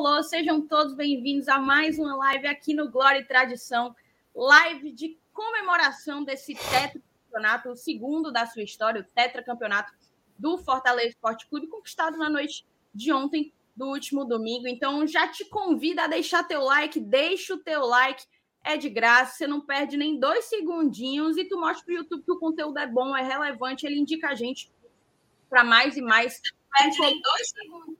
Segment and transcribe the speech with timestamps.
[0.00, 3.94] tricolor, sejam todos bem-vindos a mais uma live aqui no Glória e Tradição,
[4.34, 9.92] live de comemoração desse tetracampeonato, o segundo da sua história, o tetracampeonato
[10.38, 14.66] do Fortaleza Esporte Clube, conquistado na noite de ontem, do último domingo.
[14.66, 18.24] Então, já te convido a deixar teu like, deixa o teu like,
[18.64, 22.24] é de graça, você não perde nem dois segundinhos e tu mostra para o YouTube
[22.24, 24.72] que o conteúdo é bom, é relevante, ele indica a gente
[25.50, 26.40] para mais e mais.
[26.72, 27.99] Perde nem dois segundos.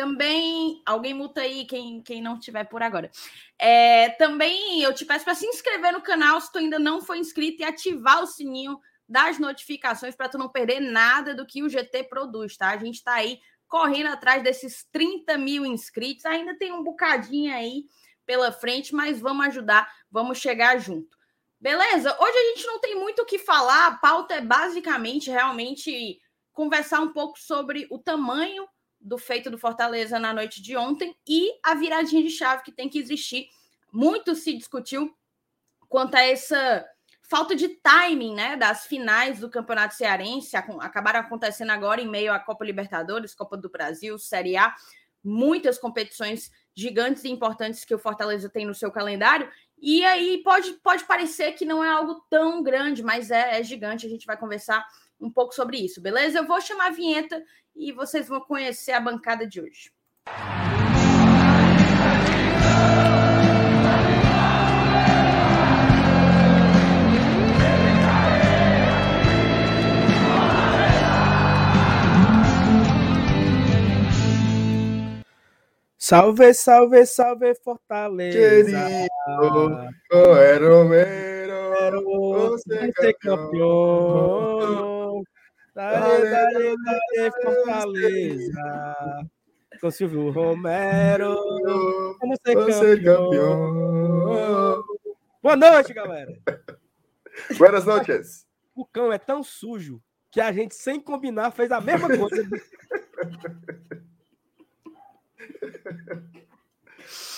[0.00, 3.10] Também, alguém multa aí quem, quem não estiver por agora.
[3.58, 7.16] É, também eu te peço para se inscrever no canal se tu ainda não for
[7.16, 11.68] inscrito e ativar o sininho das notificações para tu não perder nada do que o
[11.68, 12.70] GT produz, tá?
[12.70, 17.84] A gente está aí correndo atrás desses 30 mil inscritos, ainda tem um bocadinho aí
[18.24, 21.14] pela frente, mas vamos ajudar, vamos chegar junto.
[21.60, 22.16] Beleza?
[22.18, 26.18] Hoje a gente não tem muito o que falar, a pauta é basicamente realmente
[26.54, 28.66] conversar um pouco sobre o tamanho
[29.00, 32.88] do feito do Fortaleza na noite de ontem e a viradinha de chave que tem
[32.88, 33.48] que existir.
[33.92, 35.14] Muito se discutiu
[35.88, 36.86] quanto a essa
[37.30, 42.40] falta de timing né, das finais do Campeonato Cearense, acabaram acontecendo agora em meio à
[42.40, 44.74] Copa Libertadores, Copa do Brasil, Série A,
[45.22, 49.48] muitas competições gigantes e importantes que o Fortaleza tem no seu calendário.
[49.78, 54.06] E aí pode, pode parecer que não é algo tão grande, mas é, é gigante.
[54.06, 54.84] A gente vai conversar
[55.20, 56.38] um pouco sobre isso, beleza?
[56.38, 57.42] Eu vou chamar a vinheta
[57.74, 59.92] e vocês vão conhecer a bancada de hoje.
[76.10, 78.38] Salve, salve, salve, Fortaleza.
[78.38, 82.02] Querido, é Romero,
[82.50, 84.99] você é campeão.
[85.74, 89.30] Dale, dale, dale, Fortaleza.
[89.80, 91.36] Com Silvio Romero.
[92.20, 94.84] Vamos ser Você campeão.
[95.42, 96.36] Boa noite, galera.
[97.56, 98.46] Buenas noches.
[98.74, 102.48] O cão é tão sujo que a gente, sem combinar, fez a mesma coisa.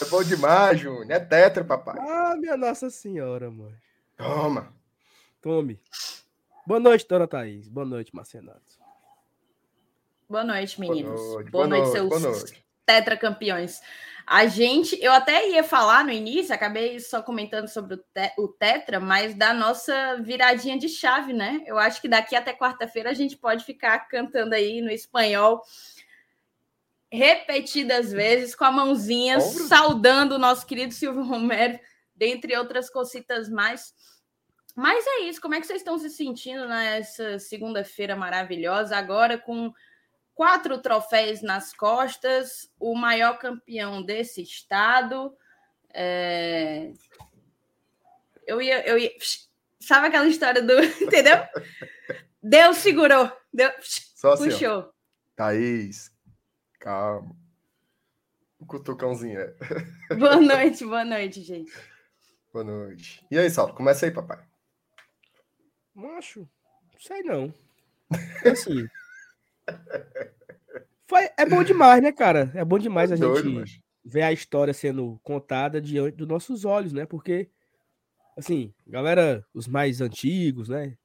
[0.00, 1.10] É bom demais, Júnior.
[1.10, 1.96] É tetra, papai.
[1.98, 3.76] Ah, minha Nossa Senhora, mano.
[4.16, 4.72] Toma.
[5.40, 5.80] Tome.
[6.66, 7.68] Boa noite, dona Thaís.
[7.68, 8.60] Boa noite, Marcenato.
[10.28, 11.20] Boa noite, meninos.
[11.20, 12.64] Boa noite, boa noite, seus boa noite.
[12.86, 13.80] tetracampeões.
[14.24, 18.48] A gente, eu até ia falar no início, acabei só comentando sobre o, te, o
[18.48, 21.62] Tetra, mas da nossa viradinha de chave, né?
[21.66, 25.62] Eu acho que daqui até quarta-feira a gente pode ficar cantando aí no espanhol
[27.10, 31.78] repetidas vezes, com a mãozinha, saudando o nosso querido Silvio Romero,
[32.14, 33.92] dentre outras cositas mais.
[34.74, 35.40] Mas é isso.
[35.40, 38.96] Como é que vocês estão se sentindo nessa segunda-feira maravilhosa?
[38.96, 39.72] Agora com
[40.34, 45.36] quatro troféus nas costas, o maior campeão desse estado.
[45.92, 46.92] É...
[48.46, 49.12] Eu ia, eu ia.
[49.78, 50.72] Sabe aquela história do.
[51.02, 51.36] Entendeu?
[52.42, 53.30] Deus segurou.
[53.52, 53.72] Deus
[54.16, 54.78] Só assim, puxou.
[54.78, 54.90] Ó.
[55.36, 56.10] Thaís,
[56.80, 57.36] calma.
[58.58, 59.54] O cutucãozinho é.
[60.14, 61.72] Boa noite, boa noite, gente.
[62.52, 63.24] Boa noite.
[63.30, 64.51] E aí, Saulo, começa aí, papai.
[65.94, 66.48] Macho,
[66.98, 67.52] sei não.
[68.44, 68.86] Assim.
[71.06, 72.50] Foi, é bom demais, né, cara?
[72.54, 73.80] É bom demais é a doido, gente macho.
[74.04, 77.04] ver a história sendo contada diante dos nossos olhos, né?
[77.04, 77.50] Porque,
[78.36, 80.96] assim, galera, os mais antigos, né?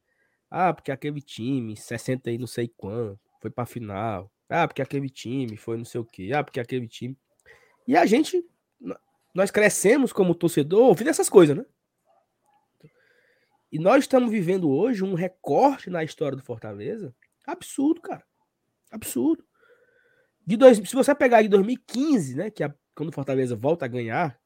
[0.50, 4.31] Ah, porque aquele time, 60 e não sei quanto, foi pra final.
[4.50, 6.31] Ah, porque aquele time foi não sei o quê.
[6.34, 7.18] Ah, porque aquele time.
[7.86, 8.42] E a gente,
[9.34, 11.66] nós crescemos como torcedor ouvindo essas coisas, né?
[13.72, 17.13] E nós estamos vivendo hoje um recorte na história do Fortaleza
[17.47, 18.23] absurdo, cara.
[18.91, 19.44] Absurdo.
[20.45, 23.88] De dois, se você pegar de 2015, né, que é quando o Fortaleza volta a
[23.88, 24.40] ganhar,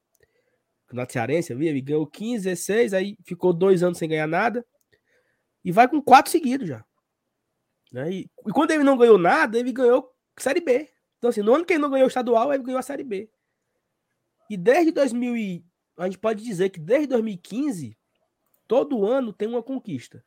[0.92, 4.64] na Cearense, ele ganhou 15, 16, aí ficou dois anos sem ganhar nada,
[5.64, 6.84] e vai com quatro seguidos já.
[7.90, 8.12] Né?
[8.12, 10.88] E, e, quando ele não ganhou nada, ele ganhou Série B.
[11.18, 13.30] Então, assim, no ano que ele não ganhou o estadual, ele ganhou a Série B.
[14.50, 15.64] E desde 2000, e,
[15.96, 17.96] a gente pode dizer que desde 2015,
[18.72, 20.24] todo ano tem uma conquista.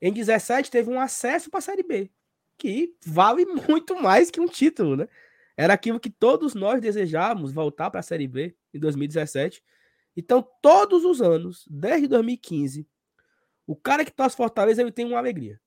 [0.00, 2.10] Em 17 teve um acesso para a Série B,
[2.56, 5.06] que vale muito mais que um título, né?
[5.54, 9.62] Era aquilo que todos nós desejávamos voltar para a Série B em 2017.
[10.16, 12.88] Então, todos os anos, desde 2015,
[13.66, 15.60] o cara que torce Fortaleza ele tem uma alegria.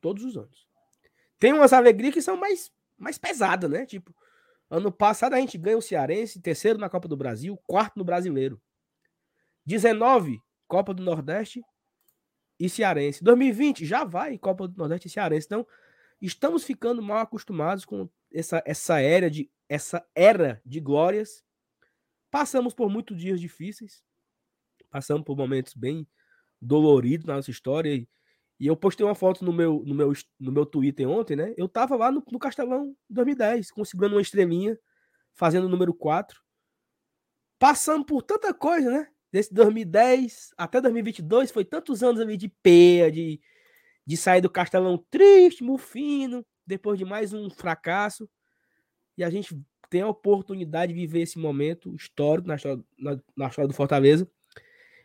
[0.00, 0.66] Todos os anos.
[1.38, 3.84] Tem umas alegrias que são mais, mais pesadas, né?
[3.84, 4.16] Tipo,
[4.70, 8.58] ano passado a gente ganha o Cearense, terceiro na Copa do Brasil, quarto no Brasileiro.
[9.66, 11.62] 19, Copa do Nordeste
[12.58, 13.24] e Cearense.
[13.24, 15.46] 2020 já vai Copa do Nordeste e Cearense.
[15.46, 15.66] Então,
[16.20, 21.44] estamos ficando mal acostumados com essa, essa era de essa era de glórias.
[22.30, 24.02] Passamos por muitos dias difíceis,
[24.90, 26.06] passamos por momentos bem
[26.60, 27.94] doloridos na nossa história.
[27.94, 28.08] E,
[28.58, 31.54] e eu postei uma foto no meu, no meu, no meu Twitter ontem, né?
[31.56, 34.78] Eu tava lá no, no Castelão em 2010, conseguindo uma estrelinha,
[35.34, 36.40] fazendo o número 4.
[37.58, 39.08] Passando por tanta coisa, né?
[39.32, 43.40] Desse 2010 até 2022, foi tantos anos ali de peia, de,
[44.04, 48.28] de sair do Castelão triste, mufino, depois de mais um fracasso.
[49.16, 49.56] E a gente
[49.88, 54.28] tem a oportunidade de viver esse momento histórico na história, na, na história do Fortaleza.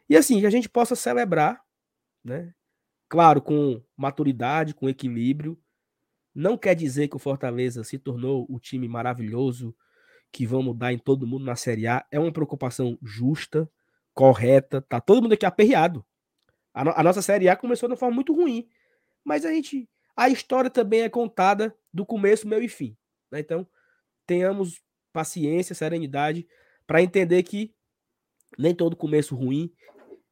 [0.10, 1.62] E assim, que a gente possa celebrar,
[2.24, 2.54] né?
[3.10, 5.60] Claro, com maturidade, com equilíbrio.
[6.34, 9.76] Não quer dizer que o Fortaleza se tornou o time maravilhoso
[10.32, 12.06] que vamos dar em todo mundo na Série A.
[12.12, 13.70] É uma preocupação justa,
[14.16, 14.82] correta.
[14.82, 16.04] Tá todo mundo aqui aperreado.
[16.74, 18.68] A, no, a nossa Série A começou de uma forma muito ruim.
[19.24, 19.88] Mas a gente.
[20.16, 22.98] A história também é contada do começo, meio e fim.
[23.30, 23.42] Né?
[23.42, 23.68] Então,
[24.26, 24.82] tenhamos
[25.12, 26.48] paciência, serenidade,
[26.88, 27.76] para entender que
[28.58, 29.74] nem todo começo ruim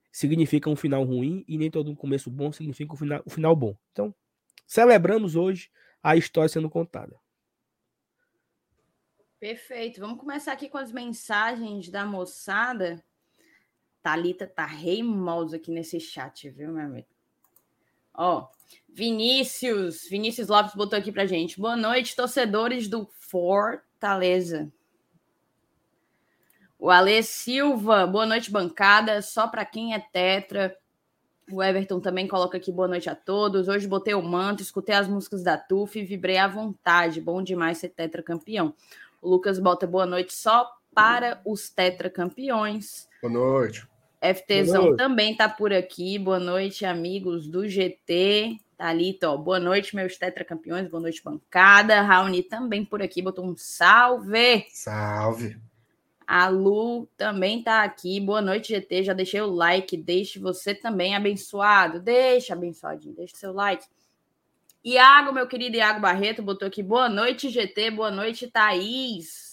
[0.10, 3.76] significa um final ruim e nem todo começo bom significa um final, um final bom.
[3.92, 4.16] Então,
[4.66, 5.70] celebramos hoje
[6.02, 7.20] a história sendo contada.
[9.40, 10.00] Perfeito.
[10.00, 13.04] Vamos começar aqui com as mensagens da moçada.
[14.04, 17.08] Talita tá reimosa aqui nesse chat, viu, meu amigo?
[18.14, 18.48] Ó,
[18.90, 21.60] Vinícius, Vinícius Lopes botou aqui pra gente.
[21.60, 24.72] Boa noite, torcedores do Fortaleza.
[26.78, 29.22] O Ale Silva, boa noite, bancada.
[29.22, 30.78] Só para quem é tetra.
[31.50, 33.70] O Everton também coloca aqui boa noite a todos.
[33.70, 37.22] Hoje botei o manto, escutei as músicas da Tuf e vibrei à vontade.
[37.22, 38.76] Bom demais ser tetra campeão.
[39.22, 43.08] O Lucas bota boa noite só para os tetra campeões.
[43.22, 43.93] Boa noite.
[44.24, 46.18] FTzão também tá por aqui.
[46.18, 48.58] Boa noite, amigos do GT.
[48.78, 52.02] Thalita, ó, boa noite, meus tetracampeões, boa noite, bancada.
[52.02, 54.66] Raoni também por aqui, botou um salve.
[54.70, 55.58] Salve.
[56.26, 58.22] A Lu também tá aqui.
[58.22, 59.04] Boa noite, GT.
[59.04, 59.98] Já deixei o like.
[59.98, 62.00] Deixe você também abençoado.
[62.00, 63.14] Deixa, abençoadinho.
[63.14, 63.86] Deixe seu like.
[64.86, 66.82] Iago, meu querido Iago Barreto, botou aqui.
[66.82, 67.92] Boa noite, GT.
[67.92, 69.53] Boa noite, Thaís.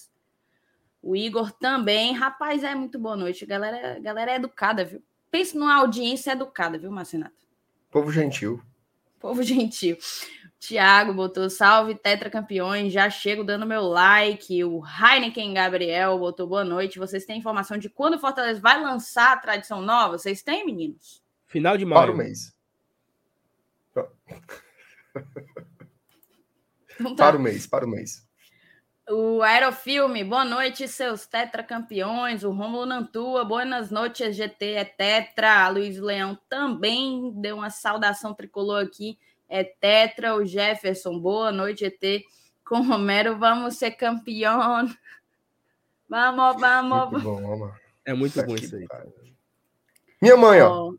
[1.02, 2.12] O Igor também.
[2.12, 3.46] Rapaz, é muito boa noite.
[3.46, 5.02] Galera, galera é educada, viu?
[5.30, 7.46] Pense numa audiência educada, viu, Marcinato?
[7.90, 8.60] Povo gentil.
[9.18, 9.96] Povo gentil.
[10.58, 12.92] Tiago botou salve, tetracampeões.
[12.92, 14.62] Já chego dando meu like.
[14.62, 16.98] O Heineken Gabriel botou boa noite.
[16.98, 20.18] Vocês têm informação de quando o Fortaleza vai lançar a tradição nova?
[20.18, 21.22] Vocês têm, meninos?
[21.46, 22.02] Final de maio.
[22.02, 22.54] Para o mês.
[23.94, 24.06] Tá.
[27.16, 28.29] Para o mês, para o mês.
[29.10, 32.44] O Aerofilme, boa noite, seus tetracampeões.
[32.44, 35.64] O Romulo Nantua, boas noites, GT é tetra.
[35.64, 39.18] A Luiz Leão também deu uma saudação tricolor aqui
[39.50, 42.24] é Tetra, o Jefferson, boa noite, ET.
[42.64, 44.86] Com Romero, vamos ser campeão.
[46.08, 47.10] Vamos, vamos.
[47.10, 47.72] Muito bom,
[48.04, 48.86] É muito bom isso aí.
[50.22, 50.92] Minha mãe, ó.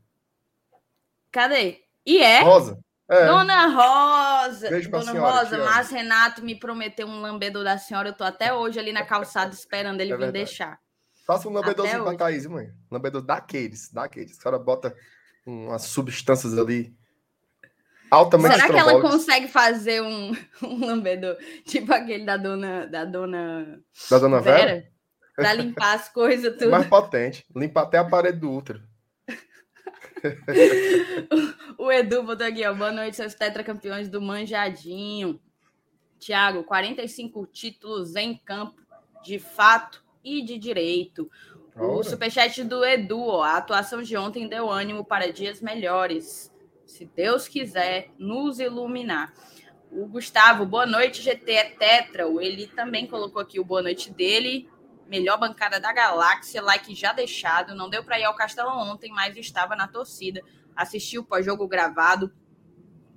[1.32, 1.82] Cadê?
[2.06, 2.42] E é?
[2.42, 2.78] Rosa.
[3.12, 3.26] É.
[3.26, 4.70] Dona Rosa.
[4.70, 8.10] Beijo Dona senhora, Rosa, mas Renato me prometeu um lambedor da senhora.
[8.10, 10.46] Eu tô até hoje ali na calçada esperando ele é vir verdade.
[10.46, 10.80] deixar.
[11.28, 12.72] Faça um lambedorzinho pra Thaís, mãe.
[12.90, 14.38] Lambedor daqueles, daqueles.
[14.38, 14.96] A senhora bota
[15.46, 16.96] umas substâncias ali
[18.12, 23.82] Altamente Será que ela consegue fazer um, um lambedor tipo aquele da dona da dona
[24.10, 24.88] da dona Vera, Vera?
[25.34, 26.72] para limpar as coisas tudo.
[26.72, 28.84] Mais potente, limpa até a parede do útero.
[31.78, 32.74] o, Edu botou aqui, ó.
[32.74, 35.40] Boa noite, seus tetracampeões do Manjadinho.
[36.20, 38.80] Tiago, 45 títulos em campo,
[39.24, 41.30] de fato e de direito.
[41.76, 46.52] O superchat do Edu, ó, a atuação de ontem deu ânimo para dias melhores
[46.86, 49.34] se Deus quiser nos iluminar.
[49.90, 52.26] O Gustavo, boa noite, GT é Tetra.
[52.42, 54.70] Ele também colocou aqui o boa noite dele.
[55.08, 57.76] Melhor bancada da galáxia, like já deixado.
[57.76, 60.42] Não deu para ir ao Castelo ontem, mas estava na torcida.
[60.76, 62.32] Assistiu o pós-jogo gravado.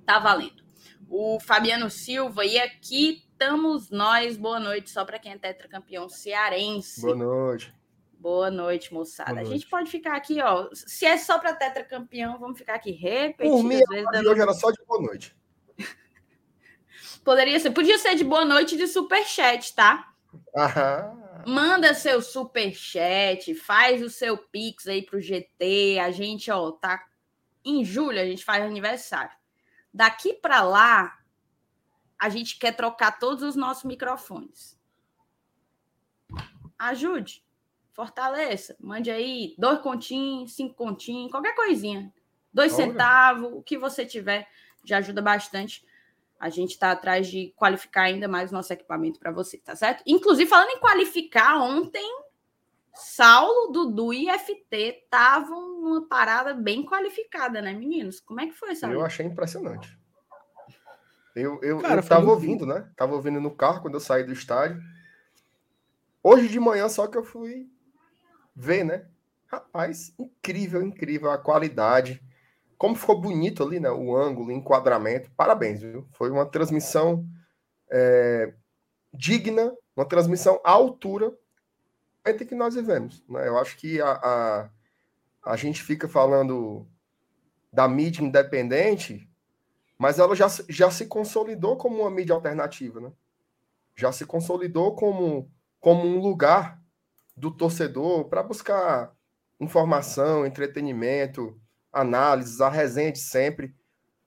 [0.05, 0.63] Tá valendo.
[1.09, 4.37] O Fabiano Silva, e aqui estamos nós.
[4.37, 7.01] Boa noite, só para quem é tetracampeão cearense.
[7.01, 7.73] Boa noite.
[8.17, 9.29] Boa noite, moçada.
[9.29, 9.53] Boa noite.
[9.53, 10.67] A gente pode ficar aqui, ó.
[10.73, 13.51] Se é só para tetracampeão, vamos ficar aqui repetindo.
[13.51, 14.29] Por mim, vezes, dando...
[14.29, 15.35] hoje era só de boa noite.
[17.23, 20.11] Poderia ser, podia ser de boa noite de superchat, tá?
[20.55, 21.24] Aham.
[21.45, 25.99] Manda seu superchat, faz o seu pix aí pro GT.
[25.99, 27.05] A gente, ó, tá
[27.63, 29.35] em julho, a gente faz aniversário.
[29.93, 31.19] Daqui para lá,
[32.19, 34.79] a gente quer trocar todos os nossos microfones.
[36.77, 37.45] Ajude.
[37.93, 42.13] Fortaleça, mande aí dois continhos, cinco continhos, qualquer coisinha.
[42.53, 44.49] Dois centavos, o que você tiver,
[44.83, 45.85] já ajuda bastante
[46.39, 50.03] A gente está atrás de qualificar ainda mais o nosso equipamento para você, tá certo?
[50.05, 52.05] Inclusive, falando em qualificar, ontem
[52.95, 58.19] Saulo, Dudu e FT estavam numa parada bem qualificada, né, meninos?
[58.21, 58.95] Como é que foi, Saulo?
[58.95, 59.97] Eu achei impressionante.
[61.35, 62.89] Eu, eu, Cara, eu tava ouvindo, né?
[62.95, 64.81] Tava ouvindo no carro quando eu saí do estádio.
[66.23, 67.69] Hoje de manhã só que eu fui
[68.55, 69.05] ver, né?
[69.47, 72.23] Rapaz, incrível, incrível a qualidade.
[72.77, 73.89] Como ficou bonito ali, né?
[73.89, 75.31] O ângulo, o enquadramento.
[75.31, 76.07] Parabéns, viu?
[76.11, 77.25] Foi uma transmissão
[77.91, 78.53] é,
[79.13, 81.33] digna, uma transmissão à altura
[82.33, 83.23] que nós vivemos.
[83.29, 83.47] Né?
[83.47, 84.69] Eu acho que a, a,
[85.43, 86.87] a gente fica falando
[87.71, 89.29] da mídia independente,
[89.97, 93.11] mas ela já, já se consolidou como uma mídia alternativa, né?
[93.95, 96.81] Já se consolidou como, como um lugar
[97.35, 99.13] do torcedor para buscar
[99.59, 101.59] informação, entretenimento,
[101.95, 103.73] análises, a resenha de sempre.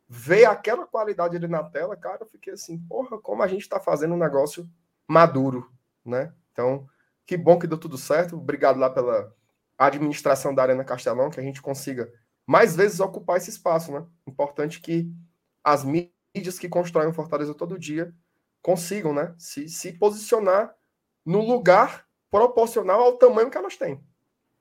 [0.09, 3.79] Ver aquela qualidade ali na tela, cara, eu fiquei assim, porra, como a gente está
[3.79, 4.69] fazendo um negócio
[5.07, 5.71] maduro,
[6.03, 6.33] né?
[6.51, 6.89] Então,
[7.27, 8.37] que bom que deu tudo certo.
[8.37, 9.31] Obrigado lá pela
[9.77, 12.11] administração da Arena Castelão, que a gente consiga
[12.47, 14.07] mais vezes ocupar esse espaço, né?
[14.27, 15.13] Importante que
[15.63, 18.15] as mídias que constroem o Fortaleza todo dia
[18.63, 19.35] consigam, né?
[19.37, 20.75] Se, se posicionar
[21.25, 24.03] no lugar proporcional ao tamanho que elas têm.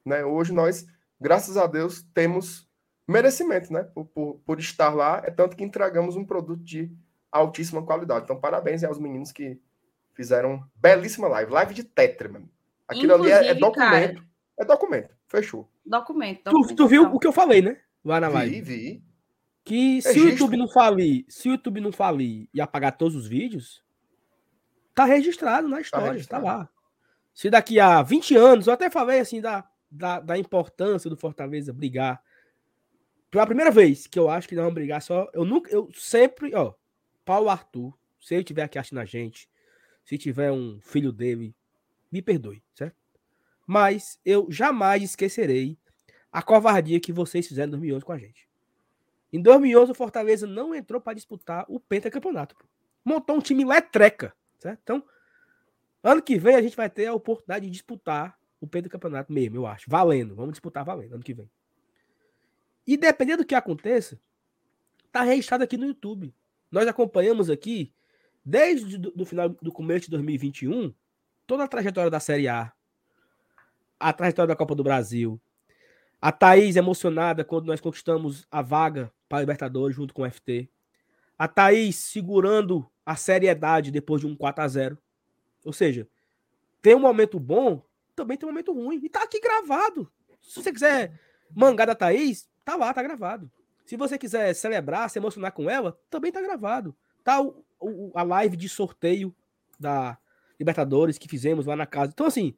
[0.06, 0.26] Né?
[0.26, 0.86] Hoje nós,
[1.20, 2.67] graças a Deus, temos
[3.08, 3.84] merecimento, né?
[3.84, 6.92] Por, por, por estar lá, é tanto que entregamos um produto de
[7.32, 8.26] altíssima qualidade.
[8.26, 9.60] Então, parabéns aos meninos que
[10.14, 12.50] fizeram belíssima live, live de Tetra, mano.
[12.88, 14.16] Aquilo Inclusive, ali é, é documento.
[14.16, 15.16] Cara, é documento.
[15.28, 15.70] Fechou.
[15.86, 16.44] Documento.
[16.46, 17.78] documento tu, tu, viu o que eu falei, né?
[18.04, 18.62] Lá na live.
[18.62, 19.04] Vi, vi.
[19.64, 23.28] Que se o YouTube não falir, se o YouTube não falir e apagar todos os
[23.28, 23.84] vídeos,
[24.96, 26.46] tá registrado na história, tá, registrado.
[26.46, 26.70] tá lá.
[27.34, 31.74] Se daqui a 20 anos, eu até falei assim da, da, da importância do Fortaleza
[31.74, 32.22] brigar.
[33.30, 35.30] Pela primeira vez que eu acho que nós vamos brigar só.
[35.34, 36.74] Eu nunca, eu sempre, ó,
[37.26, 39.50] Paulo Arthur, se ele tiver aqui assistindo a gente,
[40.06, 41.54] se tiver um filho dele,
[42.12, 42.96] me perdoe, certo?
[43.66, 45.78] Mas eu jamais esquecerei
[46.32, 48.48] a covardia que vocês fizeram em 2011 com a gente.
[49.32, 52.56] Em 2011, o Fortaleza não entrou para disputar o pentacampeonato.
[53.04, 54.80] Montou um time letreca, certo?
[54.84, 55.04] Então,
[56.02, 59.68] ano que vem a gente vai ter a oportunidade de disputar o pentacampeonato mesmo, eu
[59.68, 59.90] acho.
[59.90, 60.36] Valendo.
[60.36, 61.50] Vamos disputar valendo ano que vem.
[62.88, 64.18] E dependendo do que aconteça,
[65.12, 66.34] tá registrado aqui no YouTube.
[66.72, 67.94] Nós acompanhamos aqui,
[68.44, 70.94] desde o final do começo de 2021,
[71.46, 72.72] toda a trajetória da Série A,
[74.00, 75.40] a trajetória da Copa do Brasil,
[76.22, 80.70] a Thaís emocionada quando nós conquistamos a vaga para a Libertadores junto com o FT,
[81.38, 84.98] a Thaís segurando a seriedade depois de um 4 a 0
[85.66, 86.08] Ou seja,
[86.82, 87.84] tem um momento bom,
[88.16, 89.00] também tem um momento ruim.
[89.04, 90.12] E tá aqui gravado.
[90.42, 91.20] Se você quiser
[91.54, 93.50] mangar da Thaís, tá lá, tá gravado.
[93.86, 96.94] Se você quiser celebrar, se emocionar com ela, também tá gravado.
[97.24, 99.34] Tá o, o, a live de sorteio
[99.80, 100.18] da,
[100.60, 102.12] Libertadores que fizemos lá na casa.
[102.14, 102.56] Então, assim,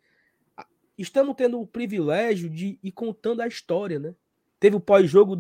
[0.97, 4.15] estamos tendo o privilégio de ir contando a história, né?
[4.59, 5.35] Teve o pós-jogo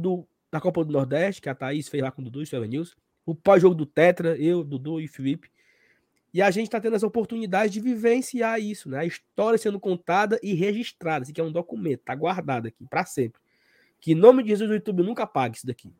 [0.51, 2.95] da Copa do Nordeste, que a Thaís fez lá com o Dudu e o News.
[3.25, 5.49] O pós-jogo do Tetra, eu, Dudu e Felipe.
[6.31, 8.99] E a gente está tendo as oportunidades de vivenciar isso, né?
[8.99, 11.23] A história sendo contada e registrada.
[11.23, 13.41] Isso aqui é um documento, tá guardado aqui para sempre.
[13.99, 15.93] Que em nome de Jesus o YouTube nunca apague isso daqui.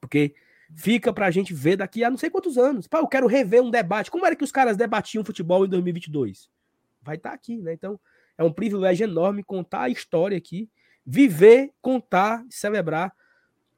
[0.00, 0.34] Porque
[0.74, 2.86] fica pra gente ver daqui a não sei quantos anos.
[2.86, 4.10] Pá, eu quero rever um debate.
[4.10, 6.48] Como era que os caras debatiam futebol em 2022?
[7.02, 7.72] Vai estar tá aqui, né?
[7.72, 7.98] Então,
[8.36, 10.68] é um privilégio enorme contar a história aqui,
[11.06, 13.12] viver, contar, celebrar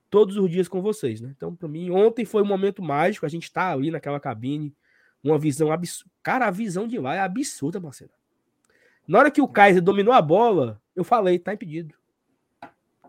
[0.09, 1.33] todos os dias com vocês, né?
[1.37, 4.75] Então, para mim, ontem foi um momento mágico, a gente tá ali naquela cabine,
[5.23, 6.11] uma visão absurda.
[6.23, 8.13] Cara, a visão de lá é absurda, parceiro.
[9.07, 11.95] Na hora que o Kaiser dominou a bola, eu falei, tá impedido.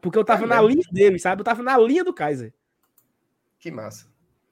[0.02, 1.42] Porque eu tava é na linha dele, sabe?
[1.42, 2.54] Eu tava na linha do Kaiser.
[3.60, 4.08] Que massa.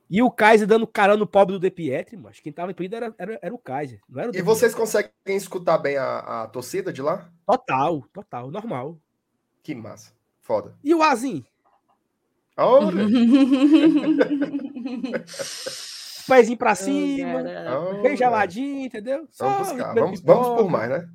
[0.09, 3.15] E o Kaiser dando cara no pobre do De Pietri, mas quem tava impedido era,
[3.17, 3.99] era, era o Kaiser.
[4.07, 7.29] Não era o e vocês conseguem escutar bem a, a torcida de lá?
[7.45, 8.97] Total, total, normal.
[9.63, 10.13] Que massa.
[10.41, 10.75] Foda.
[10.83, 11.43] E o Azim?
[12.55, 13.03] Olha!
[16.27, 17.43] Pezinho pra cima,
[17.77, 19.27] oh, bem geladinho, entendeu?
[19.37, 21.07] Vamos buscar, vamos, vamos por mais, né?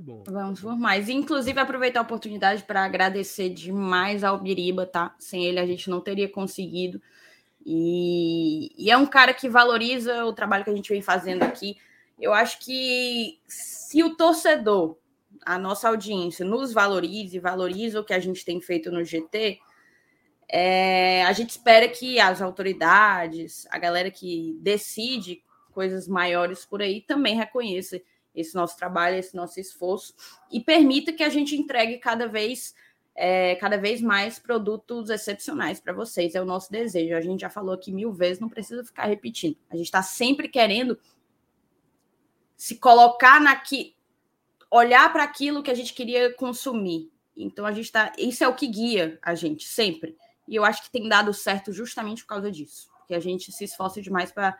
[0.00, 0.24] Bom.
[0.26, 1.08] Vamos por mais.
[1.08, 5.14] Inclusive, aproveitar a oportunidade para agradecer demais ao Biriba, tá?
[5.18, 7.00] Sem ele a gente não teria conseguido.
[7.64, 11.76] E, e, é um cara que valoriza o trabalho que a gente vem fazendo aqui.
[12.20, 14.96] Eu acho que se o torcedor,
[15.46, 19.60] a nossa audiência, nos valorize, valoriza o que a gente tem feito no GT,
[20.48, 27.00] é, a gente espera que as autoridades, a galera que decide coisas maiores por aí,
[27.00, 28.00] também reconheça
[28.34, 30.14] esse nosso trabalho, esse nosso esforço
[30.50, 32.74] e permita que a gente entregue cada vez
[33.14, 36.34] é, cada vez mais produtos excepcionais para vocês.
[36.34, 37.14] É o nosso desejo.
[37.14, 39.56] A gente já falou aqui mil vezes, não precisa ficar repetindo.
[39.70, 40.98] A gente está sempre querendo
[42.56, 43.94] se colocar naqui,
[44.70, 47.10] olhar para aquilo que a gente queria consumir.
[47.36, 50.16] Então a gente está, isso é o que guia a gente sempre.
[50.46, 53.64] E eu acho que tem dado certo justamente por causa disso, porque a gente se
[53.64, 54.58] esforça demais para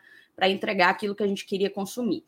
[0.49, 2.25] entregar aquilo que a gente queria consumir.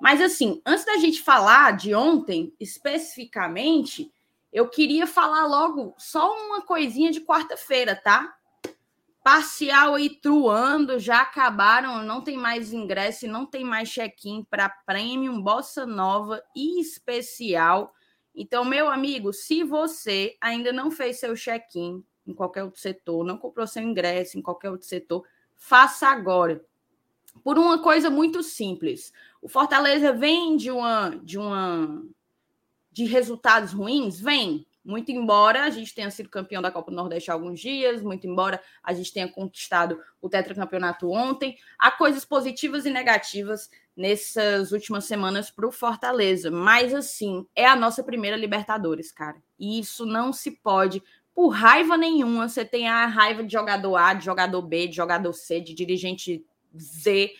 [0.00, 4.12] Mas assim, antes da gente falar de ontem especificamente,
[4.52, 8.34] eu queria falar logo só uma coisinha de quarta-feira, tá?
[9.22, 15.42] Parcial e truando já acabaram, não tem mais ingresso, não tem mais check-in para Premium
[15.42, 17.92] Bossa Nova e especial.
[18.34, 23.36] Então, meu amigo, se você ainda não fez seu check-in em qualquer outro setor, não
[23.36, 25.24] comprou seu ingresso em qualquer outro setor,
[25.56, 26.64] faça agora.
[27.42, 29.12] Por uma coisa muito simples.
[29.40, 32.02] O Fortaleza vem de uma de uma
[32.90, 34.20] de resultados ruins?
[34.20, 34.66] Vem.
[34.84, 38.26] Muito embora a gente tenha sido campeão da Copa do Nordeste há alguns dias, muito
[38.26, 45.04] embora a gente tenha conquistado o tetracampeonato ontem, há coisas positivas e negativas nessas últimas
[45.04, 46.50] semanas para o Fortaleza.
[46.50, 49.36] Mas assim, é a nossa primeira Libertadores, cara.
[49.58, 51.02] E isso não se pode,
[51.38, 55.32] por raiva nenhuma, você tem a raiva de jogador A, de jogador B, de jogador
[55.32, 56.44] C, de dirigente
[56.76, 57.32] Z.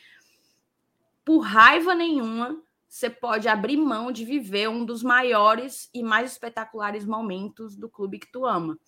[1.24, 7.04] Por raiva nenhuma, você pode abrir mão de viver um dos maiores e mais espetaculares
[7.04, 8.78] momentos do clube que tu ama.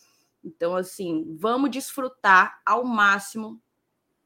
[0.42, 3.60] Então, assim, vamos desfrutar ao máximo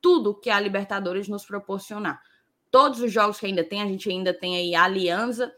[0.01, 2.23] tudo que a Libertadores nos proporcionar.
[2.71, 5.53] Todos os jogos que ainda tem, a gente ainda tem aí Aliança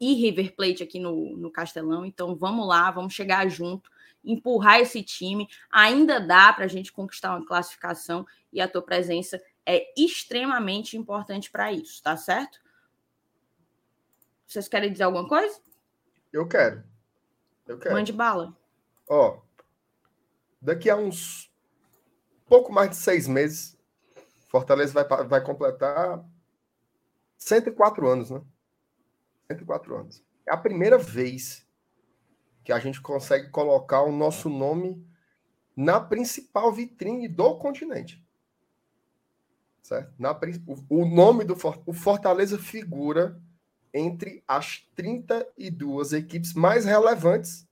[0.00, 2.06] e River Plate aqui no, no Castelão.
[2.06, 3.90] Então, vamos lá, vamos chegar junto,
[4.24, 5.46] empurrar esse time.
[5.70, 11.50] Ainda dá para a gente conquistar uma classificação e a tua presença é extremamente importante
[11.50, 12.60] para isso, tá certo?
[14.46, 15.60] Vocês querem dizer alguma coisa?
[16.32, 16.84] Eu quero.
[17.66, 17.94] Eu quero.
[17.94, 18.56] Mande bala.
[19.08, 19.40] Ó,
[20.62, 21.52] daqui a uns
[22.46, 23.76] pouco mais de seis meses,
[24.48, 26.24] Fortaleza vai, vai completar
[27.36, 28.40] 104 anos, né?
[29.48, 30.24] 104 anos.
[30.46, 31.66] É a primeira vez
[32.64, 35.04] que a gente consegue colocar o nosso nome
[35.76, 38.25] na principal vitrine do continente.
[39.86, 40.12] Certo?
[40.18, 40.36] Na,
[40.88, 43.40] o, nome do o Fortaleza figura
[43.94, 47.64] entre as 32 equipes mais relevantes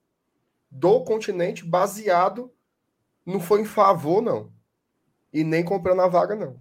[0.71, 2.53] do continente, baseado
[3.27, 4.53] não foi em favor, não.
[5.33, 6.57] E nem comprando a vaga, não.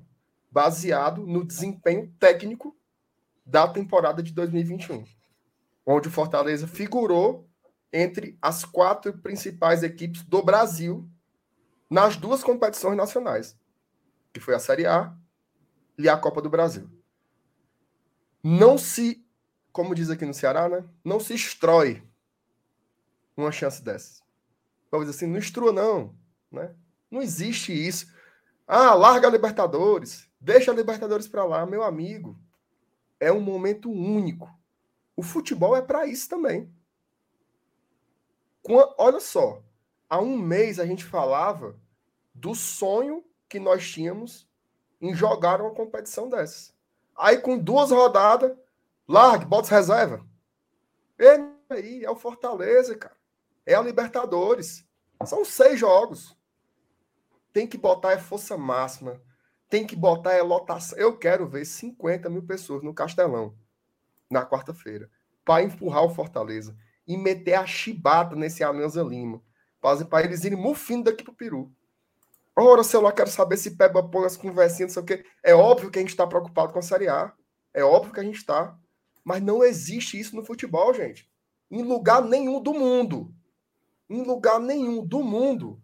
[0.51, 2.75] Baseado no desempenho técnico
[3.45, 5.05] da temporada de 2021,
[5.85, 7.47] onde o Fortaleza figurou
[7.91, 11.07] entre as quatro principais equipes do Brasil
[11.87, 13.55] nas duas competições nacionais,
[14.33, 15.15] que foi a Série A
[15.97, 16.89] e a Copa do Brasil.
[18.43, 19.23] Não se
[19.73, 20.85] como diz aqui no Ceará, né?
[21.03, 22.03] Não se estrói
[23.35, 24.21] uma chance dessa.
[24.91, 26.15] Vamos dizer assim, não estrua, não.
[26.51, 26.73] Né?
[27.09, 28.13] Não existe isso.
[28.67, 32.39] Ah, larga a Libertadores, deixa a Libertadores para lá, meu amigo.
[33.19, 34.47] É um momento único.
[35.15, 36.71] O futebol é para isso também.
[38.97, 39.61] Olha só,
[40.07, 41.75] há um mês a gente falava
[42.33, 44.47] do sonho que nós tínhamos
[45.03, 46.71] em jogar uma competição dessa.
[47.15, 48.57] Aí, com duas rodadas,
[49.05, 50.25] Largue, bota reserva.
[51.19, 53.15] Ele aí, é o Fortaleza, cara.
[53.65, 54.87] É a Libertadores.
[55.25, 56.37] São seis jogos.
[57.51, 59.21] Tem que botar é força máxima.
[59.69, 60.97] Tem que botar é lotação.
[60.97, 63.53] Eu quero ver 50 mil pessoas no Castelão
[64.29, 65.09] na quarta-feira
[65.43, 69.41] para empurrar o Fortaleza e meter a chibata nesse Alianza Lima.
[69.81, 71.75] Para eles irem mufino daqui pro Peru.
[72.55, 75.25] Ora, celular, quero saber se Peba põe as conversinhas, não sei o quê.
[75.43, 77.33] É óbvio que a gente está preocupado com a Série A.
[77.73, 78.77] É óbvio que a gente está.
[79.23, 81.29] Mas não existe isso no futebol, gente.
[81.71, 83.33] Em lugar nenhum do mundo.
[84.07, 85.81] Em lugar nenhum do mundo,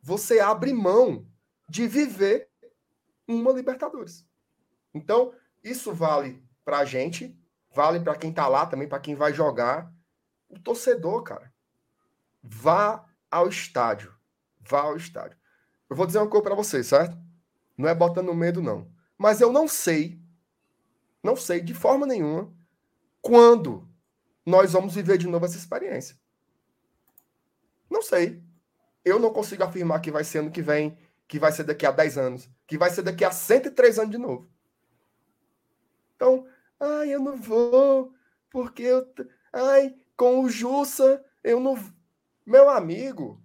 [0.00, 1.26] você abre mão
[1.68, 2.48] de viver
[3.28, 4.24] uma Libertadores.
[4.94, 7.36] Então, isso vale para a gente,
[7.74, 9.92] vale para quem está lá também, para quem vai jogar.
[10.48, 11.52] O torcedor, cara,
[12.42, 14.14] vá ao estádio.
[14.60, 15.36] Vá ao estádio.
[15.88, 17.16] Eu vou dizer uma coisa para vocês, certo?
[17.76, 18.90] Não é botando medo, não.
[19.16, 20.20] Mas eu não sei,
[21.22, 22.52] não sei de forma nenhuma
[23.20, 23.88] quando
[24.44, 26.16] nós vamos viver de novo essa experiência?
[27.90, 28.42] Não sei.
[29.04, 30.96] Eu não consigo afirmar que vai ser ano que vem,
[31.26, 34.18] que vai ser daqui a 10 anos, que vai ser daqui a 103 anos de
[34.18, 34.48] novo.
[36.14, 36.46] Então,
[36.78, 38.12] ai, eu não vou,
[38.50, 39.06] porque eu.
[39.52, 41.76] Ai, com o Jussa, eu não.
[42.44, 43.42] Meu amigo,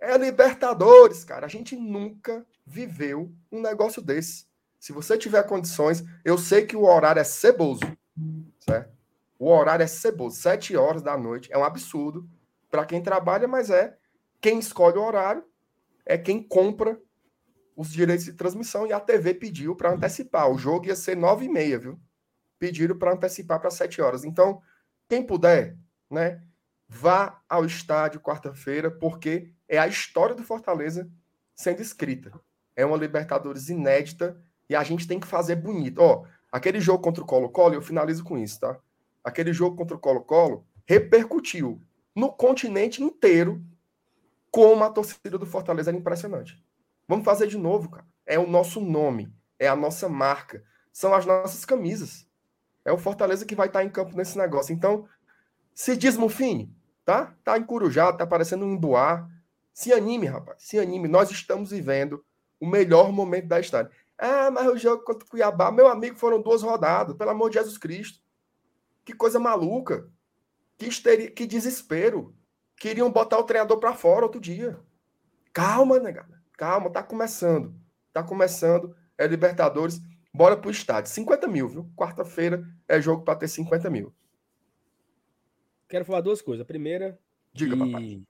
[0.00, 1.46] é Libertadores, cara.
[1.46, 4.46] A gente nunca viveu um negócio desse.
[4.78, 7.82] Se você tiver condições, eu sei que o horário é ceboso,
[8.60, 8.92] certo?
[9.38, 11.52] O horário é ceboso, sete horas da noite.
[11.52, 12.28] É um absurdo
[12.70, 13.96] para quem trabalha, mas é
[14.40, 15.44] quem escolhe o horário
[16.06, 17.00] é quem compra
[17.76, 20.50] os direitos de transmissão e a TV pediu para antecipar.
[20.50, 22.00] O jogo ia ser nove e meia, viu?
[22.58, 24.24] Pediram para antecipar para sete horas.
[24.24, 24.60] Então,
[25.08, 25.76] quem puder,
[26.10, 26.42] né,
[26.88, 31.10] vá ao estádio quarta-feira, porque é a história do Fortaleza
[31.54, 32.32] sendo escrita.
[32.76, 35.98] É uma Libertadores inédita e a gente tem que fazer bonito.
[35.98, 38.78] Ó, aquele jogo contra o Colo-Colo, eu finalizo com isso, tá?
[39.22, 41.80] Aquele jogo contra o Colo-Colo repercutiu
[42.14, 43.64] no continente inteiro
[44.50, 46.62] como a torcida do Fortaleza era impressionante.
[47.08, 48.06] Vamos fazer de novo, cara.
[48.26, 52.26] É o nosso nome, é a nossa marca, são as nossas camisas.
[52.84, 54.72] É o Fortaleza que vai estar em campo nesse negócio.
[54.72, 55.08] Então,
[55.74, 56.72] se desmufine,
[57.04, 57.34] tá?
[57.42, 59.28] Tá em Curujá, tá parecendo um Emboá.
[59.74, 60.62] Se anime, rapaz.
[60.62, 61.08] Se anime.
[61.08, 62.24] Nós estamos vivendo
[62.60, 63.90] o melhor momento da história.
[64.16, 67.58] Ah, mas o jogo contra o Cuiabá, meu amigo, foram duas rodadas, pelo amor de
[67.58, 68.22] Jesus Cristo.
[69.04, 70.08] Que coisa maluca.
[70.78, 72.34] Que, histeria, que desespero.
[72.76, 74.78] Queriam botar o treinador para fora outro dia.
[75.52, 76.40] Calma, negada.
[76.56, 77.74] Calma, tá começando.
[78.12, 78.96] Tá começando.
[79.18, 80.00] É Libertadores.
[80.32, 81.10] Bora pro estádio.
[81.10, 81.90] 50 mil, viu?
[81.96, 84.14] Quarta-feira é jogo para ter 50 mil.
[85.88, 86.62] Quero falar duas coisas.
[86.62, 87.18] A primeira.
[87.52, 87.78] Diga, que...
[87.78, 88.22] papai.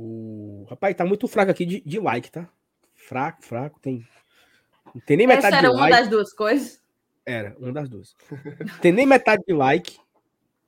[0.00, 0.64] O...
[0.70, 2.48] Rapaz, tá muito fraco aqui de, de like, tá?
[2.94, 3.80] Fraco, fraco.
[3.80, 4.06] Tem.
[4.94, 6.80] Não tem nem metade Essa era uma das duas coisas?
[7.26, 8.16] Era, uma das duas.
[8.80, 9.98] tem nem metade de like.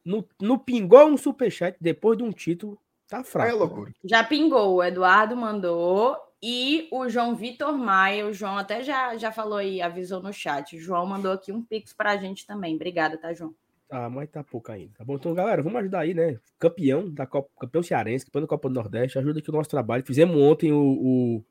[0.05, 2.77] No, no pingou um superchat depois de um título.
[3.07, 3.51] Tá fraco.
[3.51, 3.95] É loucura.
[4.05, 4.75] Já pingou.
[4.75, 6.17] O Eduardo mandou.
[6.43, 10.75] E o João Vitor Maia, o João até já, já falou aí, avisou no chat.
[10.75, 12.75] O João mandou aqui um pix pra gente também.
[12.75, 13.55] Obrigada, tá, João?
[13.91, 14.93] Tá, mas tá pouco ainda.
[14.97, 15.17] Tá bom?
[15.17, 16.39] Então, galera, vamos ajudar aí, né?
[16.61, 20.07] Campeão da Copa, campeão cearense, campeão da Copa do Nordeste, ajuda aqui o nosso trabalho.
[20.07, 21.45] Fizemos ontem o, o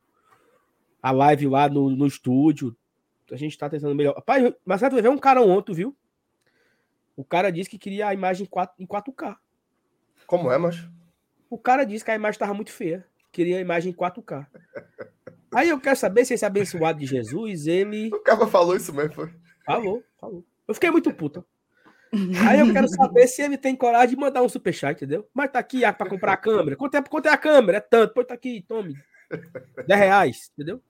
[1.03, 2.73] a live lá no, no estúdio.
[3.29, 4.15] A gente tá tentando melhor.
[4.15, 5.93] Rapaz, mas você ver um cara ontem, viu?
[7.13, 9.35] O cara disse que queria a imagem em, 4, em 4K.
[10.25, 10.89] Como é, macho?
[11.49, 13.05] O cara disse que a imagem tava muito feia.
[13.33, 14.47] Queria a imagem em 4K.
[15.53, 18.07] Aí eu quero saber se esse abençoado de Jesus, ele.
[18.13, 19.33] O cara falou isso mesmo, foi?
[19.65, 20.45] Falou, falou.
[20.65, 21.43] Eu fiquei muito puta.
[22.47, 25.27] Aí eu quero saber se ele tem coragem de mandar um superchat, entendeu?
[25.33, 26.75] Mas tá aqui ah, para comprar a câmera.
[26.75, 27.77] Quanto é, quanto é a câmera?
[27.77, 28.13] É tanto.
[28.13, 28.95] Pô, tá aqui, tome.
[29.87, 30.81] 10 reais, entendeu?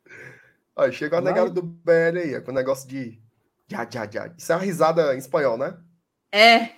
[0.76, 3.20] Olha, chegou a negada do BL aí, com o negócio de.
[3.68, 4.34] Já, já, já.
[4.38, 5.78] Isso é uma risada em espanhol, né?
[6.32, 6.70] É.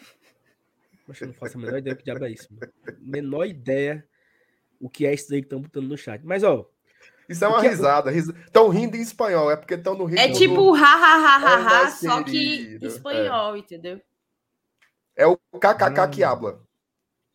[1.07, 2.47] Mas eu não faço a menor ideia que diabo é isso.
[2.51, 2.71] Mano.
[2.99, 4.05] Menor ideia
[4.79, 6.21] o que é isso aí que estão botando no chat.
[6.25, 6.67] Mas, ó.
[7.29, 8.11] Isso é uma risada.
[8.11, 10.25] Estão rindo em espanhol, é porque estão no ritmo.
[10.25, 13.59] É tipo ha, ha, ha, ha, ha, só que espanhol, é.
[13.59, 14.01] entendeu?
[15.21, 16.67] É o KKK que habla.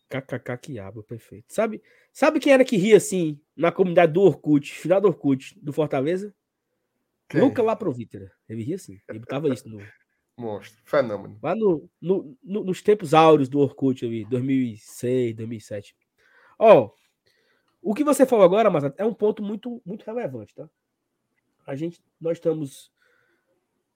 [0.08, 1.54] KKK que habla, perfeito.
[1.54, 1.80] Sabe,
[2.12, 6.34] sabe quem era que ria assim na comunidade do Orkut, final do Orkut, do Fortaleza?
[7.28, 7.40] Quem?
[7.40, 8.32] Luca Laprovítera.
[8.48, 8.98] Ele ria assim.
[9.08, 9.78] Ele botava isso no.
[10.36, 11.38] Monstro, fenômeno.
[11.40, 15.96] Lá no, no, no, nos tempos áureos do Orkut ali, 2006, 2007.
[16.58, 16.90] Ó,
[17.80, 20.68] o que você falou agora, mas é um ponto muito, muito relevante, tá?
[21.64, 22.90] A gente, nós estamos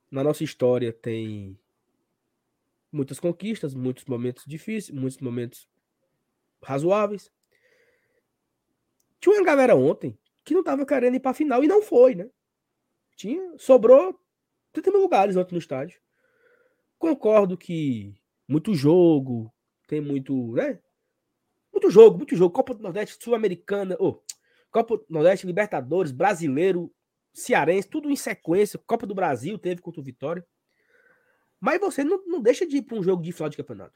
[0.09, 1.59] na nossa história tem
[2.93, 5.69] muitas conquistas, muitos momentos difíceis, muitos momentos
[6.63, 7.31] razoáveis.
[9.21, 12.15] Tinha uma galera ontem que não estava querendo ir para a final e não foi,
[12.15, 12.29] né?
[13.17, 14.19] Tinha, sobrou
[14.73, 16.01] 30 mil lugares ontem no estádio.
[16.99, 18.15] Concordo que
[18.49, 19.53] muito jogo,
[19.87, 20.81] tem muito, né?
[21.73, 22.55] Muito jogo, muito jogo.
[22.55, 24.21] Copa do Nordeste, Sul-Americana, oh,
[24.71, 26.93] Copa do Nordeste, Libertadores, Brasileiro,
[27.33, 28.79] Cearense, tudo em sequência.
[28.87, 30.45] Copa do Brasil teve contra o Vitória.
[31.61, 33.95] Mas você não, não deixa de ir para um jogo de final de campeonato.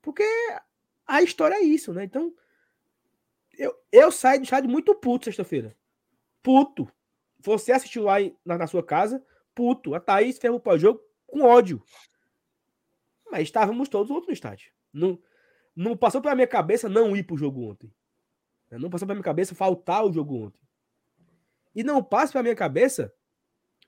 [0.00, 0.24] Porque
[1.04, 2.04] a história é isso, né?
[2.04, 2.32] Então,
[3.58, 5.76] eu, eu saio do estádio muito puto sexta-feira.
[6.42, 6.88] Puto.
[7.40, 9.94] Você assistiu lá na, na, sua casa, puto.
[9.94, 11.82] A Thaís fez o pós-jogo com ódio.
[13.30, 14.70] Mas estávamos todos outros no estádio.
[14.92, 15.20] Não,
[15.74, 17.92] não passou pela minha cabeça não ir pro jogo ontem.
[18.70, 20.60] Não passou pela minha cabeça faltar o jogo ontem.
[21.74, 23.12] E não passa pela minha cabeça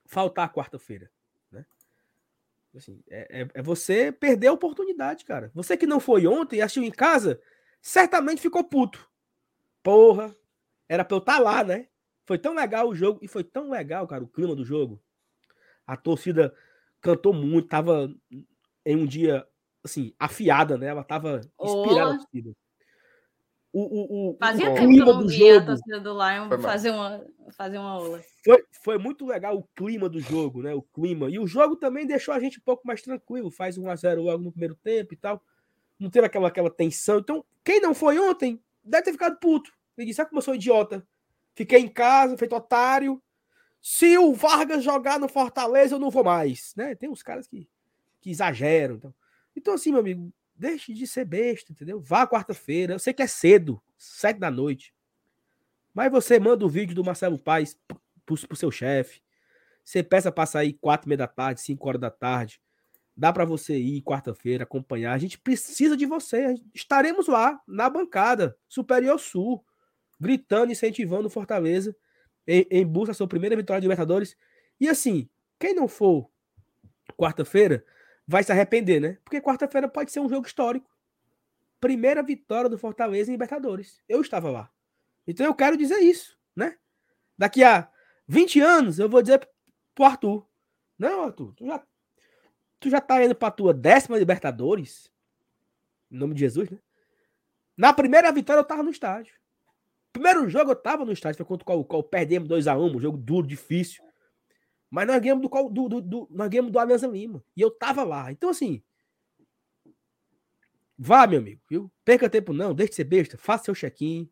[0.05, 1.11] faltar quarta-feira.
[2.77, 5.51] Assim, é, é, é, você perder a oportunidade, cara.
[5.55, 7.41] Você que não foi ontem e assistiu em casa,
[7.81, 9.09] certamente ficou puto.
[9.83, 10.35] Porra,
[10.89, 11.89] era pra eu estar tá lá, né?
[12.27, 15.03] Foi tão legal o jogo, e foi tão legal, cara, o clima do jogo.
[15.87, 16.55] A torcida
[17.01, 18.15] cantou muito, tava
[18.85, 19.47] em um dia,
[19.83, 20.89] assim, afiada, né?
[20.89, 22.19] Ela tava inspirada oh.
[22.19, 22.55] torcida
[23.79, 25.57] o, o, o, Fazia o tempo clima do jogo.
[25.59, 27.25] A torcida do Lion fazer uma,
[27.57, 28.21] fazer uma aula.
[28.45, 30.75] Foi, foi muito legal o clima do jogo, né?
[30.75, 31.31] O clima.
[31.31, 33.51] E o jogo também deixou a gente um pouco mais tranquilo.
[33.51, 35.41] Faz 1 a 0 logo no primeiro tempo e tal.
[35.99, 37.19] Não teve aquela, aquela tensão.
[37.19, 39.71] Então, quem não foi ontem deve ter ficado puto.
[39.97, 41.07] Ele disse: Sabe como eu sou idiota?
[41.55, 43.23] Fiquei em casa, feito otário.
[43.81, 46.75] Se o Vargas jogar no Fortaleza, eu não vou mais.
[46.77, 46.97] Né?
[46.97, 47.69] Tem uns caras que,
[48.21, 48.97] que exageram.
[48.97, 49.15] Então.
[49.57, 52.01] então, assim, meu amigo, deixe de ser besta, entendeu?
[52.01, 52.95] Vá quarta-feira.
[52.95, 54.93] Eu sei que é cedo, sete da noite.
[55.95, 57.79] Mas você manda o vídeo do Marcelo Paes
[58.27, 59.23] pro, pro seu chefe.
[59.85, 62.61] Você peça para sair quatro e meia da tarde, cinco horas da tarde.
[63.17, 65.13] Dá para você ir quarta-feira acompanhar.
[65.13, 66.55] A gente precisa de você.
[66.75, 69.65] Estaremos lá na bancada Superior Sul,
[70.21, 71.97] gritando, incentivando Fortaleza
[72.47, 74.37] em, em busca da sua primeira vitória de Libertadores.
[74.81, 76.31] E assim, quem não for
[77.17, 77.85] quarta-feira
[78.29, 79.17] vai se arrepender, né?
[79.25, 80.87] Porque quarta-feira pode ser um jogo histórico.
[81.81, 84.03] Primeira vitória do Fortaleza em Libertadores.
[84.07, 84.71] Eu estava lá.
[85.27, 86.77] Então eu quero dizer isso, né?
[87.37, 87.91] Daqui a
[88.27, 89.49] 20 anos eu vou dizer
[89.95, 90.47] pro Arthur:
[90.99, 91.83] Não, Arthur, tu já
[92.79, 95.11] tu já tá indo pra tua décima Libertadores.
[96.11, 96.79] Em nome de Jesus, né?
[97.77, 99.33] Na primeira vitória eu tava no estádio.
[100.13, 103.17] Primeiro jogo eu tava no estádio, foi contra o qual, qual perdemos 2x1, um jogo
[103.17, 104.03] duro, difícil.
[104.91, 107.45] Mas nós ganhamos do, do, do, do, nós ganhamos do Alianza Lima.
[107.57, 108.33] E eu tava lá.
[108.33, 108.83] Então, assim.
[110.97, 111.93] Vá, meu amigo, viu?
[112.05, 114.29] Perca tempo não, deixe de ser besta, faça seu check-in,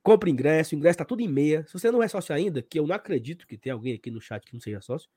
[0.00, 1.66] compre ingresso, o ingresso tá tudo em meia.
[1.66, 4.20] Se você não é sócio ainda, que eu não acredito que tem alguém aqui no
[4.20, 5.10] chat que não seja sócio,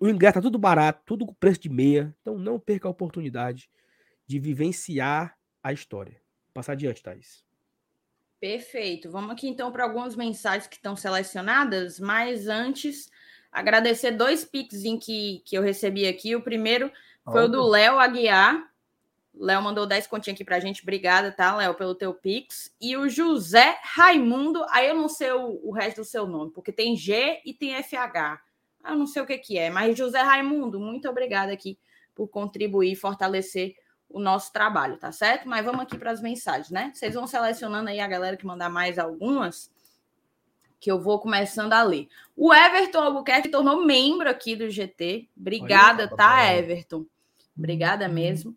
[0.00, 2.16] o ingresso tá tudo barato, tudo com preço de meia.
[2.20, 3.68] Então não perca a oportunidade
[4.26, 6.20] de vivenciar a história.
[6.54, 7.44] Passar adiante, Thaís.
[8.40, 9.10] Perfeito.
[9.10, 13.10] Vamos aqui então para algumas mensagens que estão selecionadas, mas antes
[13.52, 16.34] agradecer dois pics em que, que eu recebi aqui.
[16.34, 16.90] O primeiro
[17.24, 18.70] foi o do Léo Aguiar.
[19.34, 20.82] Léo mandou 10 continhas aqui para a gente.
[20.82, 22.74] Obrigada, tá, Léo, pelo teu pix.
[22.80, 26.72] E o José Raimundo, aí eu não sei o, o resto do seu nome, porque
[26.72, 28.40] tem G e tem FH.
[28.86, 31.78] Eu não sei o que, que é, mas José Raimundo, muito obrigada aqui
[32.14, 33.74] por contribuir e fortalecer
[34.10, 35.48] o nosso trabalho, tá certo?
[35.48, 36.90] Mas vamos aqui para as mensagens, né?
[36.92, 39.70] Vocês vão selecionando aí a galera que mandar mais algumas,
[40.78, 42.08] que eu vou começando a ler.
[42.36, 45.28] O Everton Albuquerque tornou membro aqui do GT.
[45.36, 47.06] Obrigada, Oi, tá, Everton?
[47.56, 48.12] Obrigada uhum.
[48.12, 48.56] mesmo.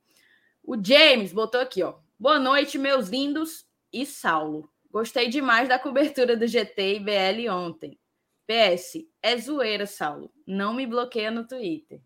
[0.63, 1.96] O James botou aqui, ó.
[2.18, 4.70] Boa noite, meus lindos e Saulo.
[4.89, 8.00] Gostei demais da cobertura do GT e BL ontem.
[8.48, 10.32] PS, é zoeira, Saulo.
[10.46, 12.02] Não me bloqueia no Twitter.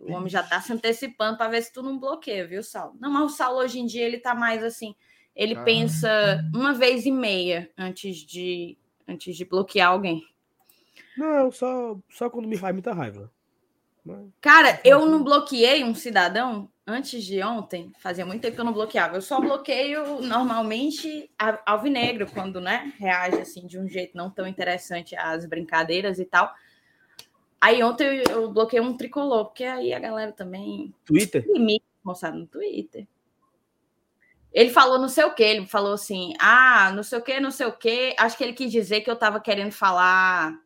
[0.00, 2.96] O homem já tá se antecipando para ver se tu não bloqueia, viu, Saulo?
[2.98, 4.94] Não, mas o Saulo hoje em dia ele tá mais assim,
[5.36, 5.62] ele ah.
[5.62, 10.24] pensa uma vez e meia antes de antes de bloquear alguém.
[11.16, 13.30] Não, só só quando me faz muita raiva.
[14.40, 18.72] Cara, eu não bloqueei um cidadão antes de ontem, fazia muito tempo que eu não
[18.72, 19.16] bloqueava.
[19.16, 21.30] Eu só bloqueio normalmente
[21.66, 26.52] alvinegro, quando né, reage assim de um jeito não tão interessante às brincadeiras e tal.
[27.60, 30.94] Aí ontem eu, eu bloqueei um tricolor, porque aí a galera também.
[31.04, 31.44] Twitter?
[32.02, 33.06] Mostrado no Twitter.
[34.52, 37.50] Ele falou não sei o que, ele falou assim: ah, não sei o que, não
[37.50, 38.14] sei o que.
[38.18, 40.58] Acho que ele quis dizer que eu tava querendo falar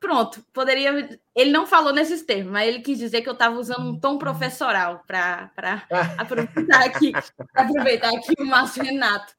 [0.00, 1.18] pronto, poderia.
[1.34, 4.18] Ele não falou nesses termos, mas ele quis dizer que eu estava usando um tom
[4.18, 5.50] professoral para
[6.18, 7.12] aproveitar aqui,
[7.54, 9.34] aproveitar aqui o Márcio Renato.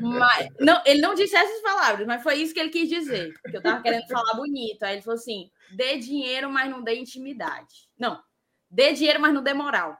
[0.00, 3.32] Mas, não, ele não disse essas palavras, mas foi isso que ele quis dizer.
[3.48, 4.82] Que eu estava querendo falar bonito.
[4.82, 7.88] Aí ele falou assim: dê dinheiro, mas não dê intimidade.
[7.98, 8.22] Não,
[8.70, 9.96] dê dinheiro, mas não dê moral.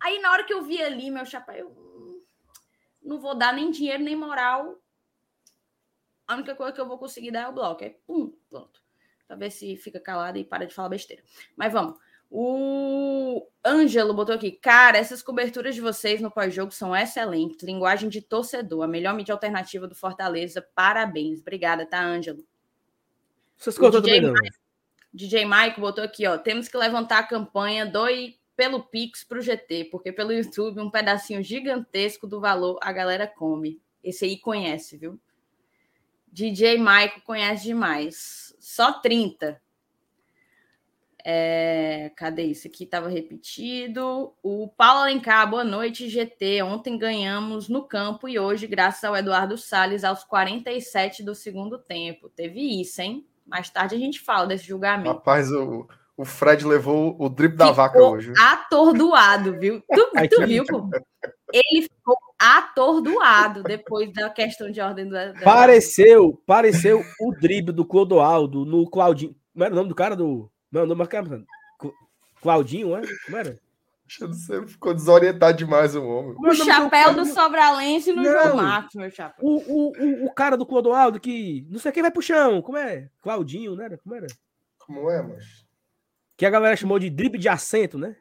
[0.00, 2.22] Aí, na hora que eu vi ali, meu chapéu, eu hum,
[3.02, 4.78] não vou dar nem dinheiro, nem moral
[6.26, 7.84] a única coisa que eu vou conseguir dar é o bloco.
[7.84, 8.82] É pum, pronto.
[9.26, 11.22] Pra ver se fica calado e para de falar besteira.
[11.56, 11.98] Mas vamos.
[12.30, 17.62] O Ângelo botou aqui, cara, essas coberturas de vocês no pós-jogo são excelentes.
[17.62, 20.66] Linguagem de torcedor, a melhor mídia alternativa do Fortaleza.
[20.74, 21.40] Parabéns.
[21.40, 22.44] Obrigada, tá, Ângelo?
[23.56, 24.34] Vocês contam também, não.
[25.12, 26.36] DJ Mike botou aqui, ó.
[26.36, 31.42] Temos que levantar a campanha doe pelo Pix pro GT, porque pelo YouTube um pedacinho
[31.42, 33.80] gigantesco do valor a galera come.
[34.02, 35.20] Esse aí conhece, viu?
[36.34, 38.56] DJ Maico conhece demais.
[38.58, 39.62] Só 30.
[41.24, 42.66] É, cadê isso?
[42.66, 44.34] Aqui estava repetido.
[44.42, 46.60] O Paulo Alencar, boa noite, GT.
[46.64, 52.28] Ontem ganhamos no campo e hoje, graças ao Eduardo Salles, aos 47 do segundo tempo.
[52.28, 53.24] Teve isso, hein?
[53.46, 55.10] Mais tarde a gente fala desse julgamento.
[55.10, 58.32] Rapaz, o, o Fred levou o drip da vaca hoje.
[58.36, 59.80] Atordoado, viu?
[59.82, 60.90] Tu, tu viu, pô?
[61.54, 65.32] Ele ficou atordoado depois da questão de ordem da.
[65.34, 69.36] Pareceu, pareceu o drible do Clodoaldo no Claudinho.
[69.52, 70.50] Como era o nome do cara do.
[70.72, 71.44] Não, o nome do cara.
[72.42, 73.02] Claudinho, é?
[73.24, 73.56] Como era?
[74.06, 76.36] Você ficou desorientado demais o homem.
[76.38, 79.44] O chapéu do Sobralense no não, João Marcos, meu chapéu.
[79.44, 82.60] O, o, o, o, cara do Clodoaldo que não sei quem vai pro chão.
[82.60, 83.08] Como é?
[83.22, 83.96] Claudinho, né?
[84.02, 84.26] Como era?
[84.78, 85.64] Como é, mas.
[86.36, 88.16] Que a galera chamou de drible de assento, né?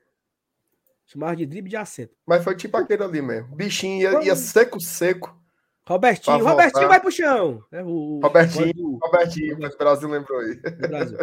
[1.14, 2.16] Chamava de drible de assento.
[2.26, 3.56] Mas foi tipo aquele ali mesmo.
[3.56, 5.40] Bichinho ia, ia seco, seco.
[5.88, 7.64] Robertinho, Robertinho vai pro chão.
[7.72, 10.56] É o, Robertinho, Robertinho, o Brasil lembrou aí.
[10.56, 11.18] Brasil.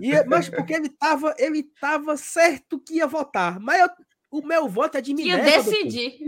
[0.00, 3.60] E, mas porque ele tava, ele tava certo que ia votar.
[3.60, 3.88] Mas eu,
[4.30, 5.46] o meu voto é de Minerva.
[5.46, 6.18] Ia decidir.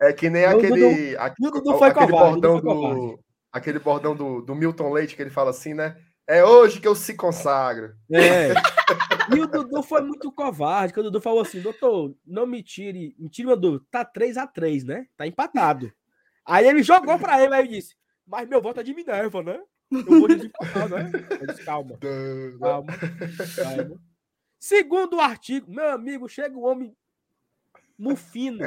[0.00, 3.20] É que nem aquele, aquele, aquele bordão do.
[3.52, 5.96] Aquele bordão do, do Milton Leite que ele fala assim, né?
[6.28, 7.96] É hoje que eu se consagro.
[8.12, 8.50] É.
[9.34, 13.16] E o Dudu foi muito covarde, que o Dudu falou assim: doutor, não me tire,
[13.18, 13.84] me tire uma dúvida.
[13.90, 15.06] Tá 3x3, né?
[15.16, 15.90] Tá empatado.
[16.44, 19.58] Aí ele jogou pra ele, aí ele disse: Mas meu voto é de Minerva, né?
[19.90, 21.10] Eu vou desempatar, né?
[21.40, 21.98] Eu disse, calma.
[22.60, 22.92] Calma.
[23.56, 24.00] Calma.
[24.58, 26.96] Segundo o artigo, meu amigo, chega o um homem
[27.98, 28.58] mufino.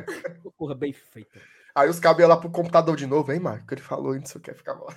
[0.57, 1.39] Porra, bem feito.
[1.75, 3.73] Aí os cabelos lá pro computador de novo, hein, Marco?
[3.73, 4.91] Ele falou, isso quer ficar mal.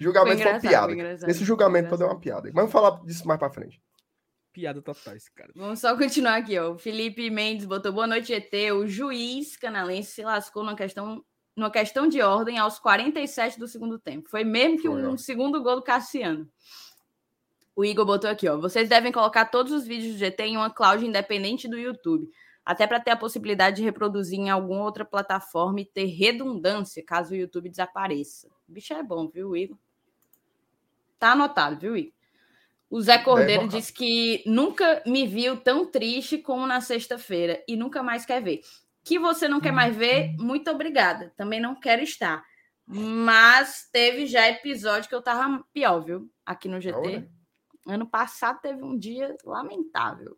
[0.00, 0.94] Julgamento foi, foi piada.
[1.28, 2.42] Esse julgamento foi uma piada.
[2.44, 3.80] Mas vamos falar disso mais pra frente.
[4.52, 5.50] Piada total esse cara.
[5.56, 6.72] Vamos só continuar aqui, ó.
[6.72, 8.52] O Felipe Mendes botou boa noite, ET.
[8.74, 11.24] O juiz canalense se lascou numa questão,
[11.56, 14.28] numa questão de ordem aos 47 do segundo tempo.
[14.28, 15.16] Foi mesmo que foi, um ó.
[15.16, 16.46] segundo gol do Cassiano.
[17.74, 18.58] O Igor botou aqui, ó.
[18.58, 22.28] Vocês devem colocar todos os vídeos do GT em uma cloud independente do YouTube
[22.64, 27.32] até para ter a possibilidade de reproduzir em alguma outra plataforma e ter redundância caso
[27.32, 28.48] o YouTube desapareça.
[28.68, 29.76] O bicho é bom, viu, Igor?
[31.18, 32.12] Tá anotado, viu, Igor?
[32.92, 38.02] O Zé Cordeiro disse que nunca me viu tão triste como na sexta-feira e nunca
[38.02, 38.60] mais quer ver.
[39.02, 41.32] Que você não quer mais ver, muito obrigada.
[41.34, 42.44] Também não quero estar.
[42.84, 46.30] Mas teve já episódio que eu tava pior, viu?
[46.44, 47.26] Aqui no GT.
[47.86, 50.36] Ano passado teve um dia lamentável.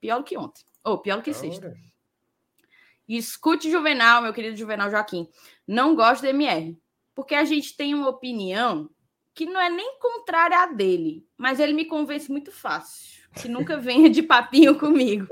[0.00, 0.64] Pior do que ontem.
[0.86, 1.76] Ou pior do que sexta.
[3.08, 5.28] escute Juvenal, meu querido Juvenal Joaquim.
[5.66, 6.80] Não gosto do MR.
[7.12, 8.88] Porque a gente tem uma opinião
[9.34, 13.28] que não é nem contrária à dele, mas ele me convence muito fácil.
[13.34, 15.26] Que nunca venha de papinho comigo.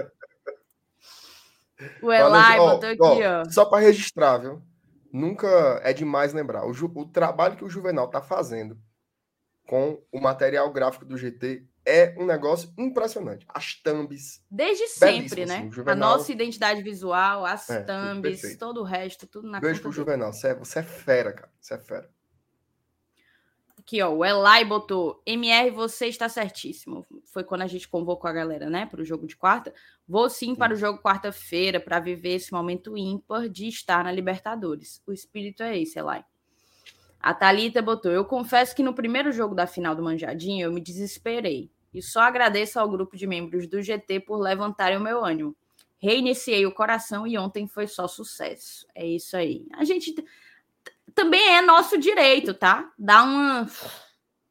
[2.03, 3.43] O Elai ó, botou aqui, ó.
[3.43, 3.51] ó.
[3.51, 4.61] Só para registrar, viu?
[5.13, 6.67] Nunca é demais lembrar.
[6.67, 8.77] O, o trabalho que o Juvenal está fazendo
[9.69, 13.45] com o material gráfico do GT é um negócio impressionante.
[13.49, 14.43] As thumbs.
[14.51, 15.69] Desde sempre, né?
[15.71, 15.83] Assim.
[15.91, 20.33] A nossa identidade visual, as é, thumbs, todo o resto, tudo na Beijo pro Juvenal.
[20.33, 21.53] Você é, você é fera, cara.
[21.61, 22.11] Você é fera.
[23.79, 27.07] Aqui, ó, o Elai botou: MR, você está certíssimo.
[27.27, 29.75] Foi quando a gente convocou a galera, né, para o jogo de quarta.
[30.09, 30.55] Vou sim, sim.
[30.55, 35.03] para o jogo quarta-feira para viver esse momento ímpar de estar na Libertadores.
[35.07, 36.25] O espírito é esse, Elai.
[37.21, 40.81] A Thalita botou: Eu confesso que no primeiro jogo da final do Manjadinho eu me
[40.81, 41.71] desesperei.
[41.95, 45.57] E só agradeço ao grupo de membros do GT por levantarem o meu ânimo.
[45.97, 48.85] Reiniciei o coração e ontem foi só sucesso.
[48.95, 49.65] É isso aí.
[49.73, 50.13] A gente
[51.15, 52.93] também é nosso direito, tá?
[52.99, 53.67] Dá uma.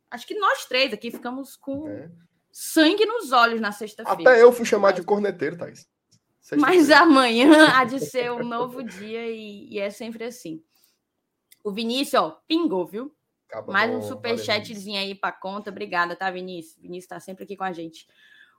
[0.09, 2.09] Acho que nós três aqui ficamos com é.
[2.49, 4.31] sangue nos olhos na sexta-feira.
[4.31, 5.87] Até eu fui chamar de corneteiro, Thaís.
[6.57, 10.63] Mas amanhã há de ser um novo dia e, e é sempre assim.
[11.63, 13.13] O Vinícius, ó, pingou, viu?
[13.53, 15.69] Acaba Mais um superchatzinho aí para conta.
[15.69, 16.75] Obrigada, tá, Vinícius?
[16.81, 18.07] Vinícius tá sempre aqui com a gente.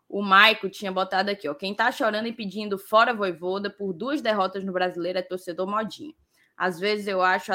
[0.09, 1.55] O Maico tinha botado aqui, ó.
[1.55, 6.15] Quem tá chorando e pedindo fora Voivoda por duas derrotas no Brasileiro é torcedor modinha.
[6.57, 7.51] Às vezes eu acho,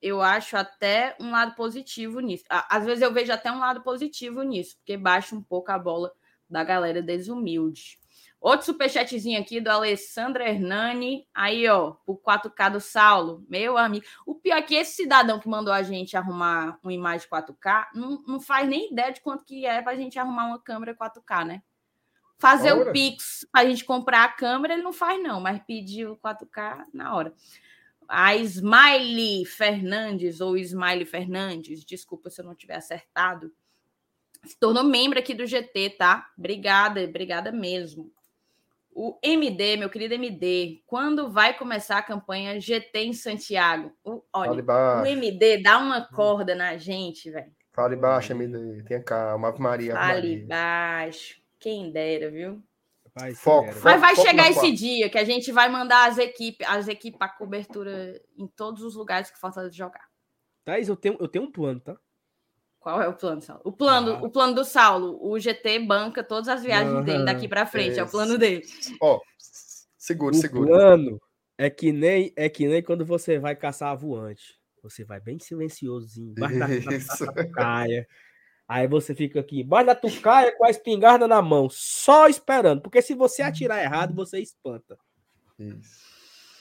[0.00, 2.44] eu acho até um lado positivo nisso.
[2.48, 6.10] Às vezes eu vejo até um lado positivo nisso, porque baixa um pouco a bola
[6.48, 7.99] da galera desumilde.
[8.40, 11.28] Outro superchatzinho aqui do Alessandro Hernani.
[11.34, 13.44] Aí, ó, o 4K do Saulo.
[13.48, 14.06] Meu amigo.
[14.24, 18.22] O pior é que esse cidadão que mandou a gente arrumar uma imagem 4K não,
[18.26, 21.62] não faz nem ideia de quanto que é pra gente arrumar uma câmera 4K, né?
[22.38, 26.16] Fazer o Pix pra gente comprar a câmera, ele não faz, não, mas pedir o
[26.16, 27.34] 4K na hora.
[28.08, 33.52] A Smiley Fernandes, ou Smiley Fernandes, desculpa se eu não tiver acertado,
[34.46, 36.30] se tornou membro aqui do GT, tá?
[36.38, 38.10] Obrigada, obrigada mesmo.
[38.92, 43.92] O MD, meu querido MD, quando vai começar a campanha GT em Santiago?
[44.04, 44.64] O, olha,
[45.02, 47.52] o MD dá uma corda na gente, velho.
[47.72, 48.82] Fale baixo, MD.
[48.82, 49.48] Tenha calma.
[49.48, 49.96] Ave Maria.
[49.96, 50.46] Ave Fale Maria.
[50.46, 51.40] baixo.
[51.58, 52.62] Quem dera, viu?
[53.14, 56.18] Vai, foco, foco, Mas vai foco chegar esse dia que a gente vai mandar as
[56.18, 60.08] equipes, as equipes para cobertura em todos os lugares que falta de jogar.
[60.64, 61.96] Thaís, eu tenho, eu tenho um plano, tá?
[62.80, 63.62] Qual é o plano, Saulo?
[63.62, 64.22] O plano, ah.
[64.22, 67.96] o plano do Saulo, o GT banca todas as viagens uhum, dele daqui para frente,
[67.96, 68.62] é, é o plano dele.
[69.02, 69.20] Ó, oh,
[69.98, 70.64] seguro, seguro.
[70.64, 71.20] O plano
[71.58, 74.58] é que nem é que nem quando você vai caçar a voante.
[74.82, 78.08] Você vai bem silenciosinho, embaixo da, da tucaia.
[78.66, 83.02] Aí você fica aqui, embaixo da tucaia com a espingarda na mão, só esperando, porque
[83.02, 84.96] se você atirar errado, você espanta.
[85.58, 86.09] Isso.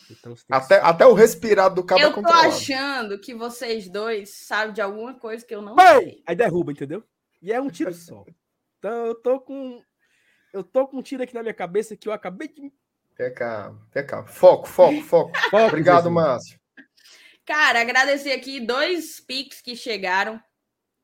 [0.10, 0.86] Então, até, que...
[0.86, 5.46] até o respirado do cabo Eu tô achando que vocês dois sabem de alguma coisa
[5.46, 6.24] que eu não sei.
[6.26, 7.04] Aí derruba, entendeu?
[7.42, 8.26] E é um tiro só.
[8.78, 9.84] Então eu tô com.
[10.52, 12.74] Eu tô com um tiro aqui na minha cabeça que eu acabei de.
[13.36, 14.28] Calma, tenha calma.
[14.28, 15.32] Foco, foco, foco.
[15.52, 16.14] foco Obrigado, Jesus.
[16.14, 16.60] Márcio.
[17.46, 20.42] Cara, agradecer aqui dois pics que chegaram.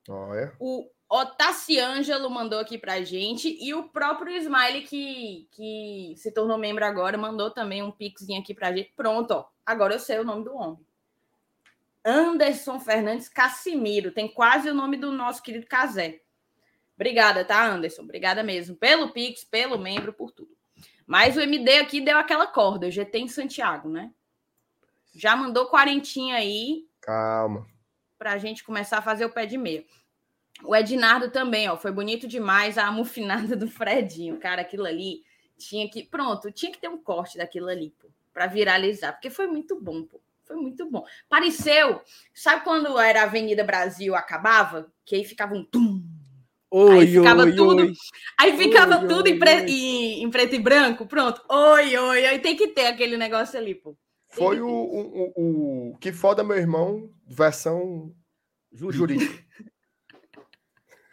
[0.07, 0.55] Olha.
[0.59, 6.83] O Otaciângelo mandou aqui pra gente e o próprio Smiley, que, que se tornou membro
[6.83, 8.91] agora, mandou também um pixinho aqui pra gente.
[8.95, 9.45] Pronto, ó.
[9.65, 10.85] Agora eu sei o nome do homem.
[12.03, 14.11] Anderson Fernandes Cassimiro.
[14.11, 16.21] Tem quase o nome do nosso querido Casé.
[16.95, 18.03] Obrigada, tá, Anderson?
[18.03, 18.75] Obrigada mesmo.
[18.75, 20.55] Pelo Pix, pelo membro, por tudo.
[21.07, 22.91] Mas o MD aqui deu aquela corda.
[22.91, 24.11] GT em Santiago, né?
[25.13, 26.85] Já mandou quarentinha aí.
[26.99, 27.65] Calma.
[28.17, 29.85] Pra gente começar a fazer o pé de meia.
[30.63, 31.77] O Ednardo também, ó.
[31.77, 34.37] Foi bonito demais a amufinada do Fredinho.
[34.37, 35.23] Cara, aquilo ali
[35.57, 36.03] tinha que.
[36.03, 38.07] Pronto, tinha que ter um corte daquilo ali, pô.
[38.33, 39.13] Pra viralizar.
[39.13, 40.21] Porque foi muito bom, pô.
[40.43, 41.03] Foi muito bom.
[41.27, 42.01] Pareceu.
[42.33, 44.91] Sabe quando era a Avenida Brasil acabava?
[45.03, 46.03] Que aí ficava um tum.
[46.69, 47.83] Oi, aí ficava oi, tudo.
[47.83, 47.93] Oi.
[48.39, 49.65] Aí ficava oi, tudo em, pre...
[49.65, 51.05] em, em, preto e branco.
[51.07, 51.41] Pronto.
[51.49, 52.39] Oi, oi, oi.
[52.39, 53.97] Tem que ter aquele negócio ali, pô.
[54.27, 58.13] Foi o, o, o, o, Que Foda Meu Irmão, versão
[58.71, 59.43] jurídica.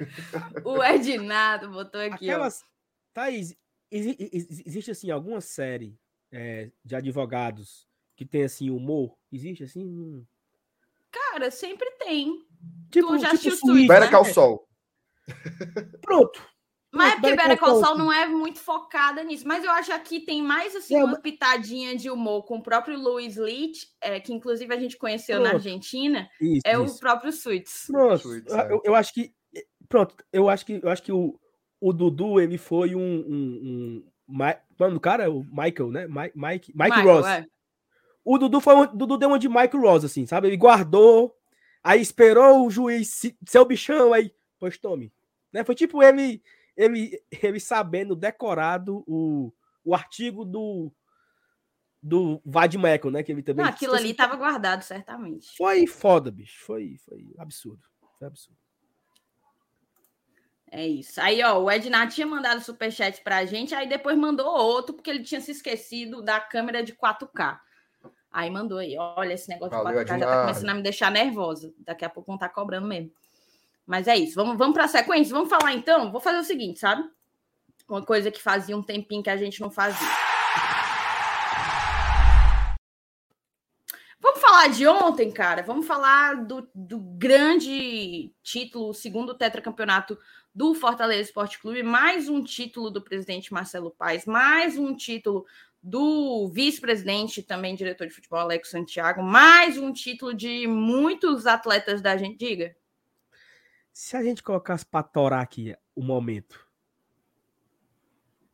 [0.64, 2.30] o Ednado botou aqui.
[2.30, 2.62] Aquelas...
[2.62, 2.66] Ó.
[3.14, 3.56] Thaís,
[3.90, 5.98] existe assim alguma série
[6.30, 7.86] é, de advogados
[8.16, 9.16] que tem assim humor?
[9.30, 10.26] Existe assim?
[11.10, 12.46] Cara, sempre tem.
[12.90, 14.24] Tipo, tu já tipo assistiu Espera né?
[14.32, 14.68] Sol.
[16.00, 16.52] Pronto.
[16.92, 19.48] Mas é porque Better Call Saul não é muito focada nisso.
[19.48, 22.62] Mas eu acho que aqui tem mais assim é, uma pitadinha de humor com o
[22.62, 25.48] próprio Louis Leach, é, que inclusive a gente conheceu pronto.
[25.48, 26.28] na Argentina.
[26.38, 26.96] Isso, é isso.
[26.96, 27.86] o próprio Suits.
[27.86, 28.18] Pronto.
[28.18, 28.72] Suits, é.
[28.72, 29.32] eu, eu, acho que
[29.88, 30.14] pronto.
[30.32, 31.38] Eu acho que eu acho que o,
[31.80, 36.06] o Dudu ele foi um, um, um mano, cara, o Michael, né?
[36.06, 37.26] Mike, Mike, Mike Michael, Ross.
[37.26, 37.46] É.
[38.24, 40.48] O Dudu foi um, Dudu deu uma de Mike Ross assim, sabe?
[40.48, 41.36] Ele guardou,
[41.82, 45.12] aí esperou o juiz ser o bichão aí, pois tome.
[45.52, 45.64] Né?
[45.64, 46.42] Foi tipo ele
[46.76, 49.52] ele, ele sabendo decorado o,
[49.84, 50.92] o artigo do
[52.02, 53.22] do Vadmeco, né?
[53.22, 53.64] Que ele também.
[53.64, 55.56] Não, aquilo ali estava guardado, certamente.
[55.56, 56.64] Foi foda, bicho.
[56.64, 57.82] Foi, foi absurdo.
[58.18, 58.58] Foi absurdo.
[60.74, 61.20] É isso.
[61.20, 65.22] Aí, ó, o Ednar tinha mandado superchat pra gente, aí depois mandou outro, porque ele
[65.22, 67.60] tinha se esquecido da câmera de 4K.
[68.32, 70.18] Aí mandou aí, olha, esse negócio Valeu, de 4K Ednar.
[70.20, 71.74] já tá começando a me deixar nervosa.
[71.80, 73.12] Daqui a pouco vão estar tá cobrando mesmo.
[73.86, 74.34] Mas é isso.
[74.34, 75.34] Vamos, vamos para a sequência?
[75.34, 76.10] Vamos falar então?
[76.10, 77.06] Vou fazer o seguinte, sabe?
[77.86, 80.08] Uma coisa que fazia um tempinho que a gente não fazia.
[84.18, 85.62] Vamos falar de ontem, cara.
[85.62, 90.16] Vamos falar do, do grande título, o segundo tetracampeonato
[90.54, 95.46] do Fortaleza Esporte Clube, mais um título do presidente Marcelo Paes, mais um título
[95.82, 102.16] do vice-presidente, também diretor de futebol, Alex Santiago, mais um título de muitos atletas da
[102.16, 102.38] gente.
[102.38, 102.76] Diga.
[103.92, 106.66] Se a gente colocasse para torar aqui o momento.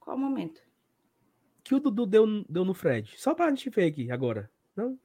[0.01, 0.61] Qual momento?
[1.63, 3.13] Que o Dudu deu, deu no Fred.
[3.19, 4.51] Só para a gente ver aqui agora.
[4.75, 4.99] Não?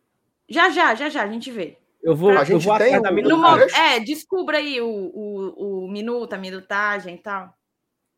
[0.48, 1.83] Já, já, já, já, a gente vê.
[2.04, 3.80] Eu vou, a gente eu vou tem minutagem.
[3.80, 7.58] É, descubra aí o, o, o minuto, a minutagem e tal.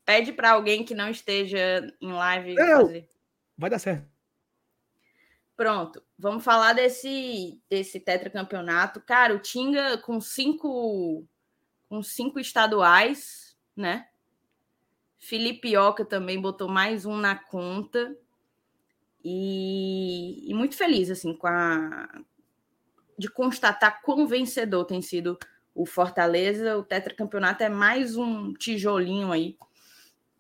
[0.04, 3.08] Pede para alguém que não esteja em live não, fazer.
[3.56, 4.08] Vai dar certo.
[5.56, 9.00] Pronto, vamos falar desse, desse tetracampeonato.
[9.02, 11.24] Cara, o Tinga com cinco
[11.88, 14.08] com cinco estaduais, né?
[15.20, 18.16] Felipe Oca também botou mais um na conta.
[19.24, 22.08] E, e, muito feliz assim com a
[23.18, 25.38] de constatar quão vencedor tem sido
[25.74, 26.78] o Fortaleza.
[26.78, 29.58] O tetracampeonato é mais um tijolinho aí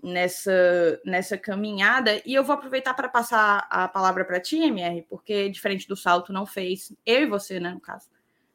[0.01, 2.21] nessa nessa caminhada.
[2.25, 6.31] E eu vou aproveitar para passar a palavra para ti, MR, porque diferente do salto
[6.31, 8.09] não fez, eu e você, né, no caso,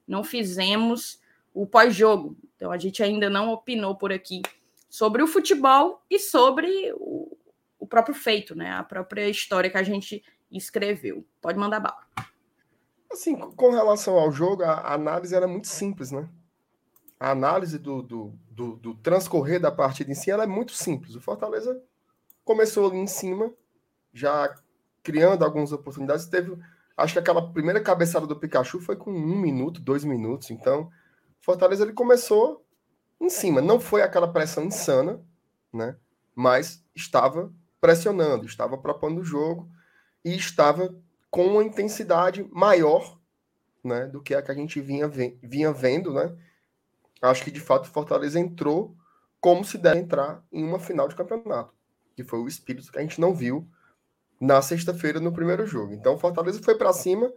[0.06, 1.20] não fizemos
[1.52, 2.36] o pós-jogo.
[2.56, 4.42] Então a gente ainda não opinou por aqui
[4.88, 7.36] sobre o futebol e sobre o,
[7.78, 8.72] o próprio feito, né?
[8.72, 11.24] A própria história que a gente escreveu.
[11.40, 12.29] Pode mandar bala.
[13.10, 16.28] Assim, com relação ao jogo, a análise era muito simples, né?
[17.18, 21.14] A análise do, do, do, do transcorrer da partida em si ela é muito simples.
[21.14, 21.82] O Fortaleza
[22.44, 23.52] começou ali em cima,
[24.12, 24.54] já
[25.02, 26.26] criando algumas oportunidades.
[26.26, 26.56] Teve,
[26.96, 30.50] acho que aquela primeira cabeçada do Pikachu foi com um minuto, dois minutos.
[30.50, 30.90] Então,
[31.40, 32.64] Fortaleza ele começou
[33.20, 33.60] em cima.
[33.60, 35.20] Não foi aquela pressão insana,
[35.72, 35.96] né?
[36.34, 39.68] Mas estava pressionando, estava propondo o jogo
[40.24, 40.94] e estava
[41.30, 43.18] com uma intensidade maior,
[43.82, 46.36] né, do que a que a gente vinha, vinha vendo, né?
[47.22, 48.96] Acho que de fato Fortaleza entrou
[49.40, 51.72] como se deve entrar em uma final de campeonato,
[52.14, 53.66] que foi o espírito que a gente não viu
[54.40, 55.92] na sexta-feira no primeiro jogo.
[55.92, 57.32] Então Fortaleza foi para cima,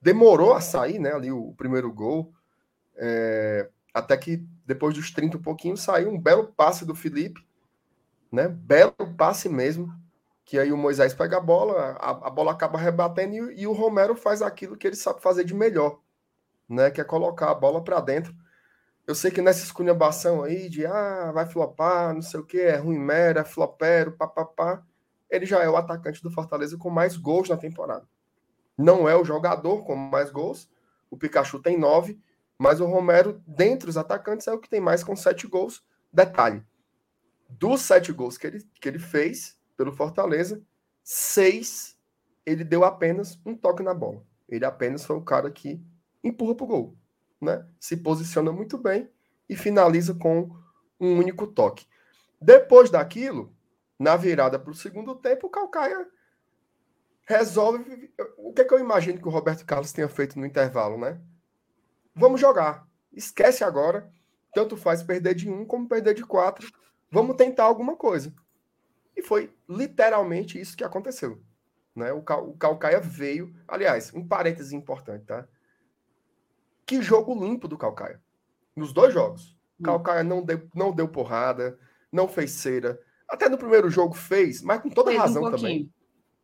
[0.00, 2.32] demorou a sair, né, ali o primeiro gol,
[2.96, 7.46] é, até que depois dos 30 um pouquinho saiu um belo passe do Felipe,
[8.30, 8.48] né?
[8.48, 9.92] Belo passe mesmo.
[10.48, 13.74] Que aí o Moisés pega a bola, a, a bola acaba rebatendo e, e, o
[13.74, 16.00] Romero faz aquilo que ele sabe fazer de melhor,
[16.66, 16.90] né?
[16.90, 18.34] Que é colocar a bola para dentro.
[19.06, 22.76] Eu sei que nessa esculhambação aí de ah, vai flopar, não sei o que, é
[22.76, 24.82] ruim mera, é flopero, papapá,
[25.28, 28.08] ele já é o atacante do Fortaleza com mais gols na temporada.
[28.74, 30.66] Não é o jogador com mais gols,
[31.10, 32.18] o Pikachu tem nove,
[32.56, 35.84] mas o Romero, dentre os atacantes, é o que tem mais com sete gols.
[36.10, 36.64] Detalhe:
[37.50, 40.60] dos sete gols que ele, que ele fez pelo Fortaleza,
[41.02, 41.96] seis
[42.44, 44.26] ele deu apenas um toque na bola.
[44.48, 45.80] Ele apenas foi o cara que
[46.22, 46.96] empurra para o gol.
[47.40, 47.64] Né?
[47.78, 49.08] Se posiciona muito bem
[49.48, 50.50] e finaliza com
[50.98, 51.86] um único toque.
[52.40, 53.54] Depois daquilo,
[53.98, 56.08] na virada para o segundo tempo, o Calcaia
[57.24, 58.10] resolve.
[58.36, 61.20] O que, é que eu imagino que o Roberto Carlos tenha feito no intervalo, né?
[62.14, 62.88] Vamos jogar.
[63.12, 64.10] Esquece agora.
[64.54, 66.68] Tanto faz perder de um como perder de quatro.
[67.10, 68.32] Vamos tentar alguma coisa.
[69.18, 71.42] E foi literalmente isso que aconteceu.
[71.94, 72.12] Né?
[72.12, 73.52] O, Cal, o Calcaia veio.
[73.66, 75.46] Aliás, um parêntese importante, tá?
[76.86, 78.22] Que jogo limpo do Calcaia.
[78.76, 79.58] Nos dois jogos.
[79.80, 79.82] Hum.
[79.82, 81.78] Calcaia não deu, não deu porrada,
[82.10, 82.98] não fez cera.
[83.28, 85.92] Até no primeiro jogo fez, mas com toda fez razão um também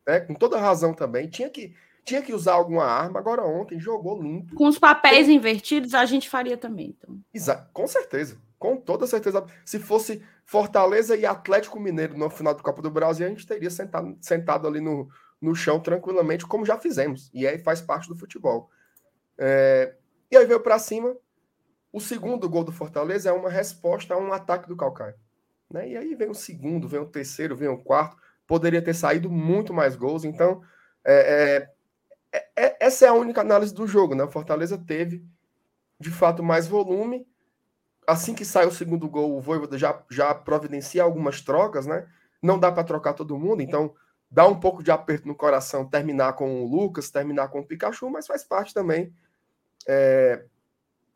[0.07, 0.21] né?
[0.21, 1.29] Com toda razão também.
[1.29, 3.19] Tinha que, tinha que usar alguma arma.
[3.19, 4.55] Agora ontem jogou limpo.
[4.55, 5.37] Com os papéis Tem...
[5.37, 6.95] invertidos, a gente faria também.
[6.97, 7.19] Então.
[7.33, 8.39] Exato, com certeza.
[8.65, 9.45] Com toda certeza.
[9.63, 13.69] Se fosse Fortaleza e Atlético Mineiro no final do Copa do Brasil, a gente teria
[13.69, 15.07] sentado, sentado ali no,
[15.39, 17.31] no chão tranquilamente, como já fizemos.
[17.35, 18.71] E aí faz parte do futebol.
[19.37, 19.95] É...
[20.31, 21.15] E aí veio para cima.
[21.93, 25.15] O segundo gol do Fortaleza é uma resposta a um ataque do Calcaia.
[25.71, 25.91] Né?
[25.91, 29.75] E aí vem o segundo, vem o terceiro, vem o quarto poderia ter saído muito
[29.75, 30.25] mais gols.
[30.25, 30.63] Então,
[31.05, 31.69] é,
[32.33, 34.25] é, é, é, essa é a única análise do jogo, né?
[34.25, 35.23] O Fortaleza teve,
[36.01, 37.27] de fato, mais volume.
[38.07, 42.07] Assim que sai o segundo gol, o Voivoda já, já providencia algumas trocas, né?
[42.43, 43.95] Não dá para trocar todo mundo, então
[44.31, 48.11] dá um pouco de aperto no coração terminar com o Lucas, terminar com o Pikachu,
[48.11, 49.13] mas faz parte também
[49.87, 50.45] é,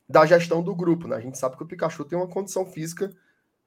[0.09, 1.17] da gestão do grupo, né?
[1.17, 3.13] A gente sabe que o Pikachu tem uma condição física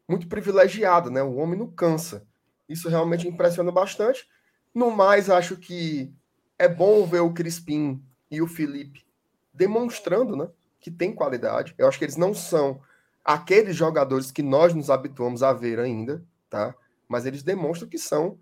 [0.08, 1.22] muito privilegiada, né?
[1.22, 2.26] O homem não cansa.
[2.68, 4.28] Isso realmente impressiona bastante.
[4.74, 6.14] No mais, acho que
[6.58, 9.06] é bom ver o Crispim e o Felipe
[9.54, 10.50] demonstrando né,
[10.80, 11.76] que tem qualidade.
[11.78, 12.82] Eu acho que eles não são
[13.24, 16.76] aqueles jogadores que nós nos habituamos a ver ainda, tá?
[17.08, 18.40] Mas eles demonstram que são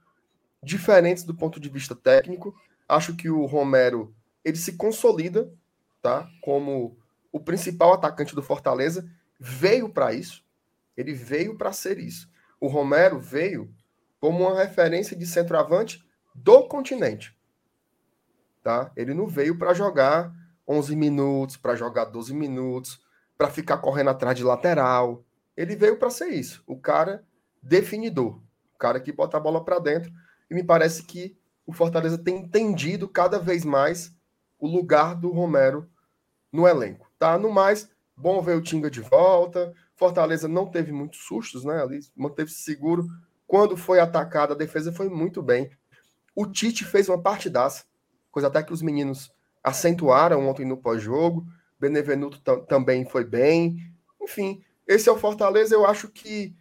[0.63, 2.55] diferentes do ponto de vista técnico.
[2.87, 4.13] Acho que o Romero
[4.43, 5.51] ele se consolida,
[6.01, 6.29] tá?
[6.41, 6.97] Como
[7.31, 9.09] o principal atacante do Fortaleza,
[9.39, 10.43] veio para isso.
[10.97, 12.29] Ele veio para ser isso.
[12.59, 13.73] O Romero veio
[14.19, 16.03] como uma referência de centroavante
[16.35, 17.37] do continente.
[18.61, 18.91] Tá?
[18.95, 20.33] Ele não veio para jogar
[20.67, 23.01] 11 minutos, para jogar 12 minutos,
[23.39, 25.23] para ficar correndo atrás de lateral.
[25.55, 27.23] Ele veio para ser isso, o cara
[27.63, 28.35] definidor,
[28.75, 30.11] o cara que bota a bola para dentro.
[30.51, 34.13] E me parece que o Fortaleza tem entendido cada vez mais
[34.59, 35.89] o lugar do Romero
[36.51, 37.09] no elenco.
[37.17, 37.37] Tá?
[37.37, 39.73] No mais, bom ver o Tinga de volta.
[39.95, 41.81] Fortaleza não teve muitos sustos, né?
[41.81, 43.07] Ali manteve-se seguro
[43.47, 45.71] quando foi atacada, a defesa foi muito bem.
[46.35, 47.83] O Tite fez uma partidaça,
[48.29, 49.31] coisa até que os meninos
[49.63, 51.47] acentuaram ontem no pós-jogo.
[51.79, 53.91] Benevenuto também foi bem.
[54.21, 55.73] Enfim, esse é o Fortaleza.
[55.73, 56.55] Eu acho que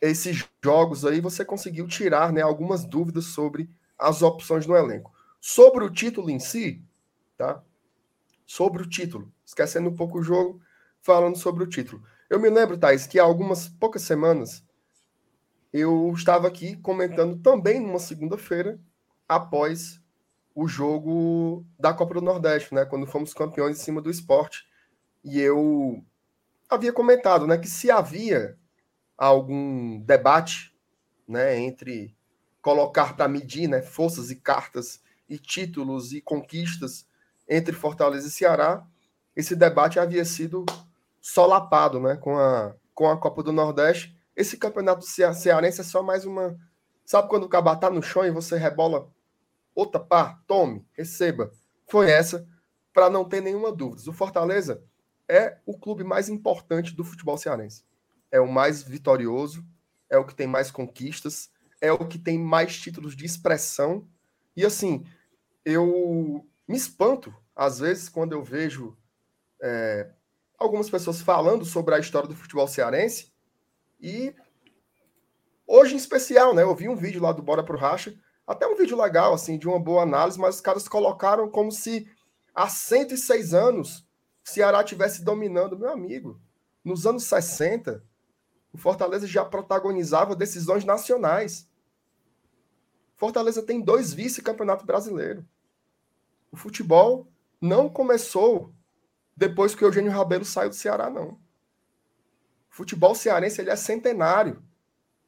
[0.00, 5.12] esses jogos aí você conseguiu tirar né, algumas dúvidas sobre as opções no elenco.
[5.40, 6.82] Sobre o título em si,
[7.36, 7.62] tá?
[8.44, 10.60] Sobre o título, esquecendo um pouco o jogo,
[11.00, 12.02] falando sobre o título.
[12.28, 14.64] Eu me lembro, Thais, que há algumas poucas semanas
[15.72, 18.78] eu estava aqui comentando também numa segunda-feira,
[19.26, 20.01] após
[20.54, 22.84] o jogo da Copa do Nordeste, né?
[22.84, 24.66] Quando fomos campeões em cima do esporte.
[25.24, 26.04] E eu
[26.68, 28.58] havia comentado né, que se havia
[29.16, 30.74] algum debate
[31.28, 32.16] né, entre
[32.60, 37.06] colocar para medir né, forças e cartas e títulos e conquistas
[37.48, 38.86] entre Fortaleza e Ceará,
[39.36, 40.64] esse debate havia sido
[41.20, 46.24] solapado né, com, a, com a Copa do Nordeste esse campeonato cearense é só mais
[46.24, 46.58] uma.
[47.04, 49.10] Sabe quando o cabá tá no chão e você rebola
[49.74, 50.40] outra pá?
[50.46, 51.52] Tome, receba.
[51.86, 52.46] Foi essa,
[52.92, 54.10] para não ter nenhuma dúvida.
[54.10, 54.82] O Fortaleza
[55.28, 57.84] é o clube mais importante do futebol cearense.
[58.30, 59.64] É o mais vitorioso,
[60.10, 61.50] é o que tem mais conquistas,
[61.80, 64.06] é o que tem mais títulos de expressão.
[64.56, 65.04] E assim,
[65.64, 68.96] eu me espanto, às vezes, quando eu vejo
[69.62, 70.10] é,
[70.58, 73.32] algumas pessoas falando sobre a história do futebol cearense
[74.00, 74.34] e
[75.66, 76.62] hoje em especial, né?
[76.62, 78.14] Eu vi um vídeo lá do Bora pro Racha,
[78.46, 82.08] até um vídeo legal, assim, de uma boa análise, mas os caras colocaram como se
[82.54, 84.06] há 106 anos
[84.44, 86.40] o Ceará tivesse dominando, meu amigo.
[86.84, 88.04] Nos anos 60,
[88.72, 91.68] o Fortaleza já protagonizava decisões nacionais.
[93.16, 95.46] Fortaleza tem dois vice-campeonato brasileiro.
[96.50, 97.28] O futebol
[97.60, 98.74] não começou
[99.36, 101.32] depois que o Eugênio Rabelo saiu do Ceará, não.
[102.70, 104.62] O futebol cearense ele é centenário.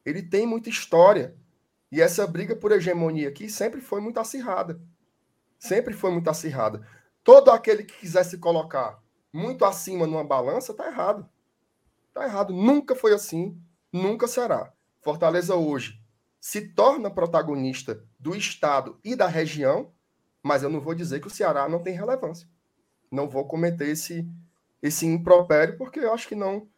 [0.05, 1.35] Ele tem muita história.
[1.91, 4.81] E essa briga por hegemonia aqui sempre foi muito acirrada.
[5.57, 6.85] Sempre foi muito acirrada.
[7.23, 11.27] Todo aquele que quiser se colocar muito acima numa balança, tá errado.
[12.13, 12.53] Tá errado.
[12.53, 13.59] Nunca foi assim,
[13.91, 14.71] nunca será.
[15.01, 16.01] Fortaleza hoje
[16.39, 19.91] se torna protagonista do estado e da região,
[20.43, 22.47] mas eu não vou dizer que o Ceará não tem relevância.
[23.11, 24.29] Não vou cometer esse
[24.81, 26.69] esse impropério porque eu acho que não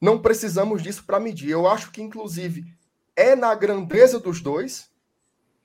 [0.00, 1.50] não precisamos disso para medir.
[1.50, 2.74] Eu acho que inclusive
[3.20, 4.90] é na grandeza dos dois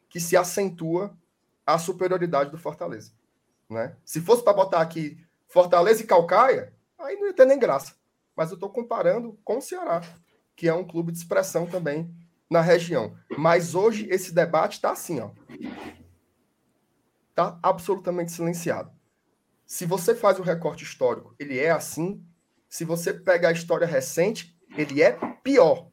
[0.09, 1.17] que se acentua
[1.65, 3.11] a superioridade do Fortaleza.
[3.69, 3.95] Né?
[4.03, 7.95] Se fosse para botar aqui Fortaleza e Calcaia, aí não ia ter nem graça.
[8.35, 10.01] Mas eu estou comparando com o Ceará,
[10.55, 12.13] que é um clube de expressão também
[12.49, 13.17] na região.
[13.37, 15.31] Mas hoje esse debate está assim, ó.
[17.29, 18.91] Está absolutamente silenciado.
[19.65, 22.23] Se você faz o recorte histórico, ele é assim.
[22.67, 25.89] Se você pega a história recente, ele é pior.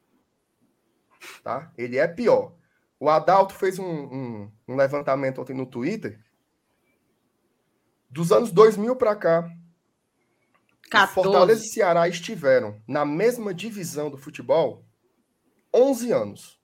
[1.43, 1.71] Tá?
[1.77, 2.55] Ele é pior.
[2.99, 6.19] O Adalto fez um, um, um levantamento ontem no Twitter.
[8.09, 9.49] Dos anos 2000 para cá,
[10.89, 11.13] 14.
[11.13, 14.85] Fortaleza e Ceará estiveram na mesma divisão do futebol
[15.73, 16.59] 11 anos.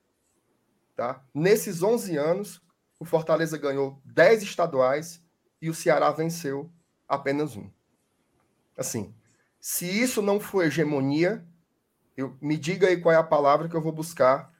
[0.95, 1.23] Tá?
[1.33, 2.61] Nesses 11 anos,
[2.99, 5.23] o Fortaleza ganhou 10 estaduais
[5.61, 6.71] e o Ceará venceu
[7.07, 7.71] apenas um.
[8.77, 9.15] Assim,
[9.59, 11.43] se isso não for hegemonia,
[12.19, 14.53] eu, me diga aí qual é a palavra que eu vou buscar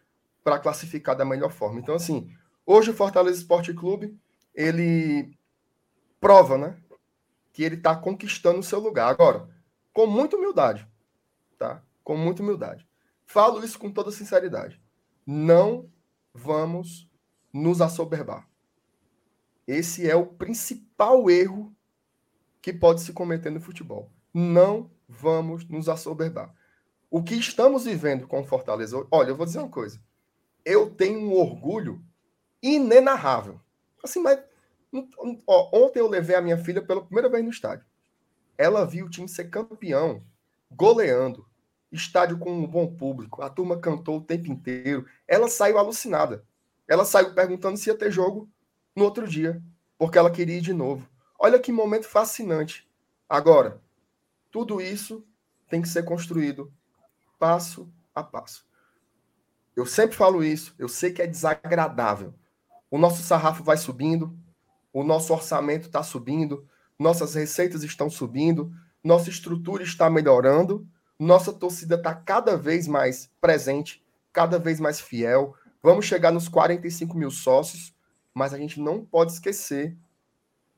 [0.43, 1.79] para classificar da melhor forma.
[1.79, 2.33] Então, assim,
[2.65, 4.17] hoje o Fortaleza Esporte Clube,
[4.55, 5.37] ele
[6.21, 6.77] prova, né?
[7.51, 9.09] Que ele está conquistando o seu lugar.
[9.09, 9.49] Agora,
[9.91, 10.87] com muita humildade,
[11.57, 11.83] tá?
[12.01, 12.87] Com muita humildade.
[13.25, 14.81] Falo isso com toda sinceridade.
[15.25, 15.89] Não
[16.33, 17.09] vamos
[17.51, 18.47] nos assoberbar.
[19.67, 21.75] Esse é o principal erro
[22.61, 24.09] que pode se cometer no futebol.
[24.33, 26.55] Não vamos nos assoberbar.
[27.09, 29.99] O que estamos vivendo com Fortaleza, olha, eu vou dizer uma coisa
[30.69, 32.03] eu tenho um orgulho
[32.61, 33.59] inenarrável.
[34.03, 34.39] Assim, mas
[35.47, 37.85] ó, ontem eu levei a minha filha pela primeira vez no estádio.
[38.57, 40.23] Ela viu o time ser campeão,
[40.69, 41.45] goleando,
[41.91, 45.07] estádio com um bom público, a turma cantou o tempo inteiro.
[45.27, 46.45] Ela saiu alucinada.
[46.87, 48.49] Ela saiu perguntando se ia ter jogo
[48.95, 49.61] no outro dia,
[49.97, 51.09] porque ela queria ir de novo.
[51.39, 52.87] Olha que momento fascinante.
[53.27, 53.81] Agora,
[54.51, 55.25] tudo isso
[55.69, 56.71] tem que ser construído
[57.39, 58.67] passo a passo.
[59.75, 62.33] Eu sempre falo isso, eu sei que é desagradável.
[62.91, 64.37] O nosso sarrafo vai subindo,
[64.91, 66.67] o nosso orçamento está subindo,
[66.99, 70.85] nossas receitas estão subindo, nossa estrutura está melhorando,
[71.17, 75.55] nossa torcida está cada vez mais presente, cada vez mais fiel.
[75.81, 77.95] Vamos chegar nos 45 mil sócios,
[78.33, 79.95] mas a gente não pode esquecer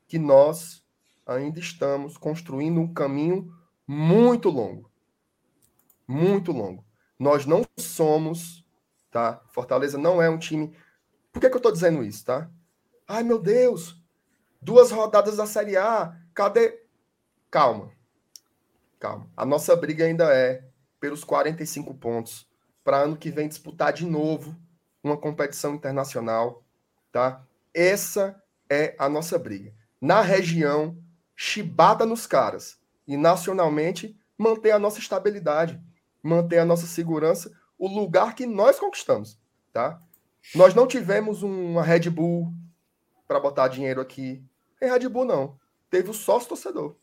[0.06, 0.84] que nós
[1.26, 3.52] ainda estamos construindo um caminho
[3.86, 4.91] muito longo.
[6.12, 6.84] Muito longo.
[7.18, 8.62] Nós não somos
[9.12, 9.40] tá?
[9.48, 10.74] Fortaleza não é um time.
[11.30, 12.50] Por que, que eu estou dizendo isso, tá?
[13.06, 14.02] Ai, meu Deus,
[14.60, 16.82] duas rodadas da Série A, cadê?
[17.50, 17.92] Calma,
[18.98, 19.30] calma.
[19.36, 20.64] A nossa briga ainda é
[20.98, 22.48] pelos 45 pontos
[22.82, 24.56] para ano que vem disputar de novo
[25.04, 26.64] uma competição internacional,
[27.12, 27.46] tá?
[27.74, 29.74] Essa é a nossa briga.
[30.00, 30.96] Na região,
[31.36, 35.80] chibata nos caras e nacionalmente manter a nossa estabilidade,
[36.22, 39.36] manter a nossa segurança o lugar que nós conquistamos,
[39.72, 40.00] tá?
[40.54, 42.52] Nós não tivemos uma Red Bull
[43.26, 44.44] para botar dinheiro aqui.
[44.80, 45.58] Em Red Bull não.
[45.90, 46.94] Teve o sócio torcedor.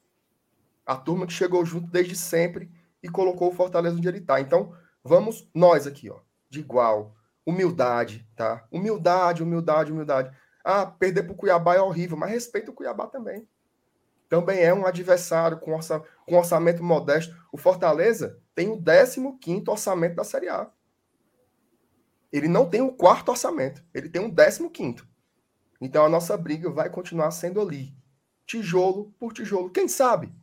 [0.85, 2.71] A turma que chegou junto desde sempre
[3.03, 4.39] e colocou o Fortaleza onde ele está.
[4.39, 7.13] Então, vamos nós aqui, ó, de igual,
[7.45, 8.65] humildade, tá?
[8.71, 10.35] Humildade, humildade, humildade.
[10.63, 13.47] Ah, perder para o Cuiabá é horrível, mas respeita o Cuiabá também.
[14.29, 17.35] Também é um adversário com, orça, com orçamento modesto.
[17.51, 20.69] O Fortaleza tem o 15 orçamento da Série A.
[22.29, 24.29] Ele não tem o quarto orçamento, ele tem um
[24.69, 24.97] 15.
[25.79, 27.95] Então a nossa briga vai continuar sendo ali,
[28.45, 29.69] tijolo por tijolo.
[29.69, 30.35] Quem sabe?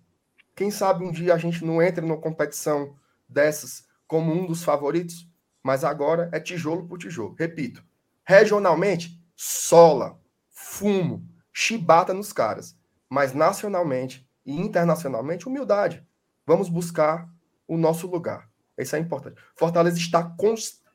[0.54, 2.96] Quem sabe um dia a gente não entra numa competição
[3.28, 5.30] dessas como um dos favoritos,
[5.62, 7.36] mas agora é tijolo por tijolo.
[7.38, 7.84] Repito,
[8.24, 12.78] regionalmente, sola, fumo, chibata nos caras,
[13.10, 16.02] mas nacionalmente e internacionalmente, humildade.
[16.46, 17.35] Vamos buscar
[17.66, 18.48] o nosso lugar.
[18.78, 19.40] Isso é importante.
[19.54, 20.34] Fortaleza está,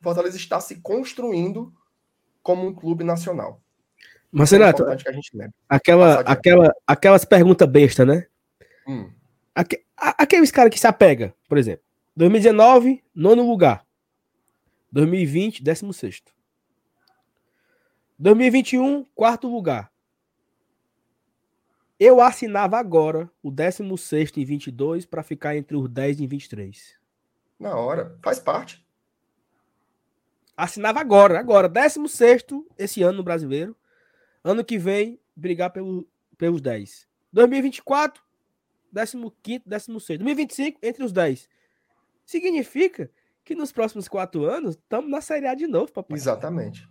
[0.00, 1.72] Fortaleza está se construindo
[2.42, 3.60] como um clube nacional.
[4.30, 5.30] Mas, é Renato, é que a gente
[5.68, 8.26] aquela, aquela, aquelas perguntas bestas, né?
[8.88, 9.10] Hum.
[9.54, 11.84] Aque, aqueles caras que se apega, por exemplo.
[12.16, 13.84] 2019, nono lugar.
[14.90, 16.32] 2020, décimo sexto.
[18.18, 19.91] 2021, quarto lugar.
[22.04, 26.98] Eu assinava agora o 16 em 22 para ficar entre os 10 em 23.
[27.60, 28.18] Na hora.
[28.20, 28.84] Faz parte.
[30.56, 31.68] Assinava agora, agora.
[31.68, 32.44] 16
[32.76, 33.76] esse ano no brasileiro.
[34.42, 36.04] Ano que vem, brigar pelo,
[36.36, 37.06] pelos 10.
[37.32, 38.20] 2024,
[39.40, 40.18] 15, 16.
[40.18, 41.48] 2025, entre os 10.
[42.26, 43.12] Significa
[43.44, 46.18] que nos próximos quatro anos estamos na Série A de novo, papai.
[46.18, 46.88] Exatamente.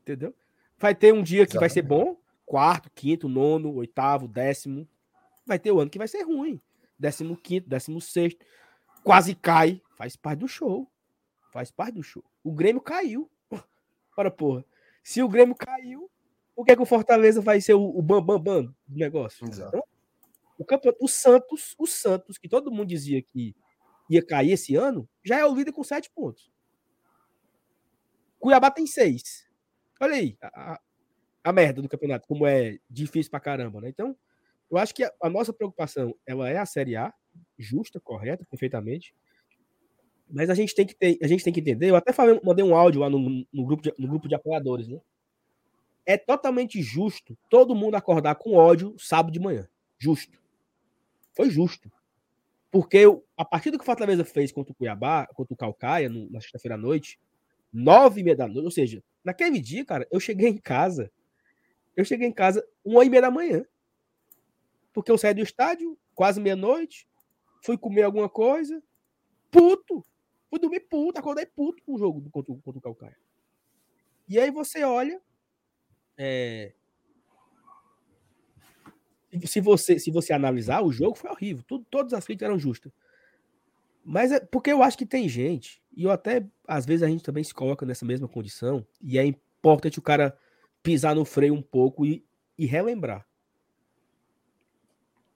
[0.00, 0.34] Entendeu?
[0.76, 1.60] Vai ter um dia que Exatamente.
[1.60, 4.88] vai ser bom, quarto, quinto, nono, oitavo, décimo.
[5.46, 6.60] Vai ter o um ano que vai ser ruim.
[6.98, 8.44] Décimo quinto, décimo sexto.
[9.02, 9.82] Quase cai.
[9.96, 10.90] Faz parte do show.
[11.52, 12.24] Faz parte do show.
[12.42, 13.30] O Grêmio caiu.
[14.16, 14.64] Ora, porra.
[15.02, 16.10] Se o Grêmio caiu,
[16.56, 19.46] o que é que o Fortaleza vai ser o, o bam, bam, bam do negócio?
[19.46, 19.82] Então,
[20.58, 23.54] o, campeonato, o Santos, o Santos, que todo mundo dizia que
[24.08, 26.50] ia cair esse ano, já é o líder com sete pontos.
[28.38, 29.48] Cuiabá tem seis.
[30.00, 30.80] Olha aí, a, a
[31.52, 33.88] merda do campeonato, como é difícil pra caramba, né?
[33.88, 34.16] Então,
[34.70, 37.12] eu acho que a, a nossa preocupação ela é a Série A,
[37.58, 39.14] justa, correta, perfeitamente.
[40.30, 41.90] Mas a gente tem que ter, a gente tem que entender.
[41.90, 43.18] Eu até falei, mandei um áudio lá no,
[43.52, 45.00] no, grupo, de, no grupo de apoiadores, né?
[46.06, 49.68] É totalmente justo todo mundo acordar com ódio sábado de manhã.
[49.98, 50.38] Justo.
[51.34, 51.90] Foi justo.
[52.70, 53.04] Porque
[53.36, 56.40] a partir do que o Fortaleza fez contra o Cuiabá, contra o Calcaia, no, na
[56.40, 57.18] sexta-feira à noite,
[57.72, 61.10] nove e meia da noite, ou seja, naquele dia, cara, eu cheguei em casa,
[61.96, 63.64] eu cheguei em casa uma e meia da manhã.
[64.92, 67.08] Porque eu saí do estádio, quase meia-noite,
[67.62, 68.82] fui comer alguma coisa,
[69.50, 70.04] puto,
[70.48, 73.16] fui dormir puto, acordei puto com o jogo contra, contra o Calcaia.
[74.28, 75.20] E aí você olha,
[76.16, 76.72] é,
[79.44, 81.64] se você, se você analisar, o jogo foi horrível.
[81.66, 82.92] Tudo, todas as críticas eram justas.
[84.04, 87.24] Mas é porque eu acho que tem gente, e eu até, às vezes, a gente
[87.24, 90.36] também se coloca nessa mesma condição, e é importante o cara
[90.84, 92.24] pisar no freio um pouco e,
[92.58, 93.26] e relembrar.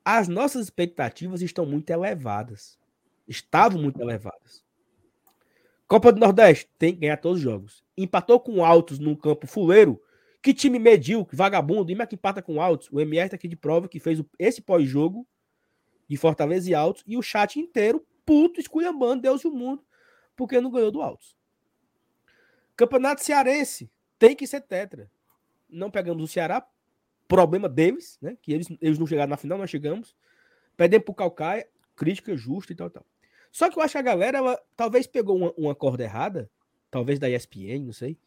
[0.04, 2.78] As nossas expectativas estão muito elevadas.
[3.26, 4.62] Estavam muito elevadas.
[5.86, 7.82] Copa do Nordeste tem que ganhar todos os jogos.
[7.96, 10.00] Empatou com altos num campo fuleiro
[10.42, 12.88] que time medíocre, vagabundo, e que empata com altos.
[12.92, 15.26] O MR tá aqui de prova que fez esse pós-jogo
[16.06, 19.82] de Fortaleza e Altos e o chat inteiro puto esculhambando Deus e o mundo
[20.36, 21.36] porque não ganhou do Altos.
[22.76, 25.10] Campeonato Cearense tem que ser tetra.
[25.68, 26.66] Não pegamos o Ceará,
[27.26, 28.36] problema deles, né?
[28.40, 30.16] Que eles, eles não chegaram na final, nós chegamos.
[30.76, 33.04] Perdemos pro Calcaia, crítica justa e tal, tal.
[33.50, 36.50] Só que eu acho que a galera, ela, talvez pegou uma, uma corda errada,
[36.90, 38.18] talvez da ESPN, não sei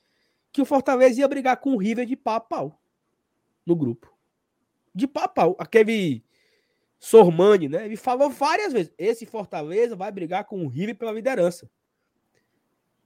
[0.51, 2.81] que o Fortaleza ia brigar com o River de pau a pau
[3.65, 4.13] no grupo.
[4.93, 5.55] De pau a pau.
[5.57, 6.23] Aquele
[6.99, 7.85] Sormani, né?
[7.85, 11.69] Ele falou várias vezes: esse Fortaleza vai brigar com o River pela liderança.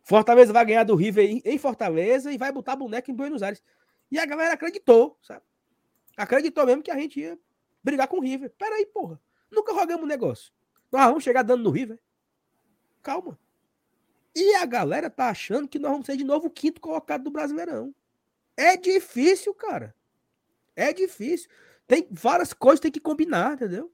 [0.01, 3.61] Fortaleza vai ganhar do River em Fortaleza e vai botar boneco em Buenos Aires.
[4.11, 5.43] E a galera acreditou, sabe?
[6.15, 7.37] Acreditou mesmo que a gente ia
[7.83, 8.53] brigar com o River.
[8.57, 9.19] Peraí, porra.
[9.51, 10.51] Nunca rogamos um negócio.
[10.91, 11.99] Nós vamos chegar dando no River.
[13.01, 13.39] Calma.
[14.35, 17.31] E a galera tá achando que nós vamos ser de novo o quinto colocado do
[17.31, 17.93] Brasileirão.
[18.57, 19.95] É difícil, cara.
[20.75, 21.49] É difícil.
[21.87, 23.93] Tem várias coisas que tem que combinar, entendeu?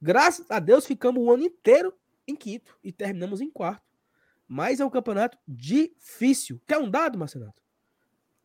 [0.00, 1.94] Graças a Deus ficamos o ano inteiro
[2.26, 3.82] em quinto e terminamos em quarto.
[4.46, 6.60] Mas é um campeonato difícil.
[6.66, 7.54] Quer um dado, Marcelo?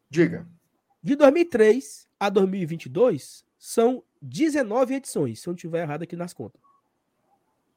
[0.10, 0.48] Diga.
[1.08, 6.60] De 2003 a 2022 são 19 edições, se eu não estiver errado aqui nas contas.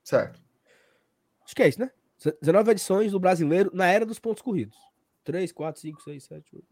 [0.02, 0.42] Certo.
[1.44, 1.92] Acho que é isso, né?
[2.42, 4.76] 19 edições do brasileiro na era dos pontos corridos.
[5.22, 6.66] 3, 4, 5, 6, 7, 8.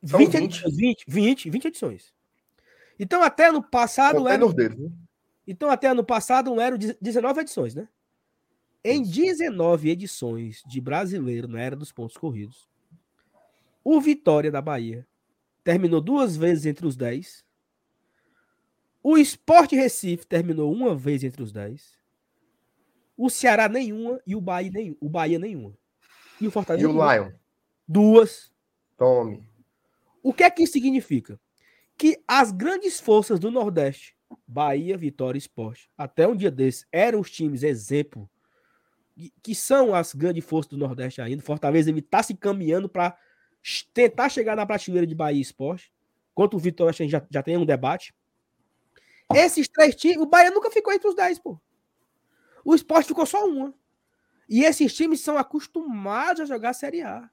[0.00, 0.34] 20, 20.
[0.44, 2.14] Edições, 20, 20, 20 edições.
[3.00, 4.28] Então, até no passado.
[4.28, 4.92] era, deles, né?
[5.44, 7.88] Então, até ano passado eram 19 edições, né?
[8.84, 12.70] Em 19 edições de brasileiro na era dos pontos corridos,
[13.84, 15.06] o Vitória da Bahia
[15.64, 17.44] terminou duas vezes entre os 10.
[19.02, 21.98] O Sport Recife terminou uma vez entre os 10.
[23.16, 25.76] O Ceará nenhuma e o Bahia, nenhum, o Bahia nenhuma.
[26.40, 26.86] E o Fortaleza.
[26.86, 27.30] E o Lion?
[27.86, 28.52] Duas.
[28.96, 29.44] Tome.
[30.22, 31.38] O que é que isso significa?
[31.96, 34.16] Que as grandes forças do Nordeste,
[34.46, 38.30] Bahia, Vitória e Esporte, até um dia desse, eram os times exemplo,
[39.42, 41.42] que são as grandes forças do Nordeste ainda.
[41.42, 43.16] Fortaleza está se caminhando para
[43.92, 45.92] tentar chegar na prateleira de Bahia Esporte.
[46.34, 48.14] Quanto o Vitória, a gente já, já tem um debate.
[49.34, 51.60] Esses três times, o Bahia nunca ficou entre os dez, pô.
[52.64, 53.74] O esporte ficou só uma.
[54.48, 57.28] E esses times são acostumados a jogar a Série A.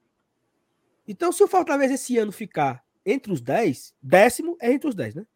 [1.07, 5.15] Então, se o Fortaleza esse ano ficar entre os 10, décimo é entre os 10,
[5.15, 5.27] né?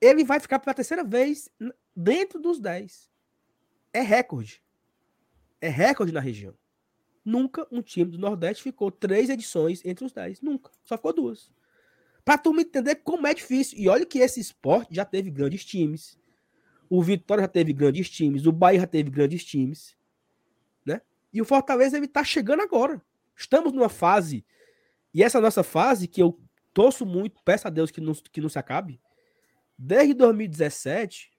[0.00, 1.48] Ele vai ficar pela terceira vez
[1.94, 3.10] dentro dos 10.
[3.92, 4.62] É recorde.
[5.60, 6.56] É recorde na região.
[7.24, 10.40] Nunca um time do Nordeste ficou três edições entre os 10.
[10.40, 10.70] Nunca.
[10.82, 11.50] Só ficou duas.
[12.24, 13.78] Pra tu me entender como é difícil.
[13.78, 16.18] E olha que esse esporte já teve grandes times.
[16.90, 18.46] O Vitória já teve grandes times.
[18.46, 19.96] O Bahia já teve grandes times.
[20.84, 21.00] Né?
[21.32, 23.00] E o Fortaleza ele tá chegando agora.
[23.36, 24.44] Estamos numa fase.
[25.14, 26.38] E essa nossa fase, que eu
[26.72, 29.00] torço muito, peço a Deus que não, que não se acabe.
[29.76, 31.32] Desde 2017,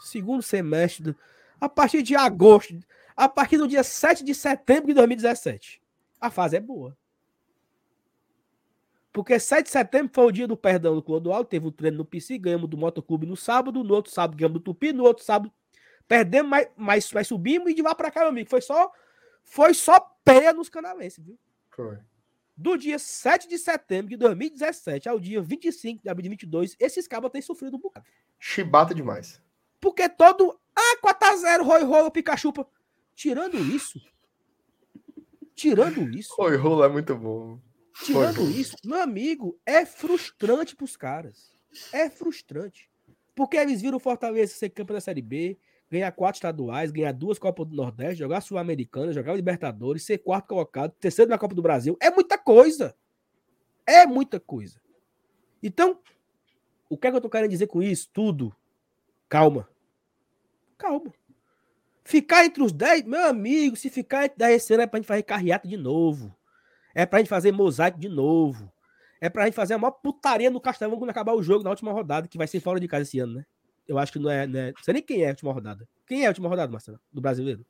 [0.00, 1.14] segundo semestre,
[1.60, 2.78] a partir de agosto,
[3.16, 5.82] a partir do dia 7 de setembro de 2017,
[6.20, 6.96] a fase é boa.
[9.12, 11.98] Porque 7 de setembro foi o dia do perdão do Clodoaldo, teve o um treino
[11.98, 15.24] no PC, ganhamos do Motoclube no sábado, no outro sábado ganhamos do Tupi, no outro
[15.24, 15.52] sábado
[16.08, 18.90] perdemos, mas, mas, mas subimos e de lá para cá, meu amigo, foi só
[19.44, 21.38] foi só pé nos canalenses, viu?
[21.70, 21.98] Foi.
[22.56, 27.06] Do dia 7 de setembro de 2017 ao dia 25 de abril de 2022, esses
[27.06, 28.06] cabos têm sofrido um bocado.
[28.38, 29.40] Chibata demais.
[29.80, 30.58] Porque todo.
[30.74, 32.52] Ah, 4x0, Roy Roll, Pikachu.
[33.14, 34.00] Tirando isso.
[35.54, 36.34] Tirando isso.
[36.36, 37.60] Roy Roll é muito bom.
[38.04, 41.54] Tirando isso, meu amigo, é frustrante pros caras.
[41.92, 42.90] É frustrante.
[43.34, 45.56] Porque eles viram o Fortaleza ser campeão da Série B,
[45.90, 50.92] ganhar quatro estaduais, ganhar duas Copas do Nordeste, jogar Sul-Americana, jogar Libertadores, ser quarto colocado,
[50.98, 51.96] terceiro na Copa do Brasil.
[52.00, 52.96] É muita coisa.
[53.86, 54.80] É muita coisa.
[55.62, 56.00] Então,
[56.88, 58.10] o que é que eu tô querendo dizer com isso?
[58.12, 58.54] Tudo.
[59.28, 59.68] Calma.
[60.76, 61.12] Calma.
[62.04, 65.06] Ficar entre os 10, meu amigo, se ficar entre 10 esse ano é pra gente
[65.06, 66.34] fazer carreata de novo.
[66.94, 68.70] É pra gente fazer mosaico de novo.
[69.20, 71.92] É pra gente fazer a maior putaria no Castelão quando acabar o jogo na última
[71.92, 73.46] rodada, que vai ser fora de casa esse ano, né?
[73.88, 74.72] Eu acho que não é, né?
[74.72, 75.88] Não sei nem quem é a última rodada.
[76.06, 77.00] Quem é a última rodada, Marcelo?
[77.10, 77.64] Do brasileiro?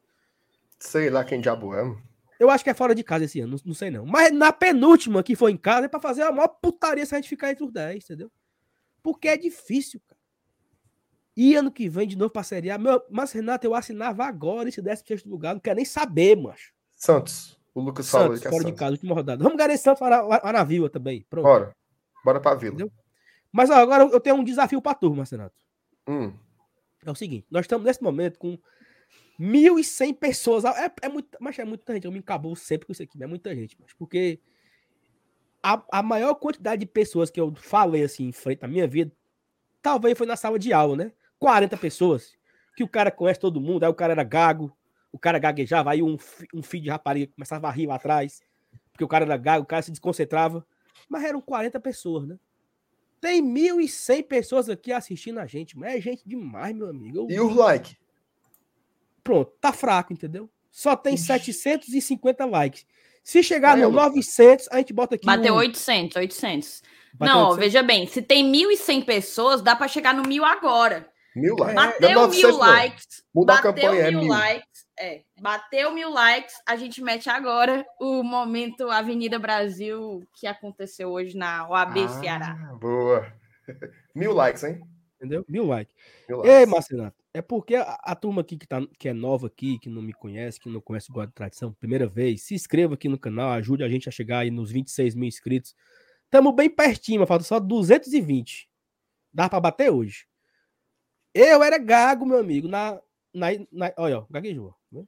[0.81, 1.97] Sei lá quem diabo é.
[2.39, 4.05] Eu acho que é fora de casa esse ano, não, não sei não.
[4.05, 7.19] Mas na penúltima que foi em casa é pra fazer a maior putaria se a
[7.19, 8.31] gente ficar entre os 10, entendeu?
[9.03, 10.14] Porque é difícil, cara.
[11.37, 12.79] E ano que vem de novo pra Série A.
[12.79, 15.55] Meu, mas, Renato, eu assinava agora esse 16 lugar.
[15.55, 16.73] Não quero nem saber, macho.
[16.95, 17.59] Santos.
[17.75, 18.73] O Lucas Santos, falou que é fora Santos.
[18.73, 19.43] de casa, última rodada.
[19.43, 21.27] Vamos garantir Santos para na Vila também.
[21.29, 21.45] Pronto.
[21.45, 21.77] Bora.
[22.25, 22.75] Bora pra Vila.
[22.75, 22.93] Entendeu?
[23.51, 25.55] Mas ó, agora eu tenho um desafio pra turma, Renato.
[26.09, 26.33] Hum.
[27.05, 28.59] É o seguinte, nós estamos nesse momento com
[29.39, 30.65] 1.100 pessoas.
[30.65, 32.05] É, é muito, mas é muita gente.
[32.05, 33.77] Eu me acabou sempre com isso aqui, é muita gente.
[33.81, 34.41] Mas porque
[35.63, 39.13] a, a maior quantidade de pessoas que eu falei assim em frente à minha vida,
[39.83, 41.13] talvez foi na sala de aula, né?
[41.39, 42.33] 40 pessoas,
[42.77, 44.77] que o cara conhece todo mundo, aí o cara era gago,
[45.13, 46.17] o cara gaguejava, aí um,
[46.53, 48.43] um filho de rapariga começava a rir lá atrás,
[48.93, 50.67] porque o cara era gago, o cara se desconcentrava.
[51.09, 52.39] Mas eram 40 pessoas, né?
[53.21, 57.27] Tem 1.100 pessoas aqui assistindo a gente, mas é gente demais, meu amigo.
[57.31, 57.97] E os like?
[59.23, 60.51] Pronto, tá fraco, entendeu?
[60.71, 61.25] Só tem Ixi.
[61.53, 62.87] 750 likes.
[63.23, 65.25] Se chegar no 900, a gente bota aqui.
[65.25, 65.57] Bateu um...
[65.57, 66.83] 800, 800.
[67.15, 67.65] Bateu Não, 800.
[67.65, 71.09] veja bem, se tem 1.100 pessoas, dá para chegar no mil agora.
[71.35, 71.75] Mil likes.
[71.75, 73.25] Bateu mil likes.
[73.35, 74.87] Muda bateu a campanha, é mil, é mil likes.
[74.99, 76.55] É, bateu mil likes.
[76.67, 82.55] A gente mete agora o momento Avenida Brasil que aconteceu hoje na OAB ah, Ceará.
[82.81, 83.33] Boa.
[84.15, 84.81] Mil likes, hein?
[85.17, 85.45] Entendeu?
[85.49, 85.95] Mil likes.
[86.29, 86.55] Mil likes.
[86.55, 89.89] Ei, Marcenato, é porque a, a, turma aqui que, tá, que é nova aqui, que
[89.89, 93.09] não me conhece, que não conhece o God de Tradição, primeira vez, se inscreva aqui
[93.09, 95.75] no canal, ajude a gente a chegar aí nos 26 mil inscritos.
[96.25, 98.69] Estamos bem pertinho, falta só 220.
[99.33, 100.27] Dá para bater hoje.
[101.35, 103.01] Eu era gago, meu amigo, na.
[103.35, 104.75] na, na olha, ó, gaguejou.
[104.93, 105.05] Né?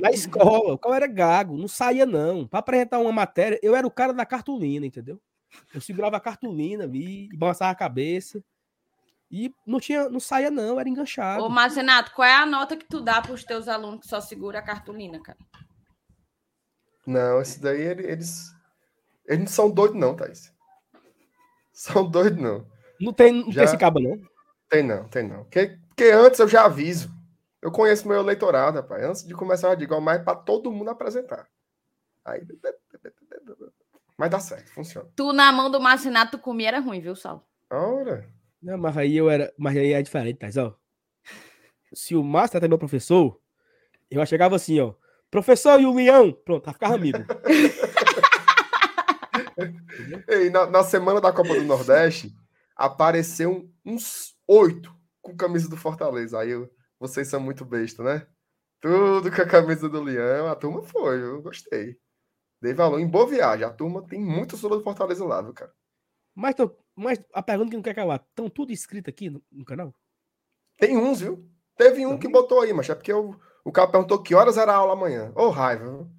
[0.00, 2.46] Na escola, o cara era gago, não saía não.
[2.46, 5.20] Para apresentar uma matéria, eu era o cara da cartolina, entendeu?
[5.74, 8.42] Eu segurava a cartolina ali, balançava a cabeça.
[9.30, 11.42] E não tinha, não saía não, era enganchado.
[11.42, 14.20] Ô, Marcenato, qual é a nota que tu dá para os teus alunos que só
[14.20, 15.38] segura a cartolina, cara?
[17.06, 18.54] Não, esse daí eles
[19.26, 20.52] eles não são doidos não, Thaís.
[21.72, 22.66] São doidos não.
[22.98, 23.60] Não tem, não Já...
[23.60, 24.18] tem esse cabo não.
[24.68, 25.44] Tem não, tem não.
[25.44, 27.10] Porque, porque antes eu já aviso.
[27.60, 29.02] Eu conheço meu eleitorado, rapaz.
[29.02, 31.48] Antes de começar, eu digo, ó, mais para todo mundo apresentar.
[32.24, 32.46] Aí.
[34.16, 35.08] Mas dá certo, funciona.
[35.16, 37.46] Tu na mão do Marcinato, tu comia era ruim, viu, Sal?
[37.70, 38.28] Ora.
[38.62, 39.52] Não, mas aí eu era.
[39.56, 40.48] Mas aí é diferente, tá?
[40.62, 40.74] Ó.
[41.92, 43.40] Se o Márcio é meu professor,
[44.10, 44.94] eu chegava assim, ó.
[45.30, 46.32] Professor e o Leão.
[46.32, 47.18] Pronto, ficava amigo.
[50.28, 52.32] Ei, na, na semana da Copa do Nordeste,
[52.76, 56.40] apareceu uns oito com camisa do Fortaleza.
[56.40, 56.68] Aí eu,
[56.98, 58.26] vocês são muito besta, né?
[58.80, 60.48] Tudo com a camisa do Leão.
[60.48, 61.96] A turma foi, eu gostei.
[62.60, 63.64] Dei valor em boa viagem.
[63.64, 65.72] A turma tem muito sobre do Fortaleza lá, viu, cara?
[66.34, 69.64] Mas, tô, mas a pergunta que não quer calar, estão tudo inscrito aqui no, no,
[69.64, 69.92] canal?
[70.76, 71.48] Tem uns, viu?
[71.76, 74.72] Teve um que botou aí, mas é porque eu, o cara perguntou que horas era
[74.72, 75.32] a aula amanhã.
[75.34, 76.10] Ô, oh, raiva, viu?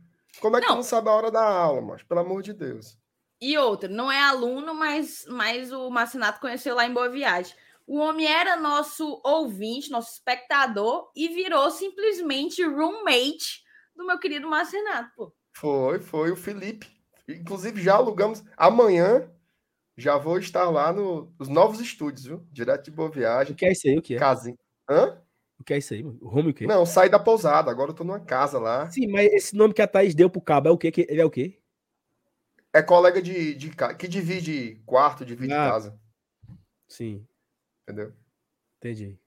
[0.42, 0.76] Como é que não.
[0.76, 2.98] tu não sabe a hora da aula, mas Pelo amor de Deus.
[3.42, 7.56] E outro, não é aluno, mas, mas o Marcinato conheceu lá em Boa Viagem.
[7.90, 13.64] O homem era nosso ouvinte, nosso espectador, e virou simplesmente roommate
[13.96, 15.34] do meu querido Marcinato, pô.
[15.58, 16.88] Foi, foi o Felipe.
[17.28, 18.44] Inclusive, já alugamos.
[18.56, 19.28] Amanhã
[19.98, 22.48] já vou estar lá no, nos novos estúdios, viu?
[22.52, 23.54] Direto de Boa Viagem.
[23.54, 23.98] O que é isso aí?
[23.98, 24.20] O que é?
[24.20, 24.58] Casinha.
[24.88, 25.20] Hã?
[25.60, 26.20] O que é isso aí, mano?
[26.22, 26.68] O home o quê?
[26.68, 28.88] Não, saí da pousada, agora eu tô numa casa lá.
[28.92, 30.92] Sim, mas esse nome que a Thaís deu pro cabo é o quê?
[31.10, 31.60] Ele é o quê?
[32.72, 36.00] É colega de, de que divide quarto, divide ah, casa.
[36.88, 37.26] Sim.
[37.90, 38.14] Entendeu?
[38.78, 39.18] Entendi.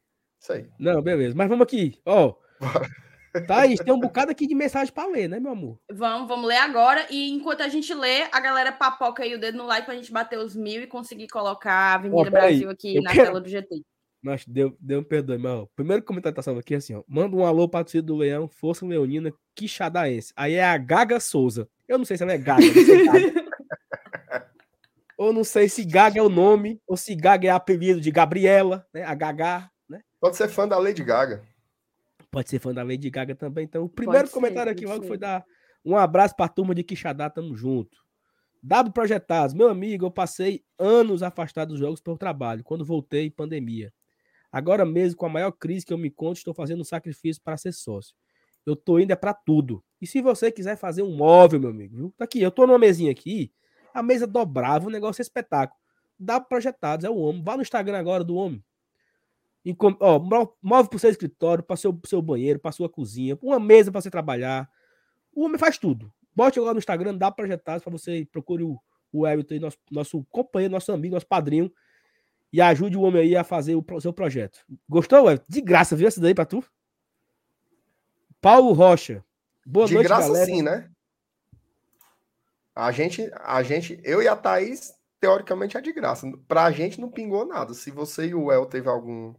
[0.40, 0.68] Isso aí.
[0.78, 1.34] Não, beleza.
[1.36, 1.98] Mas vamos aqui.
[2.06, 2.34] Ó.
[3.48, 5.80] Thaís, tem um bocado aqui de mensagem para ler, né, meu amor?
[5.90, 7.06] Vamos, vamos ler agora.
[7.10, 10.12] E enquanto a gente lê, a galera papoca aí o dedo no like pra gente
[10.12, 13.26] bater os mil e conseguir colocar a Avenida oh, Brasil aqui na quero...
[13.26, 13.82] tela do GT.
[14.22, 16.94] Mas deu, deu um perdoe, mas ó, o primeiro comentário tá salvo aqui é assim,
[16.94, 17.02] ó.
[17.08, 20.32] Manda um alô pra torcida do Leão, Força Leonina, Quixadaense.
[20.36, 21.68] Aí é a Gaga Souza.
[21.88, 23.42] Eu não sei se ela é Gaga, não sei Gaga.
[25.22, 28.84] ou não sei se Gaga é o nome, ou se Gaga é apelido de Gabriela,
[28.92, 29.04] né?
[29.04, 30.02] A Gaga, né?
[30.20, 31.42] Pode ser fã da Lady Gaga.
[32.28, 33.64] Pode ser fã da Lady Gaga também.
[33.64, 35.44] Então, o primeiro pode comentário ser, aqui logo foi dar
[35.84, 37.96] um abraço pra turma de Quixadá, tamo junto.
[38.62, 43.92] W Projetados, meu amigo, eu passei anos afastado dos jogos por trabalho, quando voltei pandemia.
[44.50, 47.56] Agora mesmo, com a maior crise que eu me conto, estou fazendo um sacrifício para
[47.56, 48.14] ser sócio.
[48.66, 49.84] Eu tô indo é para tudo.
[50.00, 52.14] E se você quiser fazer um móvel, meu amigo, viu?
[52.16, 53.52] Tá aqui, eu tô numa mesinha aqui,
[53.94, 55.80] a mesa dobrava, o negócio é espetáculo.
[56.18, 57.42] Dá projetados, é o homem.
[57.42, 58.62] Vá no Instagram agora do homem.
[59.64, 60.20] E, ó,
[60.60, 64.10] move pro seu escritório, para seu, seu banheiro, para sua cozinha, uma mesa para você
[64.10, 64.68] trabalhar.
[65.32, 66.12] O homem faz tudo.
[66.34, 68.80] Bote agora no Instagram, dá projetados para você procure o,
[69.12, 71.70] o Everton, nosso, nosso companheiro, nosso amigo, nosso padrinho
[72.52, 74.60] e ajude o homem aí a fazer o seu projeto.
[74.88, 75.40] Gostou, ué?
[75.48, 76.62] De graça, viu essa daí pra tu?
[78.40, 79.24] Paulo Rocha.
[79.64, 80.46] Boa de noite, graça galera.
[80.46, 80.90] sim, né?
[82.74, 86.30] A gente, a gente, eu e a Thaís, teoricamente é de graça.
[86.48, 87.74] Pra gente não pingou nada.
[87.74, 89.34] Se você e o El teve algum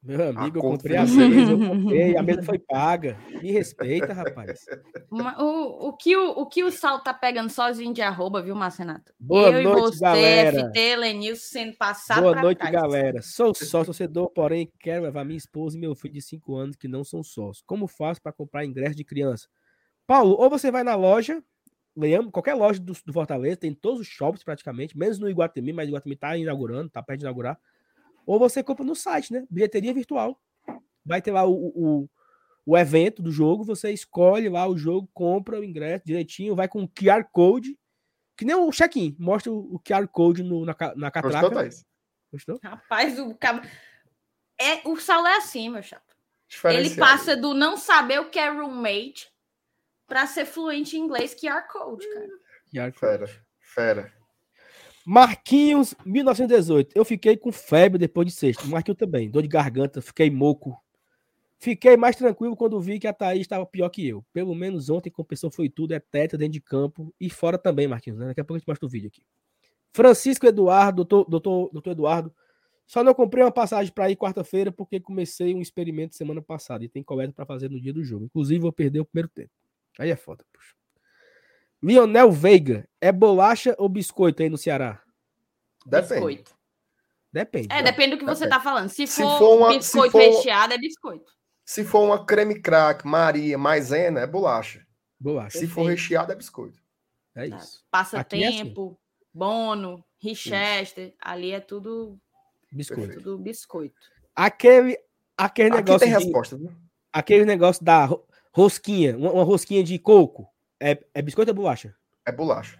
[0.00, 3.18] meu amigo, eu comprei a mesa, eu comprei, a mesa foi paga.
[3.42, 4.64] Me respeita, rapaz.
[5.10, 9.12] O, o, que, o, o que o Sal tá pegando sozinho de arroba, viu, Marcenato?
[9.18, 10.68] Boa eu noite, você, galera.
[10.68, 12.72] FT, Lenilson, sendo passado Boa noite, trás.
[12.72, 13.20] galera.
[13.22, 16.86] Sou sócio torcedor, porém quero levar minha esposa e meu filho de 5 anos que
[16.86, 17.64] não são sócios.
[17.66, 19.48] Como faço para comprar ingresso de criança?
[20.06, 21.42] Paulo, ou você vai na loja,
[21.98, 25.86] Leão, qualquer loja do, do Fortaleza, tem todos os shops praticamente, menos no Iguatemi, mas
[25.86, 27.58] o Iguatemi tá inaugurando, tá perto de inaugurar
[28.28, 29.46] ou você compra no site, né?
[29.48, 30.38] Bilheteria virtual.
[31.02, 32.10] Vai ter lá o, o,
[32.66, 36.82] o evento do jogo, você escolhe lá o jogo, compra o ingresso direitinho, vai com
[36.82, 37.78] o QR Code,
[38.36, 41.48] que nem o check-in, mostra o, QR Code no, na, na catraca.
[41.48, 41.86] Gostou,
[42.30, 42.60] Gostou?
[42.62, 43.66] Rapaz, o cabo...
[44.60, 46.14] é, o Saulo é assim, meu chato.
[46.64, 49.32] Ele passa do não saber o que é roommate
[50.08, 52.28] para ser fluente em inglês QR Code, cara.
[52.72, 52.98] QR code.
[52.98, 53.30] Fera,
[53.60, 54.12] fera.
[55.04, 56.96] Marquinhos, 1918.
[56.96, 58.66] Eu fiquei com febre depois de sexta.
[58.66, 59.30] Marquinhos também.
[59.30, 60.76] Dor de garganta, fiquei moco.
[61.60, 64.24] Fiquei mais tranquilo quando vi que a Thaís estava pior que eu.
[64.32, 65.92] Pelo menos ontem compensou foi tudo.
[65.92, 68.18] É teta dentro de campo e fora também, Marquinhos.
[68.18, 68.26] Né?
[68.26, 69.22] Daqui a pouco a gente mostra o vídeo aqui.
[69.92, 72.34] Francisco Eduardo, doutor, doutor, doutor Eduardo.
[72.86, 76.88] Só não comprei uma passagem para ir quarta-feira porque comecei um experimento semana passada e
[76.88, 78.26] tem coleta para fazer no dia do jogo.
[78.26, 79.50] Inclusive, vou perder o primeiro tempo.
[79.98, 80.74] Aí é foda, puxa.
[81.82, 85.02] Lionel Veiga, é bolacha ou biscoito aí no Ceará?
[85.84, 86.14] Depende.
[86.14, 86.58] Biscoito.
[87.32, 87.68] Depende.
[87.70, 88.38] É, depende do que depende.
[88.38, 88.88] você tá falando.
[88.88, 91.30] Se, se for, for uma, biscoito for, recheado, é biscoito.
[91.64, 94.86] Se for uma creme crack, Maria, maisena, é bolacha.
[95.20, 95.50] Bolacha.
[95.50, 95.74] Se Perfeito.
[95.74, 96.80] for recheado, é biscoito.
[97.34, 97.56] É tá.
[97.56, 97.84] isso.
[97.90, 98.96] Passa Aqui tempo, é assim.
[99.34, 102.18] bono, Richester, ali é tudo
[102.72, 103.14] biscoito.
[103.14, 103.94] Tudo biscoito.
[104.34, 104.98] Aquele,
[105.36, 106.00] aquele Aqui negócio.
[106.00, 106.72] tem de, resposta, viu?
[107.12, 108.08] Aquele negócio da
[108.52, 110.48] rosquinha, uma, uma rosquinha de coco.
[110.80, 111.94] É, é biscoito ou bolacha?
[112.24, 112.78] É bolacha.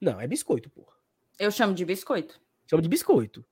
[0.00, 0.94] Não, é biscoito, porra.
[1.38, 2.40] Eu chamo de biscoito.
[2.68, 3.44] Chamo de biscoito.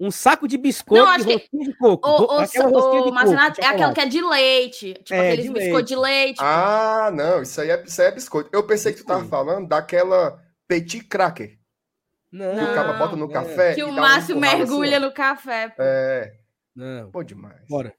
[0.00, 2.08] Um saco de biscoito não, de rosquinha de coco.
[2.08, 3.60] O, o, aquela rosquinha de coco.
[3.60, 4.94] É aquela que é de leite.
[4.94, 6.38] Tipo é, aqueles biscoitos de leite.
[6.40, 7.42] Ah, não.
[7.42, 8.50] Isso aí, é, isso aí é biscoito.
[8.52, 11.58] Eu pensei que tu tava falando daquela petit cracker.
[12.30, 12.54] Não.
[12.54, 13.32] Que o cara bota no é.
[13.32, 13.74] café.
[13.74, 15.68] Que o Márcio um mergulha assim, no café.
[15.70, 15.82] Pô.
[15.82, 16.34] É.
[16.76, 17.10] Não.
[17.10, 17.66] Pô, demais.
[17.68, 17.92] Bora.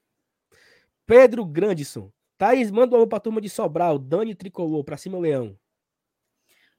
[1.06, 2.10] Pedro Grandson.
[2.40, 5.58] Thaís, manda um alô pra turma de Sobral, Dani Tricolor, pra cima, Leão.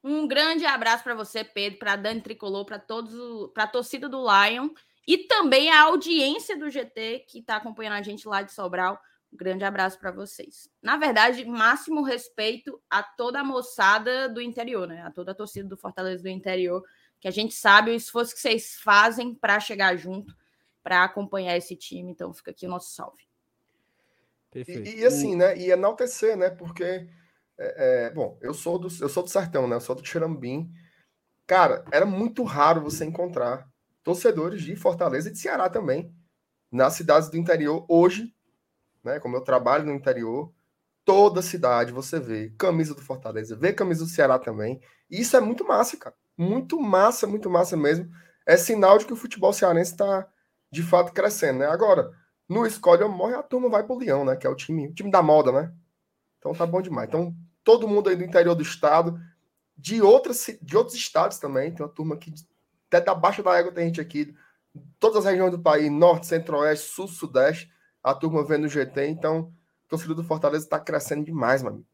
[0.04, 3.14] Um grande abraço para você, Pedro, para Dani Tricolor, para todos,
[3.54, 4.70] para a torcida do Lion
[5.08, 9.00] e também a audiência do GT que está acompanhando a gente lá de Sobral.
[9.32, 10.68] Um grande abraço para vocês.
[10.82, 15.04] Na verdade, máximo respeito a toda a moçada do interior, né?
[15.04, 16.84] A toda a torcida do Fortaleza do interior,
[17.20, 20.36] que a gente sabe o esforço que vocês fazem para chegar junto,
[20.82, 22.12] para acompanhar esse time.
[22.12, 23.31] Então, fica aqui o nosso salve.
[24.52, 24.90] Perfeito.
[24.90, 25.58] E, e assim, né?
[25.58, 26.50] E enaltecer, né?
[26.50, 27.08] Porque, é,
[28.08, 29.78] é, bom, eu sou, do, eu sou do Sertão, né?
[29.78, 30.70] Eu sou do Tirambim.
[31.48, 33.68] Cara, era muito raro você encontrar
[34.04, 36.14] torcedores de Fortaleza e de Ceará também.
[36.72, 38.34] Nas cidades do interior, hoje,
[39.04, 39.20] né?
[39.20, 40.54] Como eu trabalho no interior,
[41.06, 44.82] toda cidade você vê camisa do Fortaleza, vê camisa do Ceará também.
[45.10, 46.16] E isso é muito massa, cara.
[46.38, 48.10] Muito massa, muito massa mesmo.
[48.46, 50.28] é sinal de que o futebol cearense está
[50.72, 51.68] de fato crescendo, né?
[51.68, 52.12] Agora,
[52.52, 54.36] no escolhe ou morre, a turma vai pro Leão, né?
[54.36, 55.74] Que é o time, o time da moda, né?
[56.38, 57.08] Então tá bom demais.
[57.08, 57.34] Então,
[57.64, 59.18] todo mundo aí do interior do estado,
[59.78, 62.34] de outras, de outros estados também, tem uma turma aqui,
[62.88, 64.36] até da Baixa da Égua tem gente aqui,
[65.00, 67.72] todas as regiões do país, norte, centro-oeste, sul, sudeste,
[68.04, 69.54] a turma vendo o GT, então,
[69.86, 71.86] o torcedor do Fortaleza tá crescendo demais, mano.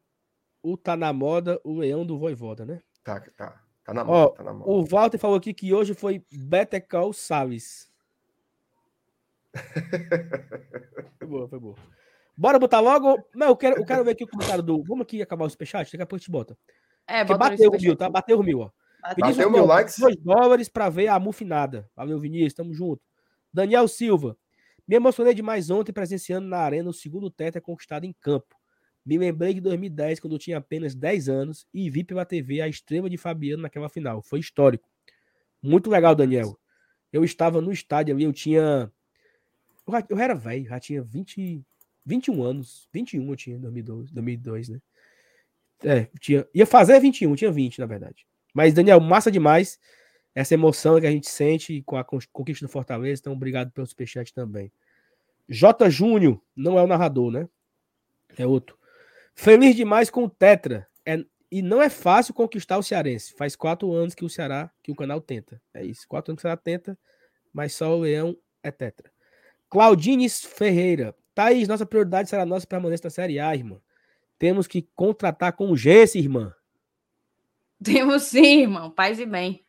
[0.60, 2.80] O tá na moda, o leão do Voivoda, né?
[3.04, 3.62] Tá, tá.
[3.84, 4.70] Tá na moda, Ó, tá na moda.
[4.70, 7.87] O Walter falou aqui que hoje foi Betecal Salles.
[11.18, 11.76] Foi boa, foi boa.
[12.36, 13.24] Bora botar logo.
[13.34, 14.82] Não, eu quero, eu quero ver aqui o comentário do.
[14.84, 16.56] Vamos aqui acabar o superchat, daqui a pouco a gente bota.
[17.06, 18.08] É, Porque bota bateu o mil, tá?
[18.08, 18.70] Bateu o mil, ó.
[19.02, 19.26] Bateu.
[19.26, 19.98] Bateu mil likes.
[19.98, 21.88] 2 dólares pra ver a mufinada.
[21.96, 23.02] Valeu, Vinícius, tamo junto.
[23.52, 24.36] Daniel Silva.
[24.86, 28.56] Me emocionei demais ontem presenciando na arena o segundo tetra conquistado em campo.
[29.04, 32.68] Me lembrei de 2010, quando eu tinha apenas 10 anos, e vi pela TV a
[32.68, 34.22] extrema de Fabiano naquela final.
[34.22, 34.88] Foi histórico.
[35.62, 36.58] Muito legal, Daniel.
[37.12, 38.92] Eu estava no estádio ali, eu tinha.
[39.88, 41.64] Eu, eu era velho, já tinha 20,
[42.04, 42.88] 21 anos.
[42.92, 44.80] 21 eu tinha em 2012, 2002, né?
[45.84, 48.26] É, tinha, ia fazer 21, tinha 20, na verdade.
[48.52, 49.78] Mas, Daniel, massa demais
[50.34, 53.20] essa emoção que a gente sente com a con- conquista do Fortaleza.
[53.20, 54.72] Então, obrigado pelo superchat também.
[55.48, 55.88] J.
[55.88, 57.48] Júnior, não é o narrador, né?
[58.36, 58.78] É outro.
[59.34, 60.86] Feliz demais com o Tetra.
[61.06, 63.32] É, e não é fácil conquistar o Cearense.
[63.34, 65.60] Faz quatro anos que o Ceará, que o canal tenta.
[65.72, 66.06] É isso.
[66.06, 66.98] Quatro anos que o Ceará tenta,
[67.52, 69.10] mas só o Leão é Tetra.
[69.70, 71.14] Claudines Ferreira.
[71.34, 73.80] Thaís, nossa prioridade será a nossa permanência na Série A, irmã.
[74.38, 76.54] Temos que contratar com urgência, irmã.
[77.82, 78.90] Temos sim, irmão.
[78.90, 79.64] Paz e bem.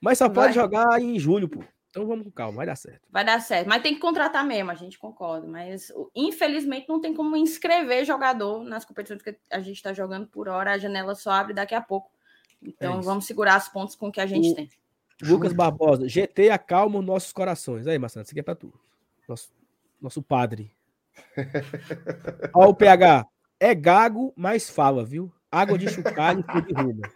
[0.00, 0.64] Mas só pode Vai.
[0.64, 1.62] jogar em julho, pô.
[1.90, 3.00] Então vamos com calma, vai dar certo.
[3.10, 3.66] Vai dar certo.
[3.68, 5.46] Mas tem que contratar mesmo, a gente concorda.
[5.48, 10.28] Mas, o- infelizmente, não tem como inscrever jogador nas competições que a gente está jogando
[10.28, 10.72] por hora.
[10.72, 12.08] A janela só abre daqui a pouco.
[12.62, 14.70] Então, É vamos segurar as pontos com o que a gente O- tem.
[15.22, 17.86] Lucas Barbosa, GT acalma os nossos corações.
[17.86, 18.72] Aí, Marcelo, isso aqui é pra tu.
[19.30, 19.48] Nosso,
[20.02, 20.76] nosso padre.
[22.52, 23.24] Ó, o PH.
[23.60, 25.32] É gago, mas fala, viu?
[25.52, 27.08] Água de chocalho e de ruma.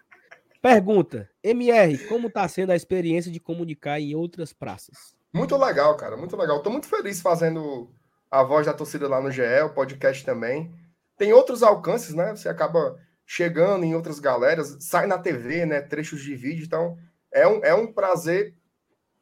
[0.62, 5.16] Pergunta: MR, como tá sendo a experiência de comunicar em outras praças?
[5.32, 6.62] Muito legal, cara, muito legal.
[6.62, 7.92] Tô muito feliz fazendo
[8.30, 10.72] a voz da torcida lá no GE, o podcast também.
[11.18, 12.30] Tem outros alcances, né?
[12.30, 12.96] Você acaba
[13.26, 15.80] chegando em outras galeras, sai na TV, né?
[15.80, 16.64] Trechos de vídeo.
[16.64, 16.96] Então,
[17.32, 18.54] é um, é um prazer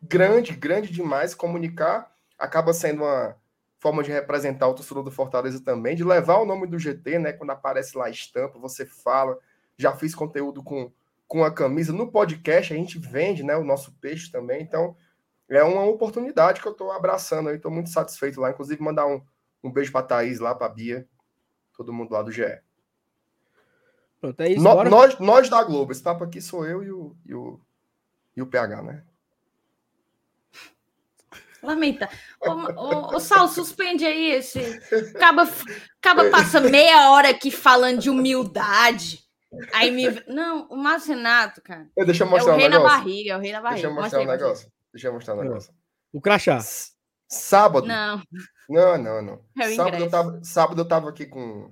[0.03, 2.12] grande, grande demais comunicar.
[2.43, 3.37] Acaba sendo uma
[3.79, 7.33] forma de representar o torcedor do Fortaleza também, de levar o nome do GT, né?
[7.33, 9.39] Quando aparece lá a estampa, você fala.
[9.77, 10.93] Já fiz conteúdo com,
[11.27, 11.93] com a camisa.
[11.93, 13.57] No podcast, a gente vende, né?
[13.57, 14.61] O nosso peixe também.
[14.63, 14.97] Então,
[15.49, 18.51] é uma oportunidade que eu estou abraçando aí, estou muito satisfeito lá.
[18.51, 19.23] Inclusive, mandar um,
[19.63, 21.07] um beijo para Thaís lá, para Bia,
[21.77, 22.45] todo mundo lá do GE.
[24.21, 24.63] Pronto, é isso.
[24.63, 27.61] No- nós, nós da Globo, esse papo aqui sou eu e o, e o,
[28.37, 29.05] e o PH, né?
[31.63, 32.09] Lamenta.
[32.41, 34.59] Ô, ô, ô, Sal, suspende aí esse.
[35.15, 35.49] Acaba,
[36.01, 39.21] acaba passa meia hora aqui falando de humildade.
[39.73, 40.05] Aí me.
[40.27, 41.89] Não, o Márcio Renato, cara.
[41.97, 42.99] Eh, Deixa eu É mostrar o um rei na negócio.
[42.99, 43.75] barriga, é o rei na barriga.
[43.83, 44.49] Deixa eu Mostra mostrar um mostra aí.
[44.49, 44.73] negócio.
[44.93, 45.45] Deixa eu mostrar um Ah.
[45.45, 45.75] negócio.
[46.13, 46.57] O crachá.
[46.57, 46.93] S-
[47.29, 47.87] Sábado.
[47.87, 48.23] Não,
[48.69, 49.45] Não, não, não.
[49.59, 51.71] é o sábado, eu tava, sábado eu tava aqui com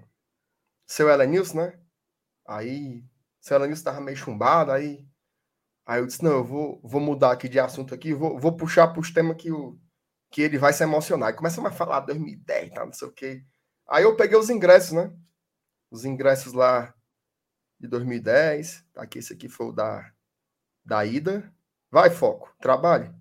[0.87, 1.79] seu Elenilson, né?
[2.49, 3.05] Aí,
[3.41, 5.07] seu Elenilson tava meio chumbado, aí,
[5.87, 8.89] aí eu disse, não, eu vou, vou mudar aqui de assunto aqui, vou, vou puxar
[8.89, 9.79] pros temas que, o,
[10.31, 11.31] que ele vai se emocionar.
[11.31, 13.45] E começa a falar 2010, tá, não sei o quê.
[13.89, 15.13] Aí eu peguei os ingressos, né?
[15.91, 16.95] Os ingressos lá
[17.79, 18.87] de 2010.
[18.93, 20.13] Tá aqui, esse aqui foi o da,
[20.85, 21.53] da ida.
[21.91, 23.13] Vai, foco, trabalhe.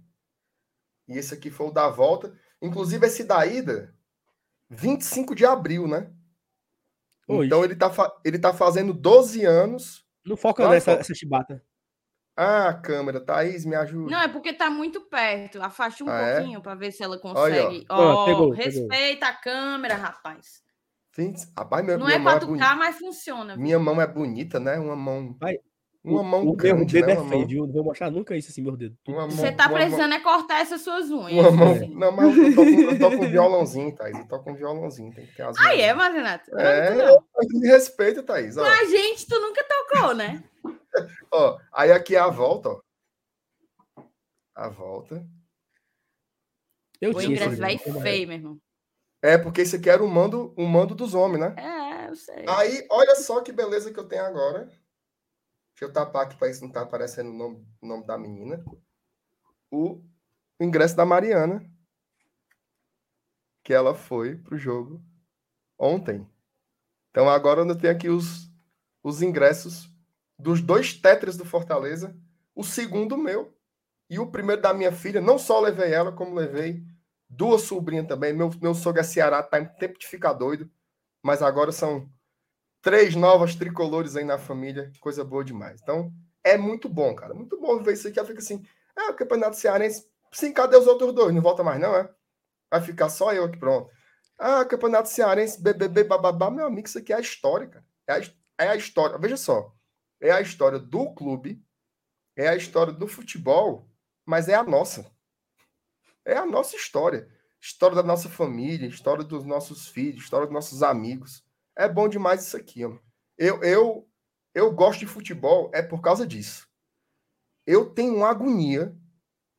[1.07, 2.37] E esse aqui foi o da volta.
[2.61, 3.95] Inclusive, esse da ida,
[4.69, 6.13] 25 de abril, né?
[7.27, 7.47] Hoje.
[7.47, 7.91] Então ele tá,
[8.23, 10.05] ele tá fazendo 12 anos.
[10.23, 11.63] Não foca Vai, nessa chibata.
[12.41, 14.11] Ah, câmera, Thaís, me ajuda.
[14.11, 15.61] Não, é porque tá muito perto.
[15.61, 16.35] Afasta um Ah, é?
[16.37, 17.85] pouquinho para ver se ela Olha, consegue.
[17.89, 18.01] ó.
[18.13, 20.61] Ó, pegou, respeita a câmera, rapaz.
[21.17, 22.63] 20 Rapaz, minha, Não minha é mão para é bonita.
[22.65, 23.55] tocar, mas funciona.
[23.55, 23.61] viu?
[23.63, 24.79] Minha mão é bonita, né?
[24.79, 25.35] Uma mão.
[25.37, 25.57] Vai.
[26.01, 27.13] Uma mão o meu grande, dedo né?
[27.13, 27.65] é Uma feio, mão, viu?
[27.67, 28.95] Não vou mostrar nunca isso assim, meu dedo.
[29.05, 31.33] uma mão, Você tá uma mão- precisando é cortar essas suas unhas.
[31.33, 31.71] Uma mão.
[31.73, 31.93] assim.
[31.93, 34.17] Não, mas eu toco, eu toco um violãozinho, Thaís.
[34.17, 35.13] Eu toco um violãozinho.
[35.13, 36.57] Tem que ter as Ah, é, mas Renato?
[36.57, 37.23] É, Não, não.
[37.59, 38.55] Me respeita, Thaís.
[38.57, 40.41] Ó, A gente, tu nunca tocou, né?
[41.31, 42.81] ó, aí aqui é a volta, ó.
[44.55, 45.25] A volta.
[46.99, 48.01] Eu O ingresso vai dedo, como é?
[48.01, 48.61] feio, meu irmão.
[49.21, 51.55] É, porque esse aqui era o mando, o mando dos homens, né?
[51.57, 52.45] É, eu sei.
[52.47, 54.65] Aí, olha só que beleza que eu tenho agora.
[54.65, 58.63] Deixa eu tapar aqui para isso não tá aparecendo o nome, o nome da menina.
[59.71, 60.03] O
[60.59, 61.65] ingresso da Mariana.
[63.63, 65.01] Que ela foi pro jogo
[65.77, 66.27] ontem.
[67.11, 68.51] Então agora eu tenho aqui os,
[69.01, 69.89] os ingressos
[70.39, 72.15] dos dois tetras do Fortaleza.
[72.55, 73.53] O segundo meu.
[74.09, 76.83] E o primeiro da minha filha, não só levei ela, como levei
[77.29, 78.33] duas sobrinhas também.
[78.33, 80.69] Meu, meu sogro é Ceará, tá em tempo de ficar doido.
[81.21, 82.09] Mas agora são
[82.81, 84.91] três novas tricolores aí na família.
[84.99, 85.79] Coisa boa demais.
[85.81, 86.11] Então,
[86.43, 87.33] é muito bom, cara.
[87.33, 88.17] Muito bom ver isso aqui.
[88.17, 90.07] Ela fica assim, é o campeonato cearense.
[90.31, 91.33] Sim, cadê os outros dois?
[91.35, 92.09] Não volta mais, não, é?
[92.71, 93.91] Vai ficar só eu aqui, pronto.
[94.37, 96.49] Ah, campeonato cearense, BBB, bababá.
[96.49, 97.85] Meu amigo, isso aqui é a história, cara.
[98.07, 99.17] É a, é a história.
[99.17, 99.75] Veja só.
[100.21, 101.63] É a história do clube,
[102.35, 103.89] é a história do futebol,
[104.25, 105.09] mas é a nossa.
[106.25, 107.29] É a nossa história.
[107.61, 111.43] História da nossa família, história dos nossos filhos, história dos nossos amigos.
[111.75, 112.97] É bom demais isso aqui, ó.
[113.37, 114.09] Eu, eu,
[114.53, 116.67] eu gosto de futebol é por causa disso.
[117.65, 118.95] Eu tenho uma agonia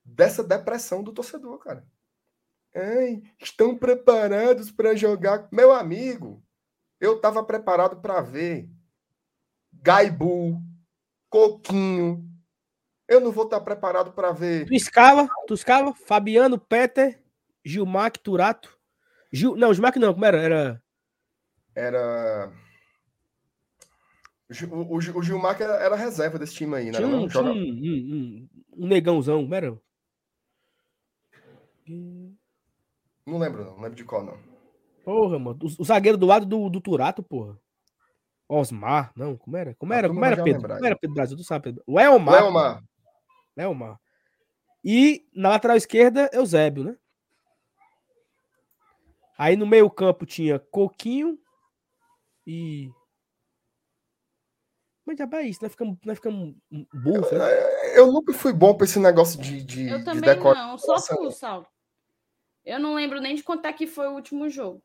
[0.04, 1.86] dessa depressão do torcedor, cara.
[2.74, 5.48] Ei, estão preparados para jogar.
[5.50, 6.42] Meu amigo,
[7.00, 8.70] eu estava preparado para ver
[9.72, 10.60] Gaibu,
[11.28, 12.28] Coquinho.
[13.08, 14.66] Eu não vou estar preparado para ver.
[14.66, 17.20] Tu escava, tu escava, Fabiano, Peter,
[17.64, 18.78] Gilmar, Turato.
[19.32, 19.56] Gil...
[19.56, 20.38] Não, Gilmar não, como era?
[20.38, 20.82] Era.
[21.74, 22.52] Era.
[24.70, 26.98] O, o, o Gilmar era, era reserva desse time aí, né?
[26.98, 29.78] Tinha um, tinha um, um, um, negãozão, como era?
[33.26, 33.74] Não lembro, não.
[33.76, 34.38] Não lembro de qual, não.
[35.04, 35.58] Porra, mano.
[35.62, 37.58] O, o zagueiro do lado do, do Turato, porra.
[38.50, 39.76] Osmar, não, como era?
[39.76, 40.08] Como era?
[40.08, 40.62] Como era, Pedro?
[40.68, 41.36] Como era Pedro Brasil?
[41.36, 41.84] Tu sabe, Pedro?
[41.86, 42.42] O Elmar.
[42.42, 42.84] Elmar.
[43.56, 44.00] Elmar.
[44.84, 46.96] E na lateral esquerda, Eusébio, né?
[49.38, 51.38] Aí no meio campo tinha Coquinho
[52.44, 52.90] e...
[55.06, 56.54] Mas já é isso, nós ficamos, nós ficamos
[56.92, 57.30] burros.
[57.30, 57.38] Né?
[57.94, 60.96] Eu, eu, nunca fui bom pra esse negócio de, de Eu também de não, só
[60.96, 61.66] tu, Saulo.
[62.64, 64.82] Eu não lembro nem de quanto é que foi o último jogo.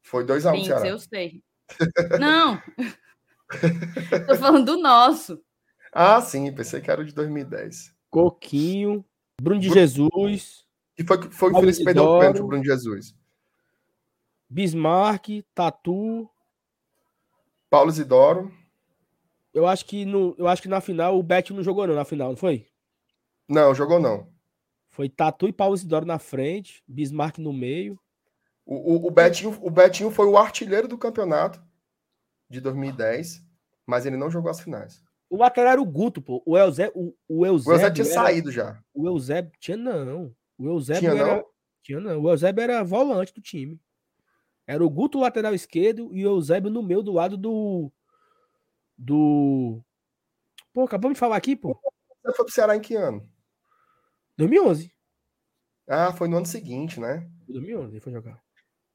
[0.00, 1.42] Foi 2x1, um, Eu sei.
[2.18, 2.60] Não.
[4.26, 5.40] Tô falando do nosso.
[5.92, 7.94] Ah, sim, pensei que era o de 2010.
[8.10, 9.04] Coquinho,
[9.40, 10.64] Bruno de Jesus.
[10.98, 13.14] E foi, foi o Felipe perdeu o pênalti, Bruno de Jesus.
[14.48, 16.28] Bismarck, Tatu.
[17.70, 18.52] Paulo Isidoro.
[19.52, 22.04] Eu acho que no, eu acho que na final o Bet não jogou não, na
[22.04, 22.66] final, não foi?
[23.48, 24.28] Não, jogou não.
[24.88, 27.98] Foi Tatu e Paulo Isidoro na frente, Bismarck no meio.
[28.64, 31.62] O, o, o, Betinho, o Betinho foi o artilheiro do campeonato
[32.52, 33.42] de 2010,
[33.86, 35.02] mas ele não jogou as finais.
[35.28, 36.42] O lateral era o Guto, pô.
[36.44, 38.14] O Eusébio, o, o Eusébio, o Eusébio tinha era...
[38.14, 38.82] saído já.
[38.92, 40.34] O Eusébio tinha não.
[40.58, 41.36] O Eusébio tinha era...
[41.36, 41.44] não?
[41.82, 42.20] Tinha não.
[42.20, 43.80] O Eusébio era volante do time.
[44.66, 47.90] Era o Guto lateral esquerdo e o Eusébio no meio do lado do
[48.96, 49.82] do
[50.72, 51.78] Pô, acabamos de falar aqui, pô.
[52.22, 53.28] Você foi pro Ceará em que ano?
[54.36, 54.92] 2011.
[55.88, 57.28] Ah, foi no ano seguinte, né?
[57.48, 58.40] 2011 ele foi jogar.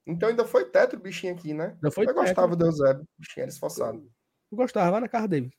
[0.07, 1.73] Então ainda foi teto o bichinho aqui, né?
[1.75, 2.23] Ainda foi Eu teto.
[2.23, 4.09] gostava do Eusébio, o bichinho era esforçado.
[4.49, 5.51] Eu gostava, lá na casa dele.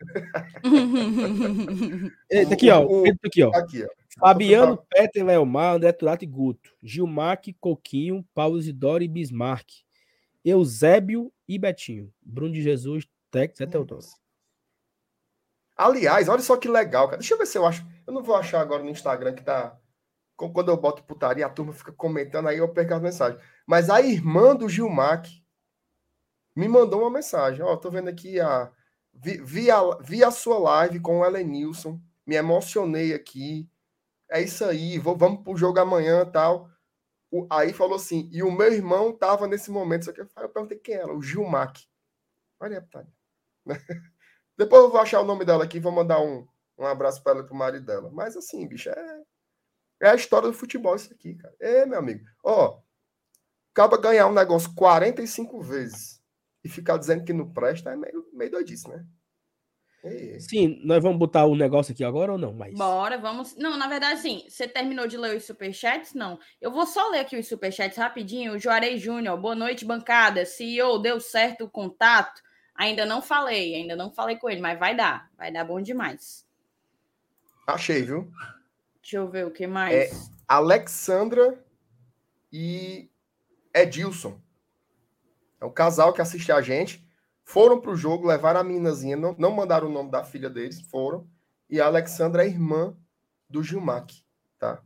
[2.28, 2.84] Eita, aqui, ó.
[2.84, 3.54] O, aqui, ó.
[3.54, 3.88] Aqui, ó.
[4.18, 6.70] Fabiano, Peter, Leomar, André Turato e Guto.
[6.82, 9.68] Gilmar, Coquinho, Paulo Isidoro e Bismarck.
[10.44, 12.12] Eusébio e Betinho.
[12.20, 14.04] Bruno de Jesus, Tex, é Teodoro.
[15.76, 17.18] Aliás, olha só que legal, cara.
[17.18, 17.84] Deixa eu ver se eu acho.
[18.06, 19.76] Eu não vou achar agora no Instagram que tá.
[20.36, 23.40] Quando eu boto putaria, a turma fica comentando, aí eu perco as mensagens.
[23.66, 25.22] Mas a irmã do Gilmar
[26.56, 27.62] me mandou uma mensagem.
[27.62, 28.70] Ó, tô vendo aqui a.
[29.12, 32.00] Vi, vi, a, vi a sua live com o Elenilson.
[32.26, 33.68] Me emocionei aqui.
[34.30, 36.68] É isso aí, vou, vamos pro jogo amanhã tal.
[37.30, 40.02] O, aí falou assim, e o meu irmão tava nesse momento.
[40.02, 41.72] Isso aqui, eu perguntei quem era, o Gilmar.
[42.60, 43.12] Olha, putaria.
[44.56, 46.46] Depois eu vou achar o nome dela aqui vou mandar um,
[46.78, 48.10] um abraço para ela e pro marido dela.
[48.12, 49.22] Mas assim, bicho, é,
[50.00, 51.54] é a história do futebol isso aqui, cara.
[51.60, 52.24] É, meu amigo.
[52.42, 52.78] Ó,
[53.72, 56.22] acaba ganhar um negócio 45 vezes
[56.62, 59.04] e ficar dizendo que não presta é meio, meio doidice, né?
[60.04, 60.38] É.
[60.38, 62.52] Sim, nós vamos botar o negócio aqui agora ou não?
[62.52, 62.74] Mas...
[62.74, 63.56] Bora, vamos.
[63.56, 64.44] Não, na verdade, sim.
[64.46, 66.12] Você terminou de ler os superchats?
[66.12, 66.38] Não.
[66.60, 68.52] Eu vou só ler aqui os superchats rapidinho.
[68.52, 70.44] O Juarez Júnior, boa noite, bancada.
[70.44, 72.42] CEO, deu certo o contato?
[72.74, 75.30] Ainda não falei, ainda não falei com ele, mas vai dar.
[75.38, 76.46] Vai dar bom demais.
[77.66, 78.30] Achei, viu?
[79.04, 79.94] Deixa eu ver o que mais.
[79.94, 80.10] É
[80.48, 81.62] Alexandra
[82.50, 83.10] e
[83.74, 84.40] Edilson.
[85.60, 87.06] É o casal que assiste a gente.
[87.44, 91.28] Foram pro jogo, levaram a meninazinha, não, não mandaram o nome da filha deles, foram.
[91.68, 92.96] E a Alexandra é irmã
[93.46, 94.06] do Gilmar,
[94.58, 94.82] tá?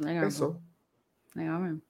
[0.00, 0.24] Legal.
[0.24, 0.60] Pensou?
[1.36, 1.82] Legal mesmo.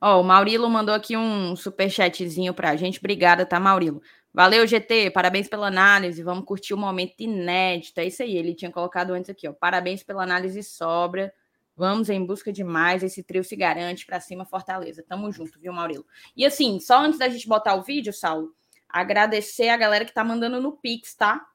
[0.00, 2.98] Ó, o Maurilo mandou aqui um superchatzinho pra gente.
[2.98, 4.00] Obrigada, tá, Maurilo?
[4.36, 5.12] Valeu, GT.
[5.12, 6.22] Parabéns pela análise.
[6.22, 7.98] Vamos curtir o momento inédito.
[7.98, 8.36] É isso aí.
[8.36, 9.52] Ele tinha colocado antes aqui, ó.
[9.54, 11.32] Parabéns pela análise sobra.
[11.74, 13.02] Vamos em busca de mais.
[13.02, 15.02] Esse trio se garante para cima, Fortaleza.
[15.02, 16.04] Tamo junto, viu, Maurilo?
[16.36, 18.54] E assim, só antes da gente botar o vídeo, Saulo,
[18.86, 21.48] agradecer a galera que tá mandando no Pix, tá?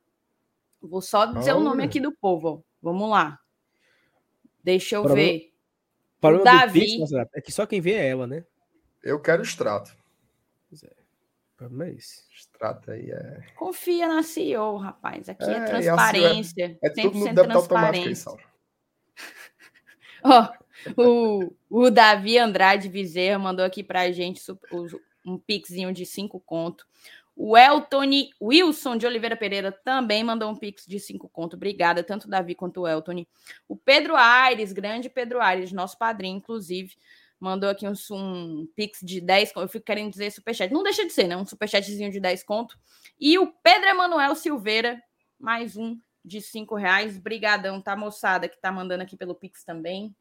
[0.82, 1.62] Vou só dizer Olha.
[1.62, 2.48] o nome aqui do povo.
[2.48, 2.62] Ó.
[2.82, 3.40] Vamos lá.
[4.64, 5.54] Deixa eu problema, ver.
[6.20, 6.80] Problema Davi...
[6.80, 8.44] Pix, é que só quem vê é ela, né?
[9.04, 9.96] Eu quero extrato.
[10.68, 11.01] Pois é.
[11.62, 11.96] Problema é.
[11.96, 13.42] Extrato aí é.
[13.56, 15.30] Confia na CEO, rapaz.
[15.30, 16.80] Aqui é, é transparência.
[16.82, 18.40] É, é tudo no débito automático
[20.24, 20.50] Ó,
[20.98, 24.42] o, o Davi Andrade Bezerra mandou aqui pra gente
[25.24, 26.84] um pixinho de cinco conto.
[27.36, 28.10] O Elton
[28.42, 31.56] Wilson de Oliveira Pereira também mandou um pix de cinco conto.
[31.56, 33.24] Obrigada, tanto o Davi quanto o Elton.
[33.68, 36.96] O Pedro Aires, grande Pedro Aires, nosso padrinho, inclusive,
[37.42, 40.72] mandou aqui um, um pix de 10 Eu fico querendo dizer superchat.
[40.72, 41.36] Não deixa de ser, né?
[41.36, 42.78] Um superchatzinho de 10 conto.
[43.20, 45.02] E o Pedro Emanuel Silveira,
[45.40, 47.18] mais um de 5 reais.
[47.18, 50.16] Brigadão, tá, moçada, que tá mandando aqui pelo pix também.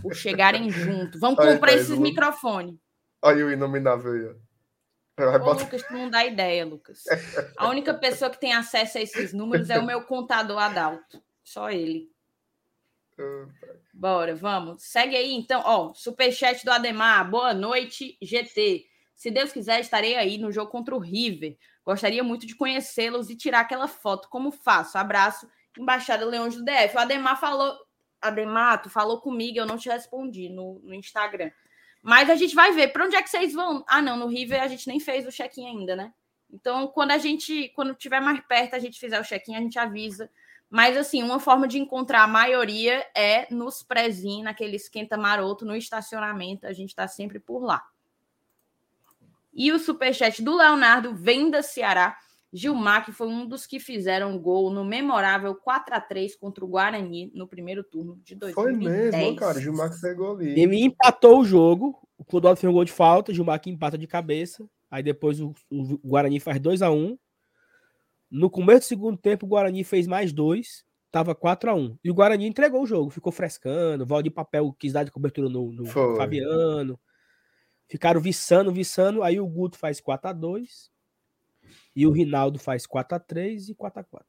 [0.00, 1.20] Por chegarem junto.
[1.20, 2.76] Vamos comprar aí, esses microfones.
[3.22, 4.48] Aí o inominável aí, ó.
[5.20, 7.02] Ô, Lucas, tu não dá ideia, Lucas.
[7.56, 11.20] A única pessoa que tem acesso a esses números é o meu contador Adalto.
[11.42, 12.08] Só ele.
[13.92, 14.82] Bora, vamos.
[14.84, 15.62] Segue aí, então.
[15.64, 17.28] Ó, superchat do Ademar.
[17.28, 18.86] Boa noite, GT.
[19.14, 21.56] Se Deus quiser, estarei aí no jogo contra o River.
[21.84, 24.28] Gostaria muito de conhecê-los e tirar aquela foto.
[24.28, 24.96] Como faço?
[24.98, 26.96] Abraço, Embaixada Leões do DF.
[26.96, 27.76] O Ademar falou.
[28.20, 31.50] Ademar, tu falou comigo, eu não te respondi no, no Instagram.
[32.02, 32.88] Mas a gente vai ver.
[32.88, 33.84] Para onde é que vocês vão?
[33.88, 36.12] Ah, não, no River a gente nem fez o check-in ainda, né?
[36.50, 39.78] Então, quando a gente, quando tiver mais perto, a gente fizer o check-in, a gente
[39.78, 40.30] avisa.
[40.70, 45.74] Mas, assim, uma forma de encontrar a maioria é nos prezinhos, naquele esquenta maroto, no
[45.74, 46.66] estacionamento.
[46.66, 47.82] A gente está sempre por lá.
[49.52, 52.16] E o superchat do Leonardo vem da Ceará.
[52.52, 56.68] Gilmar, que foi um dos que fizeram gol no memorável 4 a 3 contra o
[56.68, 58.54] Guarani no primeiro turno de 2010.
[58.54, 59.60] Foi mesmo, cara.
[59.60, 60.58] Gilmar que pegou ali.
[60.58, 61.98] Ele empatou o jogo.
[62.16, 63.34] O Clodoaldo fez um gol de falta.
[63.34, 64.68] Gilmar que empata de cabeça.
[64.90, 67.18] Aí depois o, o Guarani faz 2 a 1
[68.30, 70.84] No começo do segundo tempo, o Guarani fez mais dois.
[71.10, 73.10] Tava 4 a 1 E o Guarani entregou o jogo.
[73.10, 74.04] Ficou frescando.
[74.04, 77.00] Valdir Papel quis dar de cobertura no, no Fabiano.
[77.88, 79.22] Ficaram viçando, viçando.
[79.22, 80.90] Aí o Guto faz 4 a 2
[81.96, 84.22] e o Rinaldo faz 4x3 e 4x4.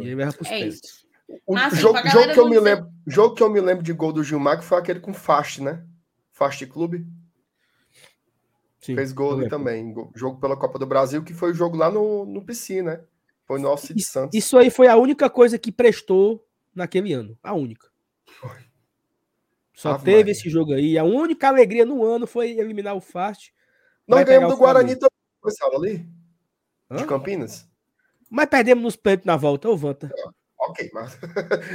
[0.00, 1.06] E aí vai para é isso.
[1.46, 4.12] O assim, jogo, jogo, que eu me lembro, jogo que eu me lembro de gol
[4.12, 5.82] do Gilmar que foi aquele com Fast, né?
[6.30, 7.06] Fast Clube.
[8.84, 9.94] Sim, Fez gol ali também.
[10.14, 13.02] Jogo pela Copa do Brasil, que foi o jogo lá no, no PC, né?
[13.46, 14.36] Foi no Alcide Santos.
[14.36, 17.38] Isso aí foi a única coisa que prestou naquele ano.
[17.42, 17.88] A única.
[19.72, 20.32] Só Ave teve Maria.
[20.32, 20.98] esse jogo aí.
[20.98, 23.54] A única alegria no ano foi eliminar o Fast.
[24.06, 25.08] Nós ganhamos do Guarani também.
[25.40, 26.06] Foi ali?
[26.90, 26.96] Hã?
[26.96, 27.66] De Campinas?
[28.28, 30.12] Mas perdemos nos pênaltis na volta, ô Vanta.
[30.58, 31.18] Ok, mas.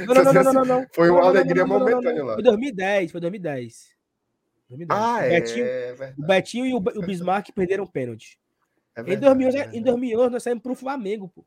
[0.06, 2.34] Não, não, não, não, não, Foi uma alegria momentânea lá.
[2.34, 3.99] Foi 2010, foi 2010.
[4.70, 5.00] 2010.
[5.00, 6.14] Ah, o Betinho, é.
[6.16, 8.38] O Betinho e o, o Bismarck perderam pênalti.
[8.96, 11.44] É verdade, em, 2011, é em 2011 nós saímos pro Flamengo, pô.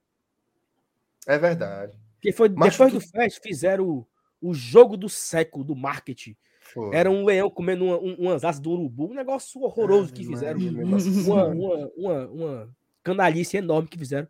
[1.27, 1.97] É verdade.
[2.15, 2.99] Porque foi, Mas depois tu...
[2.99, 4.07] do Fest fizeram o,
[4.41, 6.35] o jogo do século do marketing.
[6.61, 6.95] Foi.
[6.95, 10.25] Era um leão comendo uma, um, umas asas do urubu, um negócio horroroso ah, que
[10.25, 10.59] fizeram.
[10.59, 14.27] Uma, uma, uma, uma, canalice enorme que fizeram.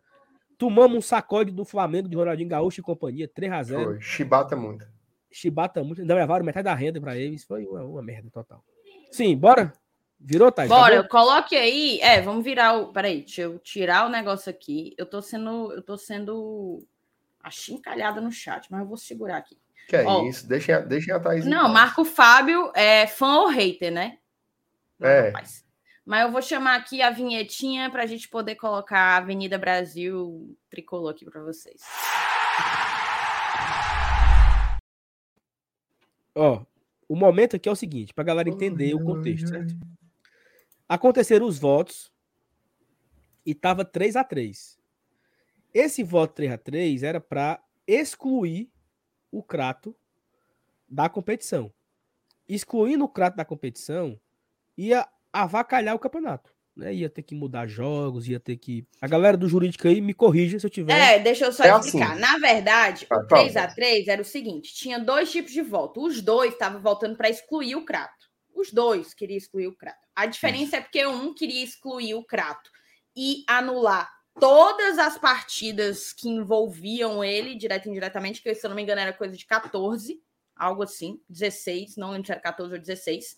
[0.58, 3.84] Tomamos um sacode do Flamengo, de Ronaldinho Gaúcho e companhia, 3x0.
[3.84, 4.86] Foi, chibata muito.
[5.30, 8.64] Chibata muito, ainda levaram metade da renda para eles, foi uma, uma, merda total.
[9.10, 9.72] Sim, bora?
[10.18, 10.68] Virou, Thais?
[10.68, 12.00] Bora, tá coloque aí.
[12.00, 12.92] É, vamos virar o.
[12.92, 14.94] Peraí, deixa eu tirar o negócio aqui.
[14.96, 15.72] Eu tô sendo.
[15.72, 16.82] Eu tô sendo
[17.42, 19.58] achincalhada no chat, mas eu vou segurar aqui.
[19.86, 20.48] Que é Ó, isso?
[20.48, 21.44] Deixa, deixa a Thaís.
[21.44, 24.16] Não, Marco Fábio é fã ou hater, né?
[25.00, 25.26] É.
[25.26, 25.62] Rapaz.
[26.06, 30.56] Mas eu vou chamar aqui a vinhetinha para a gente poder colocar a Avenida Brasil
[30.70, 31.80] tricolor aqui para vocês.
[36.34, 36.62] Ó,
[37.08, 39.74] o momento aqui é o seguinte, para a galera entender o contexto, certo?
[40.88, 42.12] Aconteceram os votos
[43.44, 44.78] e tava 3 a 3.
[45.72, 48.70] Esse voto 3 a 3 era para excluir
[49.30, 49.96] o Crato
[50.88, 51.72] da competição.
[52.48, 54.20] Excluindo o Crato da competição,
[54.76, 56.53] ia avacalhar o campeonato.
[56.76, 56.94] Né?
[56.94, 58.86] Ia ter que mudar jogos, ia ter que.
[59.00, 60.92] A galera do jurídico aí me corrija se eu tiver.
[60.92, 62.12] É, deixa eu só é explicar.
[62.12, 62.20] Assim.
[62.20, 66.04] Na verdade, o 3x3 era o seguinte: tinha dois tipos de voto.
[66.04, 68.24] Os dois estavam voltando para excluir o Crato.
[68.54, 69.98] Os dois queriam excluir o Crato.
[70.16, 72.70] A diferença é porque um queria excluir o Crato
[73.16, 74.10] e anular
[74.40, 79.00] todas as partidas que envolviam ele, direto e indiretamente, que se eu não me engano
[79.00, 80.20] era coisa de 14,
[80.56, 83.36] algo assim, 16, não lembro se era 14 ou 16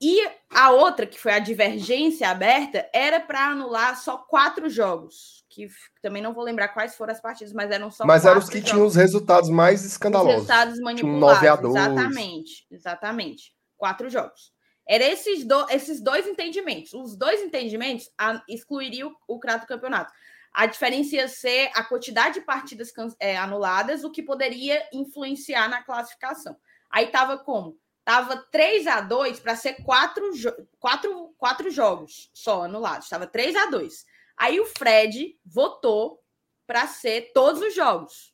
[0.00, 5.44] e a outra, que foi a divergência aberta, era para anular só quatro jogos.
[5.48, 5.68] Que
[6.02, 8.58] também não vou lembrar quais foram as partidas, mas eram só Mas eram os que
[8.58, 8.70] jogos.
[8.70, 10.42] tinham os resultados mais escandalosos.
[10.42, 11.64] Os resultados manipulados.
[11.64, 13.54] Um exatamente, exatamente.
[13.76, 14.52] Quatro jogos.
[14.86, 16.92] Era esses, do, esses dois entendimentos.
[16.92, 20.12] Os dois entendimentos a, excluiriam o, o Crato Campeonato.
[20.52, 25.82] a diferença ia ser a quantidade de partidas é, anuladas, o que poderia influenciar na
[25.82, 26.56] classificação.
[26.90, 27.78] Aí tava como?
[28.06, 30.30] Tava 3 a 2 para ser quatro,
[30.78, 33.06] quatro, quatro jogos só anulados.
[33.06, 34.06] Estava 3 a 2
[34.36, 36.22] Aí o Fred votou
[36.68, 38.32] para ser todos os jogos.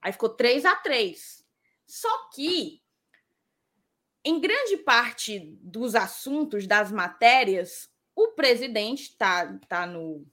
[0.00, 1.44] Aí ficou 3 a 3
[1.84, 2.80] Só que
[4.24, 10.24] em grande parte dos assuntos, das matérias, o presidente está tá no.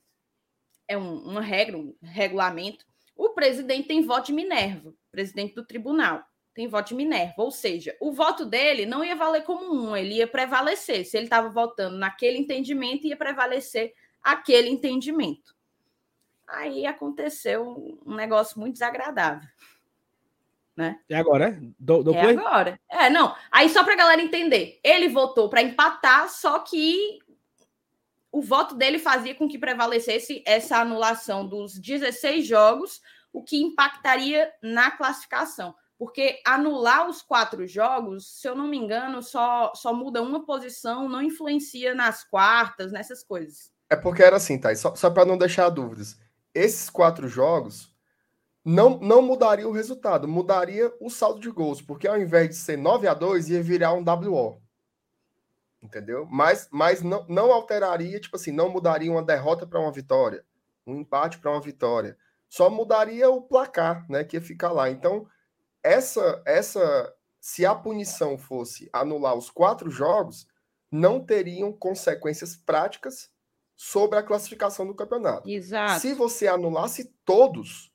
[0.87, 2.85] É um, uma regra, um regulamento.
[3.15, 6.23] O presidente tem voto de Minerva, presidente do tribunal
[6.55, 7.33] tem voto de Minerva.
[7.37, 11.05] Ou seja, o voto dele não ia valer como um, ele ia prevalecer.
[11.05, 15.53] Se ele estava votando naquele entendimento, ia prevalecer aquele entendimento.
[16.47, 19.47] Aí aconteceu um negócio muito desagradável.
[20.75, 20.99] Né?
[21.09, 21.59] É agora, é?
[21.77, 22.37] Do, do é play?
[22.37, 22.79] agora.
[22.89, 23.35] É, não.
[23.51, 27.19] Aí só para a galera entender, ele votou para empatar, só que
[28.31, 33.01] o voto dele fazia com que prevalecesse essa anulação dos 16 jogos,
[33.31, 35.75] o que impactaria na classificação.
[35.97, 41.07] Porque anular os quatro jogos, se eu não me engano, só, só muda uma posição,
[41.07, 43.71] não influencia nas quartas, nessas coisas.
[43.89, 44.75] É porque era assim, tá?
[44.75, 46.17] Só, só para não deixar dúvidas.
[46.53, 47.95] Esses quatro jogos
[48.63, 52.77] não, não mudaria o resultado, mudaria o saldo de gols, porque ao invés de ser
[52.77, 54.59] 9 a 2 ia virar um WO.
[55.81, 56.25] Entendeu?
[56.31, 60.43] Mas, mas não, não alteraria, tipo assim, não mudaria uma derrota para uma vitória,
[60.85, 62.17] um empate para uma vitória.
[62.49, 64.89] Só mudaria o placar, né, que ia ficar lá.
[64.89, 65.27] Então,
[65.85, 70.47] essa essa se a punição fosse anular os quatro jogos,
[70.91, 73.29] não teriam consequências práticas
[73.75, 75.47] sobre a classificação do campeonato.
[75.47, 76.01] Exato.
[76.01, 77.91] Se você anulasse todos,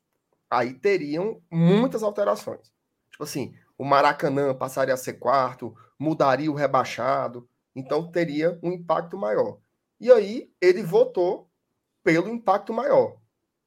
[0.49, 2.73] aí teriam muitas alterações.
[3.11, 9.17] Tipo assim, o Maracanã passaria a ser quarto, mudaria o rebaixado, então teria um impacto
[9.17, 9.59] maior.
[9.99, 11.51] E aí ele votou
[12.05, 13.17] pelo impacto maior,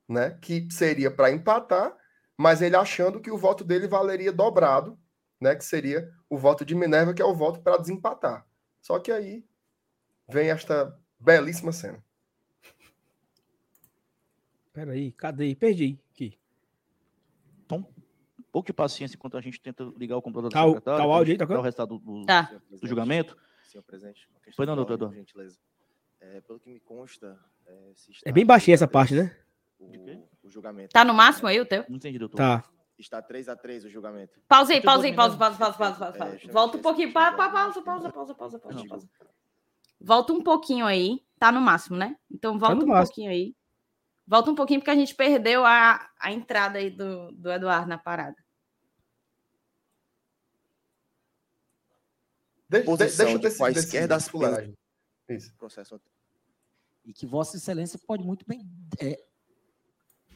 [0.07, 0.37] né?
[0.41, 1.95] Que seria para empatar,
[2.37, 4.97] mas ele achando que o voto dele valeria dobrado,
[5.39, 5.55] né?
[5.55, 8.45] Que seria o voto de Minerva, que é o voto para desempatar.
[8.81, 9.45] Só que aí
[10.27, 12.03] vem esta belíssima cena.
[14.73, 15.55] Peraí, cadê?
[15.55, 16.03] Perdi
[18.53, 20.99] pouco de paciência enquanto a gente tenta ligar o computador tá, do secretário.
[20.99, 22.61] Tá o áudio aí, tá o resultado do, tá.
[22.69, 23.35] do julgamento.
[23.63, 24.99] Senhor presidente, Pois não, doutor.
[24.99, 25.57] Por gentileza.
[26.21, 27.37] É, pelo que me consta...
[27.65, 27.93] É,
[28.25, 29.35] é bem baixinha essa parte, né?
[29.83, 30.93] O, o, julgamento.
[30.93, 31.85] Tá no máximo aí o teu?
[31.89, 32.37] Não entendi, doutor.
[32.37, 32.63] Tá.
[32.97, 34.39] Está 3x3 o julgamento.
[34.47, 36.39] Pausa aí, pausa aí, pausa, pausa, pausa, pausa, pausa.
[36.43, 37.11] É, Volta um pouquinho.
[37.11, 39.09] Pa, pa, pausa, pausa, pausa, pausa, pausa, pausa.
[39.99, 41.19] Volta um pouquinho aí.
[41.39, 42.15] Tá no máximo, né?
[42.31, 43.07] Então volta tá um máximo.
[43.07, 43.55] pouquinho aí.
[44.25, 47.97] Volta um pouquinho, porque a gente perdeu a, a entrada aí do, do Eduardo na
[47.97, 48.35] parada.
[52.69, 54.73] De, posição deixa de quaisquer das penas.
[55.29, 55.53] Isso.
[55.57, 56.01] Processo.
[57.05, 58.65] E que Vossa Excelência pode muito bem.
[58.99, 59.21] É...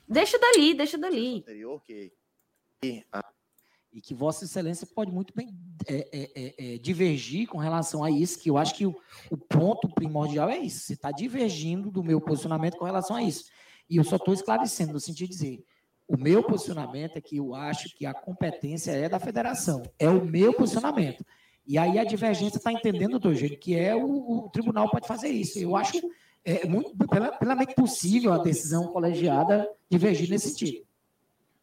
[0.08, 1.40] Deixa dali, deixa dali.
[1.40, 1.82] Anterior,
[2.84, 3.24] e, a...
[3.92, 5.50] e que Vossa Excelência pode muito bem
[5.88, 8.96] é, é, é, é, divergir com relação a isso, que eu acho que o,
[9.30, 10.80] o ponto primordial é isso.
[10.80, 13.46] Você está divergindo do meu posicionamento com relação a isso.
[13.90, 15.66] E eu só estou esclarecendo, no sentido de dizer,
[16.08, 19.84] o meu posicionamento é que eu acho que a competência é da federação.
[20.00, 21.26] É o meu posicionamento.
[21.66, 25.28] E aí a divergência está entendendo, do jeito que é o, o, tribunal pode fazer
[25.28, 25.60] isso.
[25.60, 26.00] Eu acho
[26.44, 26.96] é, muito
[27.40, 30.86] plenamente possível a decisão colegiada divergir nesse sentido.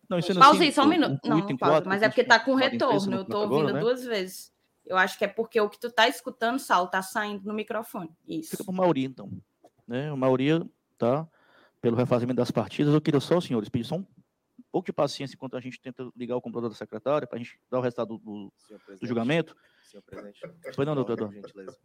[0.08, 1.18] Não, isso pausa aí, só um minuto.
[1.26, 3.16] não, não pausa, mas é porque está com retorno.
[3.16, 3.80] Eu estou ouvindo né?
[3.80, 4.52] duas vezes.
[4.84, 8.10] Eu acho que é porque o que tu está escutando, Saulo, está saindo no microfone.
[8.28, 8.50] Isso.
[8.50, 9.30] Fica para o Mauri, então.
[9.88, 10.12] Né?
[10.12, 10.62] O Mauri,
[10.98, 11.26] tá?
[11.80, 14.06] Pelo refazimento das partidas, eu queria só, senhores, pedir só um
[14.70, 17.58] pouco de paciência enquanto a gente tenta ligar o computador da secretária para a gente
[17.70, 18.52] dar o resultado do,
[19.00, 19.56] do julgamento
[19.94, 20.40] senhor presidente.
[20.74, 21.32] Foi não, doutor.
[21.32, 21.76] Gentileza.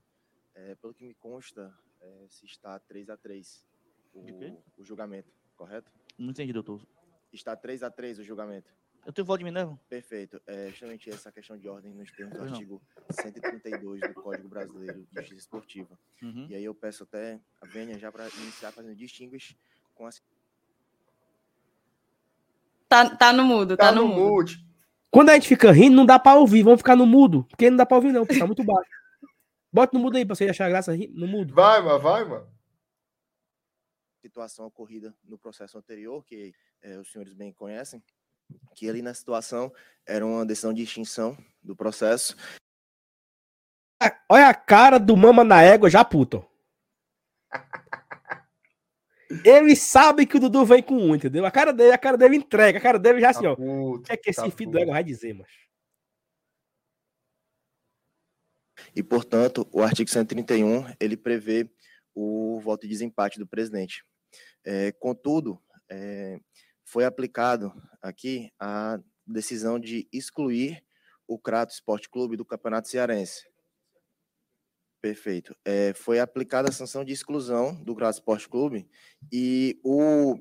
[0.67, 3.65] É, pelo que me consta, é, se está 3 a 3
[4.13, 4.21] o,
[4.77, 5.89] o julgamento, correto?
[6.17, 6.85] Não entendi, doutor.
[7.31, 8.69] Está 3 a 3 o julgamento.
[9.05, 9.79] Eu tenho voto de Minerva.
[9.87, 10.41] Perfeito.
[10.45, 15.15] É justamente essa questão de ordem nos termos do artigo 132 do Código Brasileiro de
[15.15, 15.97] Justiça Esportiva.
[16.21, 16.47] Uhum.
[16.49, 19.57] E aí eu peço até a Vênia já para iniciar fazendo distinguish
[19.95, 20.21] com as.
[22.89, 24.29] Tá, tá no mudo, tá, tá no, no mudo.
[24.29, 24.51] mudo.
[25.09, 26.63] Quando a gente fica rindo, não dá pra ouvir.
[26.63, 27.45] Vamos ficar no mudo.
[27.45, 28.98] Porque não dá pra ouvir, não, porque tá muito baixo.
[29.71, 31.53] Bota no mudo aí pra você achar graça no mudo.
[31.53, 32.47] Vai, mano, vai, mano.
[34.21, 38.03] Situação ocorrida no processo anterior, que é, os senhores bem conhecem,
[38.75, 39.71] que ali na situação
[40.05, 42.35] era uma decisão de extinção do processo.
[44.27, 46.45] Olha a cara do mama na égua já puto.
[49.45, 51.45] Ele sabe que o Dudu vem com um, entendeu?
[51.45, 53.53] A cara dele, a cara dele entrega, a cara dele já assim, tá ó.
[53.53, 55.68] O que é que esse tá filho do ego vai dizer, mas?
[58.95, 61.69] E, portanto, o artigo 131, ele prevê
[62.13, 64.03] o voto de desempate do presidente.
[64.65, 66.39] É, contudo, é,
[66.83, 67.71] foi aplicado
[68.01, 70.83] aqui a decisão de excluir
[71.27, 73.47] o Crato Esporte Clube do Campeonato Cearense.
[75.01, 75.55] Perfeito.
[75.63, 78.89] É, foi aplicada a sanção de exclusão do Crato Esporte Clube
[79.31, 80.35] e o,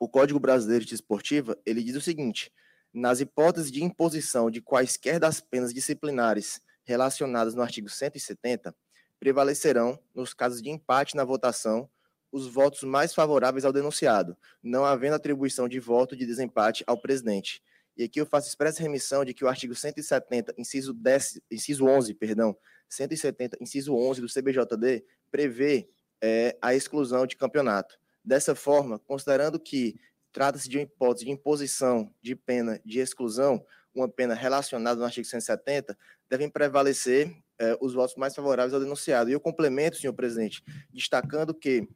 [0.00, 2.52] o Código Brasileiro de Esportiva, ele diz o seguinte,
[2.92, 8.74] nas hipóteses de imposição de quaisquer das penas disciplinares relacionadas no artigo 170,
[9.20, 11.88] prevalecerão, nos casos de empate na votação,
[12.32, 17.62] os votos mais favoráveis ao denunciado, não havendo atribuição de voto de desempate ao presidente.
[17.96, 22.14] E aqui eu faço expressa remissão de que o artigo 170, inciso, 10, inciso 11,
[22.14, 22.56] perdão,
[22.88, 25.88] 170, inciso 11 do CBJD, prevê
[26.20, 27.98] é, a exclusão de campeonato.
[28.24, 29.94] Dessa forma, considerando que
[30.32, 33.64] trata-se de uma hipótese de imposição de pena de exclusão,
[33.94, 35.96] uma pena relacionada no artigo 170,
[36.28, 39.30] devem prevalecer eh, os votos mais favoráveis ao denunciado.
[39.30, 40.62] E eu complemento, senhor presidente,
[40.92, 41.88] destacando que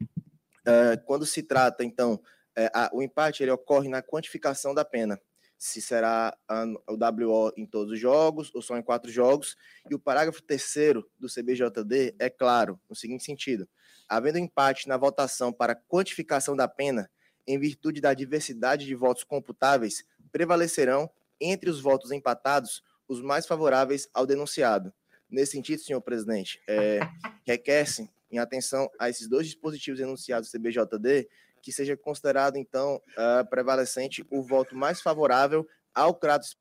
[0.66, 2.20] eh, quando se trata, então,
[2.56, 5.20] eh, a, o empate ele ocorre na quantificação da pena.
[5.56, 9.56] Se será a, o WO em todos os jogos ou só em quatro jogos.
[9.90, 13.68] E o parágrafo terceiro do CBJD é claro, no seguinte sentido:
[14.08, 17.10] havendo empate na votação para quantificação da pena,
[17.46, 21.10] em virtude da diversidade de votos computáveis, prevalecerão
[21.40, 24.92] entre os votos empatados os mais favoráveis ao denunciado.
[25.30, 27.00] Nesse sentido, senhor presidente, é,
[27.46, 31.28] requer-se, em atenção a esses dois dispositivos enunciados do CBJD,
[31.62, 36.58] que seja considerado, então, uh, prevalecente o voto mais favorável ao Kratos.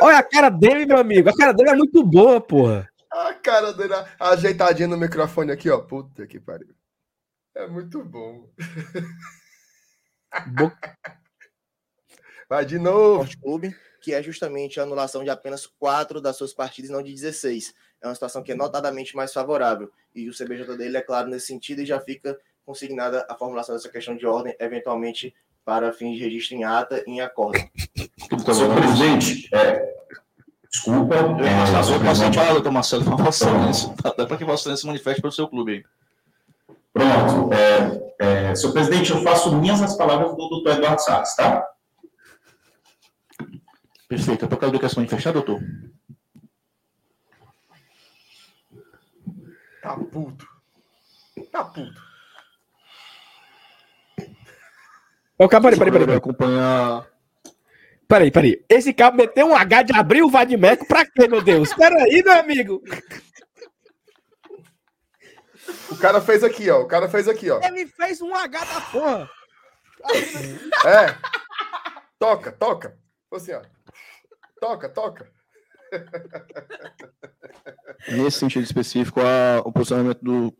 [0.00, 1.28] Olha a cara dele, meu amigo.
[1.28, 2.88] A cara dele é muito boa, porra.
[3.10, 5.80] A cara dele ajeitadinha no microfone aqui, ó.
[5.80, 6.74] Puta que pariu.
[7.54, 8.48] É muito bom.
[10.46, 10.72] Bo...
[12.50, 13.30] Vai de novo.
[13.40, 17.72] Clube, que é justamente a anulação de apenas quatro das suas partidas, não de 16.
[18.02, 19.88] É uma situação que é notadamente mais favorável.
[20.12, 22.36] E o CBJ dele é claro nesse sentido e já fica
[22.66, 25.32] consignada a formulação dessa questão de ordem, eventualmente
[25.64, 27.60] para fins de registro em ata e em acordo.
[28.52, 29.94] Senhor presidente, é,
[30.68, 31.14] desculpa.
[31.14, 31.72] Eu é,
[32.02, 33.94] passo a palavra, doutor Marcelo, para Vossa Excelência.
[34.02, 35.84] Dá para que Vossa Excelência se manifeste para o seu clube aí.
[36.92, 37.54] Pronto.
[37.54, 41.69] É, é, senhor presidente, eu faço minhas as palavras do doutor Eduardo Salles, tá?
[44.10, 44.44] Perfeito.
[44.44, 45.60] A a educação fechar, doutor?
[49.80, 50.48] Tá puto.
[51.52, 52.02] Tá puto.
[55.38, 56.16] Ô, cara, peraí, peraí, peraí.
[56.16, 57.08] acompanhar.
[58.08, 58.64] Peraí, peraí.
[58.68, 61.72] Esse cabo meteu um H de abrir o Vadimeco pra quê, meu Deus?
[61.72, 62.82] Peraí, meu amigo.
[65.88, 66.80] O cara fez aqui, ó.
[66.80, 67.60] O cara fez aqui, ó.
[67.62, 69.30] Ele fez um H da porra.
[70.84, 71.14] É.
[72.18, 72.98] Toca, toca.
[73.32, 73.62] Assim, ó.
[74.60, 75.26] Toca, toca.
[78.08, 80.54] Nesse sentido específico, a, o posicionamento do.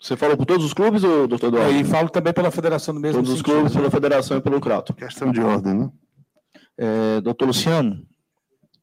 [0.00, 1.72] Você falou por todos os clubes, ou, doutor Eduardo?
[1.72, 3.46] E falo também pela federação do mesmo Todos sentido.
[3.46, 4.94] os clubes, pela federação e pelo Crato.
[4.94, 5.90] Questão de ordem, né?
[6.76, 8.06] É, doutor Luciano,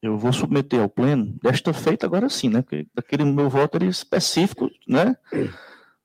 [0.02, 2.60] eu vou submeter ao pleno, desta feita agora sim, né?
[2.60, 5.16] Porque daquele meu voto era específico, né?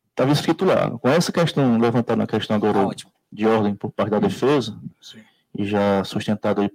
[0.09, 0.91] Estava escrito lá.
[0.91, 2.95] Com essa questão levantada na questão agora ah,
[3.31, 5.19] de ordem por parte da defesa, sim.
[5.57, 6.71] e já sustentada aí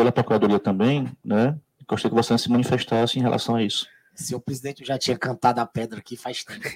[0.00, 1.58] pela Procuradoria também, né?
[1.86, 3.86] Gostaria que você se manifestasse em relação a isso.
[4.14, 6.66] Senhor presidente, eu já tinha cantado a pedra aqui faz tempo.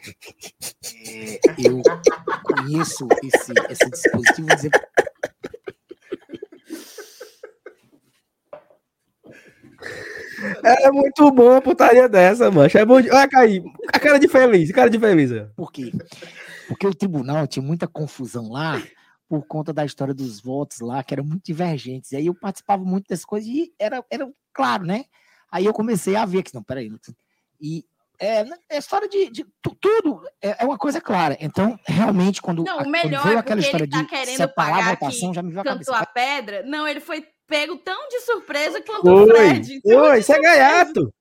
[1.06, 1.80] É, eu
[2.42, 4.48] conheço esse, esse dispositivo.
[4.48, 4.70] Dizer...
[10.62, 12.80] É muito bom a putaria dessa, mancha.
[12.80, 13.10] É bom de...
[13.10, 15.30] Olha, Caí, a cara de feliz, a cara de feliz.
[15.56, 15.92] Por quê?
[16.68, 18.82] Porque o tribunal tinha muita confusão lá
[19.28, 22.12] por conta da história dos votos lá, que eram muito divergentes.
[22.12, 25.04] E aí eu participava muito dessas coisas e era, era claro, né?
[25.50, 26.90] Aí eu comecei a ver que, não, peraí.
[27.60, 27.84] E
[28.20, 29.46] é, é história de, de
[29.80, 31.36] tudo é, é, uma coisa clara.
[31.40, 34.90] Então, realmente, quando, não, o melhor quando veio é aquela história tá de separar a
[34.90, 35.96] votação, já me veio a cabeça.
[35.96, 39.80] a pedra, não, ele foi pego tão de surpresa quanto foi, o Fred.
[39.82, 41.14] Foi, isso é gaiato.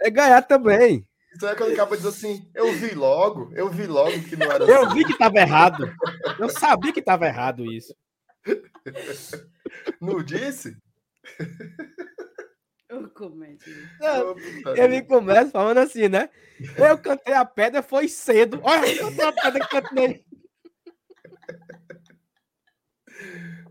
[0.00, 1.05] É gaiato também.
[1.36, 4.50] Então é quando o cabo diz assim: eu vi logo, eu vi logo que não
[4.50, 4.94] era Eu assim.
[4.94, 5.94] vi que estava errado.
[6.38, 7.94] Eu sabia que estava errado isso.
[10.00, 10.76] Não disse?
[12.88, 13.68] Eu começo.
[14.76, 16.30] ele começa falando assim, né?
[16.78, 18.60] Eu cantei a pedra, foi cedo.
[18.62, 20.24] Olha, eu cantei a pedra que cantei.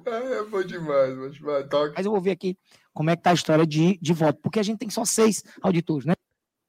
[0.06, 1.94] É, foi demais, mas, mas, toca.
[1.96, 2.58] mas eu vou ver aqui
[2.94, 5.44] como é que tá a história de, de voto, porque a gente tem só seis
[5.62, 6.14] auditores, né?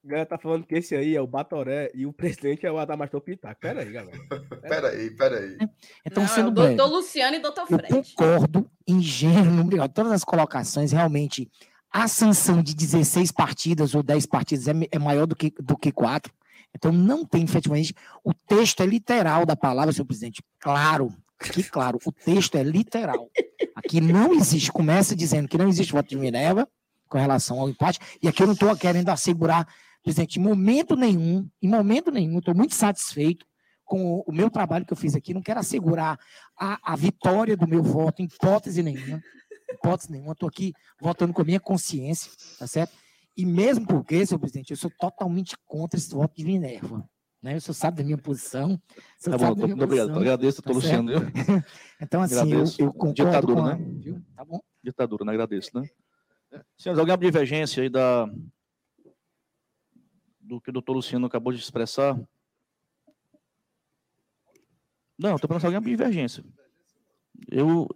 [0.07, 3.21] Galera tá falando que esse aí é o Batoré e o presidente é o Adamastor
[3.21, 3.59] Pitaco.
[3.59, 4.17] Pera aí, galera.
[4.61, 5.57] Pera aí, pera aí.
[6.05, 7.87] Então, Não, sendo é o doutor Luciano e doutor Fred.
[7.89, 11.49] Eu concordo em gênero, todas as colocações, realmente,
[11.91, 15.91] a sanção de 16 partidas ou 10 partidas é, é maior do que, do que
[15.91, 16.33] 4.
[16.75, 17.93] Então, não tem efetivamente.
[18.23, 20.43] O texto é literal da palavra, senhor presidente.
[20.59, 23.29] Claro, Aqui, claro, o texto é literal.
[23.75, 26.67] Aqui não existe, começa dizendo que não existe voto de Minerva
[27.07, 29.65] com relação ao empate, e aqui eu não estou querendo assegurar,
[30.03, 33.45] presidente, em momento nenhum, em momento nenhum, estou muito satisfeito
[33.83, 36.19] com o meu trabalho que eu fiz aqui, não quero assegurar
[36.59, 39.21] a, a vitória do meu voto, em hipótese nenhuma,
[39.71, 42.93] hipótese nenhuma, estou aqui votando com a minha consciência, tá certo?
[43.35, 47.07] E mesmo porque, senhor presidente, eu sou totalmente contra esse voto de Minerva.
[47.41, 47.55] Né?
[47.55, 48.81] O senhor sabe da minha posição.
[49.23, 50.17] Tá bom, muito obrigado.
[50.17, 51.11] Agradeço, estou tá Luciano.
[52.01, 53.75] então, assim, eu, eu, concordo Ditadura, a...
[53.75, 53.85] né?
[53.99, 54.21] Viu?
[54.35, 54.59] Tá bom?
[54.83, 55.33] Ditadura, né?
[55.33, 55.87] Agradeço, né?
[56.77, 58.27] Senhores, alguém abre divergência aí da...
[60.47, 62.15] do que o doutor Luciano acabou de expressar?
[65.19, 66.43] Não, estou perguntando se alguém abre divergência.
[67.51, 67.87] Eu,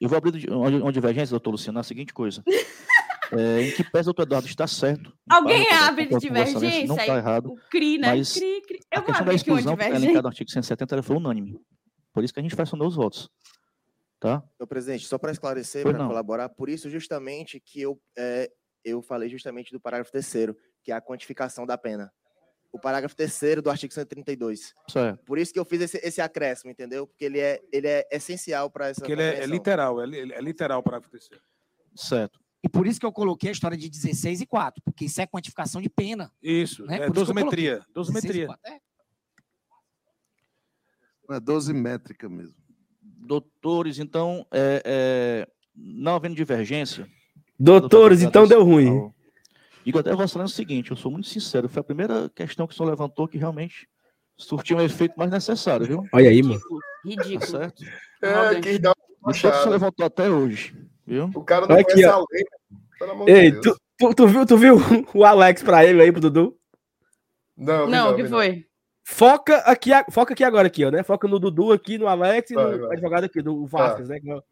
[0.00, 2.42] eu vou abrir uma divergência, doutor Luciano, na seguinte coisa.
[3.32, 5.16] É, em que pese o doutor Eduardo está certo.
[5.28, 6.86] Alguém abre de divergência?
[6.86, 7.52] Não está errado.
[7.52, 8.14] O CRI, né?
[8.14, 8.80] Mas CRI, CRI.
[8.92, 11.58] Eu a questão da exclusão, que é elencada no artigo 170, ela foi unânime.
[12.12, 13.30] Por isso que a gente fracionou os votos.
[14.20, 14.42] Tá?
[14.58, 18.50] Meu presidente, só para esclarecer, para colaborar, por isso justamente que eu, é,
[18.84, 22.12] eu falei justamente do parágrafo terceiro, que é a quantificação da pena.
[22.70, 24.74] O parágrafo terceiro do artigo 132.
[24.88, 25.24] Certo.
[25.24, 27.06] Por isso que eu fiz esse, esse acréscimo, entendeu?
[27.06, 29.00] Porque ele é, ele é essencial para essa.
[29.00, 31.42] Porque ele é, é, literal, é, é literal o parágrafo terceiro.
[31.94, 32.38] Certo.
[32.64, 35.26] E por isso que eu coloquei a história de 16 e 4, porque isso é
[35.26, 36.32] quantificação de pena.
[36.42, 37.04] Isso, né?
[37.04, 37.84] é dosimetria.
[37.92, 38.48] Dosimetria.
[38.64, 38.80] É.
[41.36, 42.56] é dosimétrica mesmo.
[43.02, 47.06] Doutores, então, é, é, não havendo divergência.
[47.58, 49.12] Doutores, então deu ruim.
[49.84, 52.76] Digo até Vossa o seguinte, eu sou muito sincero, foi a primeira questão que o
[52.76, 53.86] senhor levantou que realmente
[54.36, 56.04] surtiu um efeito mais necessário, viu?
[56.12, 56.60] Olha aí, mano.
[57.04, 57.40] Ridículo.
[57.40, 57.84] Tá certo?
[58.22, 60.74] É, que dá uma o senhor levantou até hoje.
[61.06, 61.30] Viu?
[61.34, 62.22] O cara não Aqui, conhece ó.
[62.22, 63.60] a lei, Ei, de.
[63.60, 64.76] Tu, tu, tu, viu, tu viu
[65.14, 66.56] o Alex pra ele aí, pro Dudu?
[67.56, 68.66] Não, não, o que foi?
[69.06, 71.02] Foca aqui, foca aqui agora, aqui, ó, né?
[71.02, 72.92] Foca no Dudu aqui, no Alex e no vai.
[72.94, 74.18] advogado aqui, do Vasquez, né?
[74.18, 74.42] Deixa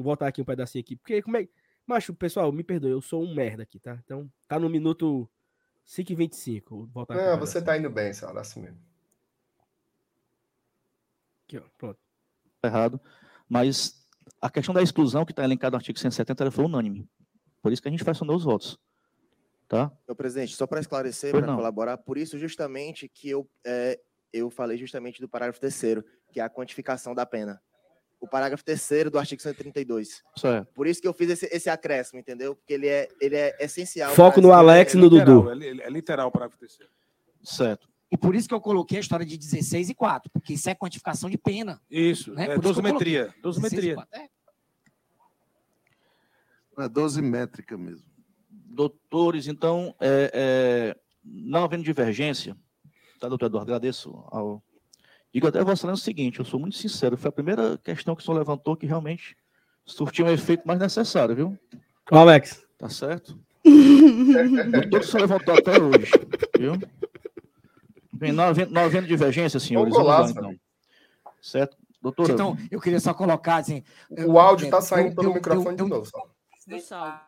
[0.00, 0.96] eu voltar aqui um pedacinho aqui.
[0.96, 1.46] Porque como é.
[1.88, 3.98] Macho, pessoal, me perdoe, eu sou um merda aqui, tá?
[4.04, 5.26] Então, tá no minuto
[5.86, 6.86] 5 e 25.
[6.92, 8.78] Voltar não, você tá indo bem, Sala, assim mesmo.
[11.46, 11.98] Aqui, ó, pronto.
[12.62, 13.00] Errado.
[13.48, 14.06] Mas
[14.38, 17.08] a questão da exclusão que está elencada no artigo 170 foi unânime.
[17.62, 18.78] Por isso que a gente fracionou os votos.
[19.66, 19.90] Tá?
[20.06, 23.98] Meu presidente, só para esclarecer, para colaborar, por isso justamente que eu, é,
[24.30, 27.62] eu falei justamente do parágrafo terceiro, que é a quantificação da pena.
[28.20, 30.22] O parágrafo terceiro do artigo 132.
[30.36, 30.72] Certo.
[30.74, 32.56] Por isso que eu fiz esse, esse acréscimo, entendeu?
[32.56, 34.12] Porque ele é, ele é essencial.
[34.14, 35.50] Foco no Alex e no Dudu.
[35.50, 36.90] É, é literal o parágrafo terceiro.
[37.42, 37.88] Certo.
[38.10, 40.74] E por isso que eu coloquei a história de 16 e 4, porque isso é
[40.74, 41.80] quantificação de pena.
[41.90, 42.52] Isso, né?
[42.52, 43.34] é dosimetria.
[43.42, 43.96] Dosimetria.
[44.12, 44.28] É.
[46.78, 48.06] é dosimétrica mesmo.
[48.50, 52.56] Doutores, então, é, é, não havendo divergência,
[53.20, 53.70] tá, doutor Eduardo?
[53.70, 54.62] Agradeço ao.
[55.32, 58.22] Digo até a Vossa o seguinte, eu sou muito sincero, foi a primeira questão que
[58.22, 59.36] o senhor levantou que realmente
[59.84, 61.58] surtiu um efeito mais necessário, viu?
[62.10, 62.66] Alex.
[62.78, 63.38] Tá certo?
[63.64, 66.10] Doutor, o senhor levantou até hoje,
[66.58, 66.72] viu?
[68.12, 69.92] Bem, não havendo, não havendo divergência, senhores.
[69.92, 70.54] Vamos lá, então.
[71.40, 71.76] Certo?
[72.00, 72.32] Doutora.
[72.32, 73.82] Então, eu queria só colocar assim.
[74.26, 76.06] O áudio está saindo pelo eu, microfone eu, de novo.
[76.06, 77.20] Só.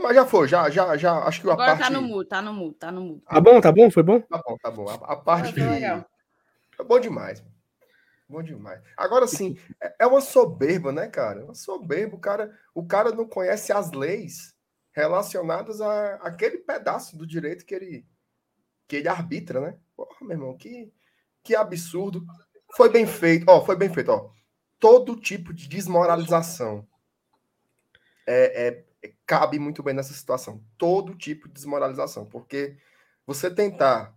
[0.00, 1.18] Mas já foi, já, já, já.
[1.24, 1.82] Acho que a Agora parte.
[1.82, 3.22] tá no mudo, tá no mudo, tá no mudo.
[3.28, 3.90] Tá bom, tá bom?
[3.90, 4.20] Foi bom?
[4.20, 4.88] Tá bom, tá bom.
[4.88, 5.54] A, a parte.
[6.76, 7.44] Tá bom demais.
[8.28, 8.80] Bom demais.
[8.96, 11.40] Agora sim, é, é uma soberba, né, cara?
[11.40, 12.16] É uma soberba.
[12.16, 14.54] O cara, o cara não conhece as leis
[14.92, 18.06] relacionadas a aquele pedaço do direito que ele
[18.88, 19.76] que ele arbitra, né?
[19.96, 20.92] Porra, meu irmão, que,
[21.42, 22.24] que absurdo.
[22.76, 24.30] Foi bem feito, ó, foi bem feito, ó.
[24.78, 26.86] Todo tipo de desmoralização
[28.26, 28.84] é, é, é,
[29.26, 30.62] cabe muito bem nessa situação.
[30.78, 32.76] Todo tipo de desmoralização, porque
[33.26, 34.16] você tentar,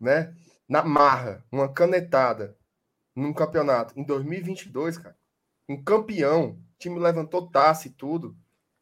[0.00, 0.34] né,
[0.68, 2.56] na marra, uma canetada
[3.14, 5.16] num campeonato em 2022, cara,
[5.68, 8.36] um campeão, time levantou taça e tudo,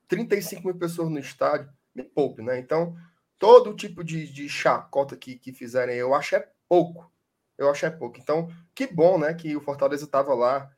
[0.08, 2.58] 35 mil pessoas no estádio, me poupe, né?
[2.58, 2.96] Então,
[3.38, 7.10] todo tipo de, de chacota que, que fizerem, eu acho é pouco.
[7.58, 8.18] Eu acho é pouco.
[8.18, 10.70] Então, que bom, né, que o Fortaleza estava lá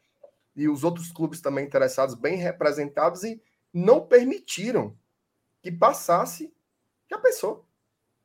[0.54, 3.40] e os outros clubes também interessados, bem representados e
[3.74, 4.96] não permitiram
[5.60, 6.54] que passasse,
[7.10, 7.68] já pensou,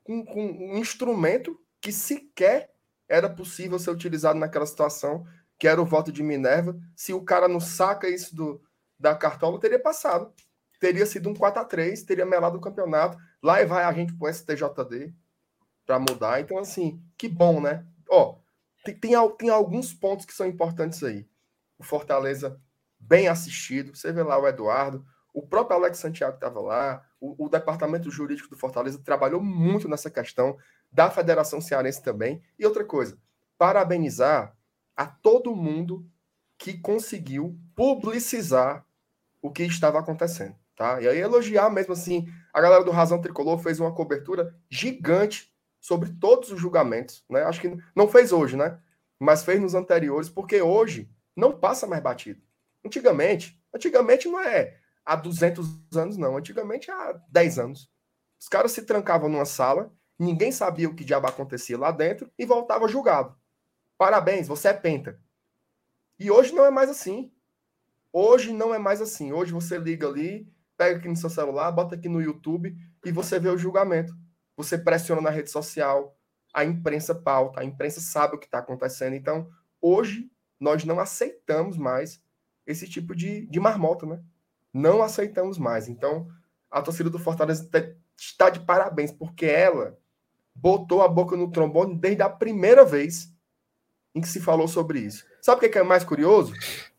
[0.03, 2.73] com, com um instrumento que sequer
[3.07, 5.25] era possível ser utilizado naquela situação,
[5.57, 6.79] que era o voto de Minerva.
[6.95, 8.61] Se o cara não saca isso do,
[8.99, 10.33] da cartola, teria passado
[10.79, 13.17] teria sido um 4 a 3 teria melado o campeonato.
[13.43, 15.13] Lá e vai a gente pro STJD
[15.85, 16.39] para mudar.
[16.39, 17.85] Então, assim, que bom, né?
[18.09, 18.37] Ó,
[18.83, 21.27] tem, tem, tem, alguns pontos que são importantes aí.
[21.77, 22.59] O Fortaleza
[22.97, 23.95] bem assistido.
[23.95, 25.05] Você vê lá o Eduardo,
[25.39, 30.11] o próprio Alex Santiago estava lá, o, o, departamento jurídico do Fortaleza trabalhou muito nessa
[30.11, 30.57] questão,
[30.91, 32.41] da Federação Cearense também.
[32.57, 33.17] E outra coisa,
[33.57, 34.53] parabenizar
[34.97, 36.05] a todo mundo
[36.57, 38.85] que conseguiu publicizar
[39.41, 40.99] o que estava acontecendo, tá?
[40.99, 46.09] E aí elogiar mesmo assim, a galera do Razão Tricolor fez uma cobertura gigante sobre
[46.19, 47.43] todos os julgamentos, né?
[47.43, 48.77] Acho que não fez hoje, né?
[49.17, 52.41] Mas fez nos anteriores, porque hoje não passa mais batido.
[52.85, 54.77] Antigamente, antigamente não é
[55.09, 55.65] há 200
[55.97, 56.37] anos, não.
[56.37, 57.91] Antigamente há 10 anos.
[58.39, 62.45] Os caras se trancavam numa sala, ninguém sabia o que diabo acontecia lá dentro e
[62.45, 63.35] voltava julgado.
[63.97, 65.19] Parabéns, você é penta.
[66.19, 67.33] E hoje não é mais assim.
[68.13, 69.33] Hoje não é mais assim.
[69.33, 73.39] Hoje você liga ali, pega aqui no seu celular, bota aqui no YouTube e você
[73.39, 74.13] vê o julgamento.
[74.55, 76.15] Você pressiona na rede social,
[76.53, 79.15] a imprensa pauta, a imprensa sabe o que está acontecendo.
[79.15, 79.49] Então,
[79.81, 80.29] hoje,
[80.59, 82.21] nós não aceitamos mais
[82.65, 84.21] esse tipo de, de marmota, né?
[84.73, 85.87] Não aceitamos mais.
[85.87, 86.27] Então,
[86.69, 87.69] a torcida do Fortaleza
[88.17, 89.97] está de parabéns, porque ela
[90.53, 93.33] botou a boca no trombone desde a primeira vez
[94.13, 95.25] em que se falou sobre isso.
[95.41, 96.53] Sabe o que é mais curioso?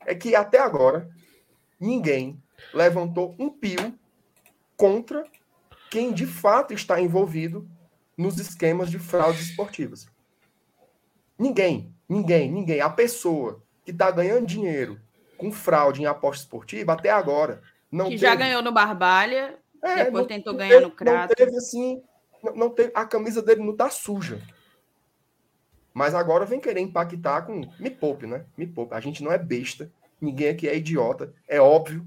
[0.06, 1.10] É que até agora
[1.78, 2.42] ninguém
[2.72, 3.94] levantou um pio
[4.76, 5.24] contra
[5.90, 7.68] quem de fato está envolvido
[8.16, 10.06] nos esquemas de fraudes esportivas.
[11.38, 12.80] Ninguém, ninguém, ninguém.
[12.80, 15.00] A pessoa que está ganhando dinheiro
[15.40, 18.26] com fraude em aposta esportiva até agora não que teve...
[18.26, 21.28] já ganhou no Barbalha, é, depois não, tentou ganhar teve, no Crato.
[21.28, 22.02] Não teve assim,
[22.42, 24.40] não, não teve, a camisa dele não tá suja.
[25.92, 27.62] Mas agora vem querer impactar com.
[27.78, 28.44] Me poupe, né?
[28.56, 28.94] Me poupe.
[28.94, 29.90] A gente não é besta.
[30.20, 31.34] Ninguém aqui é idiota.
[31.48, 32.06] É óbvio,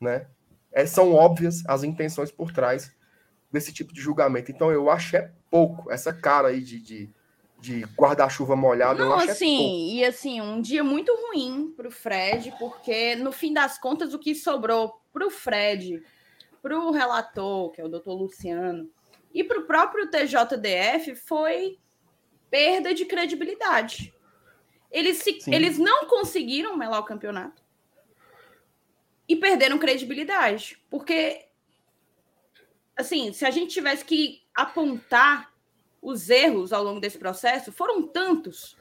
[0.00, 0.26] né?
[0.72, 2.90] É, são óbvias as intenções por trás
[3.52, 4.50] desse tipo de julgamento.
[4.50, 5.90] Então eu acho é pouco.
[5.90, 7.10] Essa cara aí de, de,
[7.60, 9.00] de guarda-chuva molhado.
[9.00, 13.16] Não, eu acho assim, é e assim, um dia muito ruim para o Fred, porque
[13.16, 16.02] no fim das contas o que sobrou para o Fred,
[16.62, 18.88] para o relator, que é o doutor Luciano,
[19.34, 21.78] e para o próprio TJDF foi
[22.50, 24.14] perda de credibilidade.
[24.90, 27.62] Eles, se, eles não conseguiram melar o campeonato
[29.28, 30.82] e perderam credibilidade.
[30.88, 31.46] Porque,
[32.96, 35.52] assim, se a gente tivesse que apontar
[36.00, 38.76] os erros ao longo desse processo, foram tantos.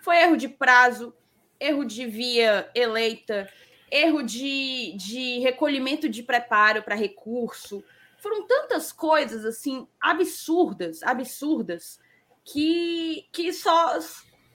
[0.00, 1.14] Foi erro de prazo,
[1.58, 3.48] erro de via eleita,
[3.90, 7.82] erro de, de recolhimento de preparo para recurso.
[8.18, 11.98] Foram tantas coisas, assim, absurdas, absurdas,
[12.44, 13.98] que, que só,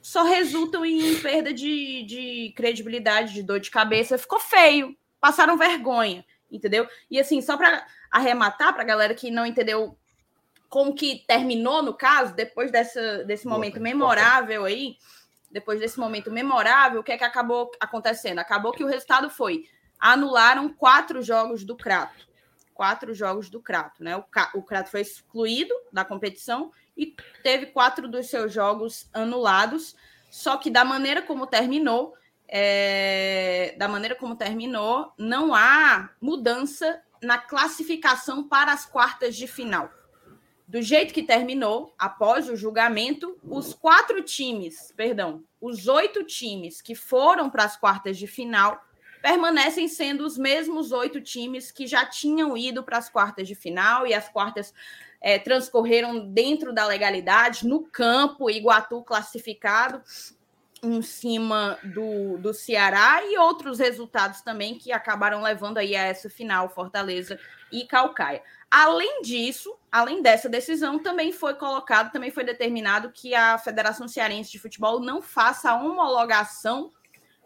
[0.02, 4.18] só resultam em perda de, de credibilidade, de dor de cabeça.
[4.18, 6.86] Ficou feio, passaram vergonha, entendeu?
[7.10, 9.96] E assim, só para arrematar, para a galera que não entendeu
[10.70, 14.96] como que terminou no caso, depois dessa, desse momento Boa, memorável aí,
[15.50, 18.38] depois desse momento memorável, o que é que acabou acontecendo?
[18.38, 19.64] Acabou que o resultado foi
[19.98, 22.28] anularam quatro jogos do Crato.
[22.72, 24.16] Quatro jogos do Crato, né?
[24.16, 24.24] O,
[24.54, 29.96] o Crato foi excluído da competição e teve quatro dos seus jogos anulados.
[30.30, 32.14] Só que da maneira como terminou,
[32.48, 39.90] é, da maneira como terminou, não há mudança na classificação para as quartas de final.
[40.70, 46.94] Do jeito que terminou, após o julgamento, os quatro times, perdão, os oito times que
[46.94, 48.80] foram para as quartas de final
[49.20, 54.06] permanecem sendo os mesmos oito times que já tinham ido para as quartas de final
[54.06, 54.72] e as quartas
[55.20, 60.00] é, transcorreram dentro da legalidade, no campo, Iguatu classificado
[60.82, 66.30] em cima do, do Ceará e outros resultados também que acabaram levando aí a essa
[66.30, 67.38] final, Fortaleza
[67.70, 68.42] e Calcaia.
[68.70, 74.52] Além disso, além dessa decisão, também foi colocado, também foi determinado que a Federação Cearense
[74.52, 76.90] de Futebol não faça a homologação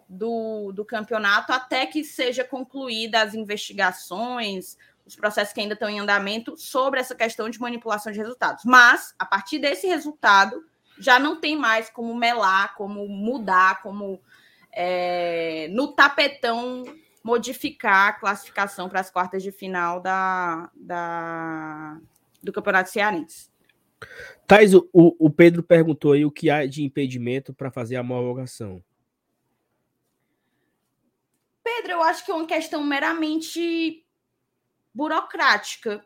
[0.08, 5.98] do, do campeonato até que seja concluída as investigações, os processos que ainda estão em
[5.98, 8.64] andamento sobre essa questão de manipulação de resultados.
[8.64, 10.64] Mas, a partir desse resultado,
[10.98, 14.20] já não tem mais como melar, como mudar, como
[14.72, 16.84] é, no tapetão
[17.22, 21.98] modificar a classificação para as quartas de final da, da,
[22.42, 23.48] do Campeonato Cearense.
[24.46, 28.84] Thais, o, o Pedro perguntou aí o que há de impedimento para fazer a homologação.
[31.62, 34.04] Pedro, eu acho que é uma questão meramente
[34.92, 36.04] burocrática.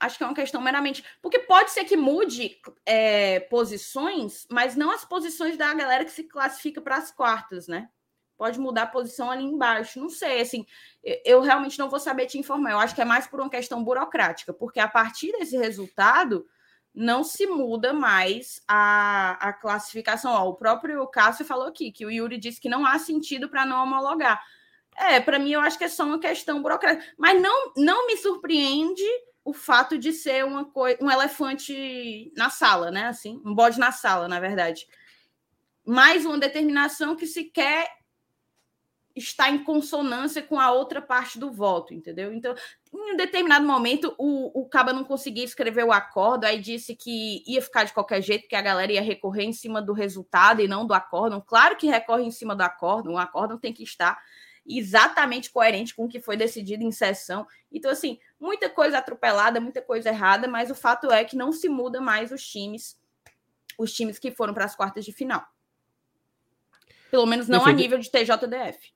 [0.00, 1.04] Acho que é uma questão meramente.
[1.20, 2.56] Porque pode ser que mude
[2.86, 7.88] é, posições, mas não as posições da galera que se classifica para as quartas, né?
[8.36, 9.98] Pode mudar a posição ali embaixo.
[9.98, 10.64] Não sei, assim,
[11.24, 12.70] eu realmente não vou saber te informar.
[12.70, 16.46] Eu acho que é mais por uma questão burocrática, porque a partir desse resultado
[16.94, 20.32] não se muda mais a, a classificação.
[20.32, 23.66] Ó, o próprio Cássio falou aqui que o Yuri disse que não há sentido para
[23.66, 24.40] não homologar.
[24.96, 27.04] É, para mim eu acho que é só uma questão burocrática.
[27.16, 29.04] Mas não, não me surpreende
[29.48, 30.70] o fato de ser uma
[31.00, 33.06] um elefante na sala, né?
[33.06, 34.86] Assim, um bode na sala, na verdade.
[35.86, 37.88] mais uma determinação que se quer
[39.16, 42.30] está em consonância com a outra parte do voto, entendeu?
[42.30, 42.54] Então,
[42.92, 47.42] em um determinado momento, o, o Caba não conseguia escrever o acordo, aí disse que
[47.46, 50.68] ia ficar de qualquer jeito, que a galera ia recorrer em cima do resultado e
[50.68, 51.40] não do acórdão.
[51.40, 54.18] Claro que recorre em cima do acórdão, o acórdão tem que estar
[54.68, 57.46] exatamente coerente com o que foi decidido em sessão.
[57.72, 61.68] Então, assim, muita coisa atropelada, muita coisa errada, mas o fato é que não se
[61.68, 63.00] muda mais os times,
[63.78, 65.42] os times que foram para as quartas de final.
[67.10, 68.92] Pelo menos não a nível de TJDF.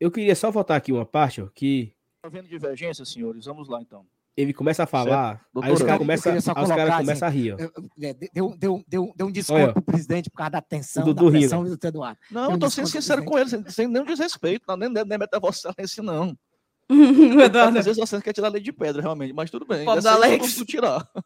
[0.00, 1.94] Eu queria só voltar aqui uma parte, ó, que.
[2.24, 4.04] Havendo divergência, senhores, vamos lá então.
[4.34, 7.52] Ele começa a falar, Doutor, aí os caras começam cara começa a rir.
[7.52, 7.56] Ó.
[8.02, 11.30] É, deu, deu, deu, deu um desconto pro presidente por causa da tensão, do, da
[11.30, 12.18] pressão do Eduardo.
[12.30, 15.18] Não, eu tô sendo sincero com ele, sem, sem nenhum desrespeito, não, nem, nem, nem
[15.18, 16.34] meta vossa excelência, não.
[17.44, 17.78] Eduardo.
[17.78, 19.84] Às vezes você quer tirar a lei de pedra, realmente, mas tudo bem.
[19.84, 20.58] Pode Alex.
[20.58, 21.06] Eu tirar.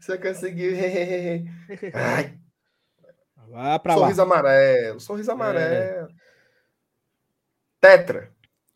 [0.00, 0.72] Você conseguiu.
[1.94, 2.36] Ai.
[3.48, 4.24] Vá pra sorriso lá.
[4.24, 6.10] amarelo, sorriso amarelo.
[6.10, 6.25] É.
[7.80, 8.32] Tetra.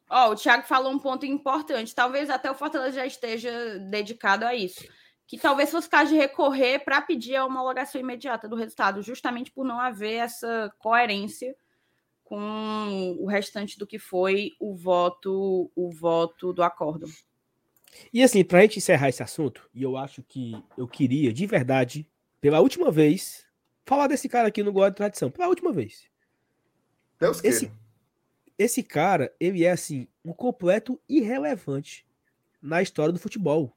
[0.09, 1.95] Ó, oh, o Thiago falou um ponto importante.
[1.95, 4.85] Talvez até o Fortaleza já esteja dedicado a isso.
[5.27, 9.65] Que talvez fosse caso de recorrer para pedir a homologação imediata do resultado, justamente por
[9.65, 11.55] não haver essa coerência
[12.25, 17.07] com o restante do que foi o voto, o voto do acordo.
[18.13, 21.47] E assim, para a gente encerrar esse assunto, e eu acho que eu queria, de
[21.47, 22.09] verdade,
[22.41, 23.47] pela última vez,
[23.85, 25.31] falar desse cara aqui no Gol de Tradição.
[25.31, 26.09] Pela última vez.
[27.19, 27.71] Deus esse,
[28.61, 32.07] esse cara, ele é assim, um completo irrelevante
[32.61, 33.75] na história do futebol.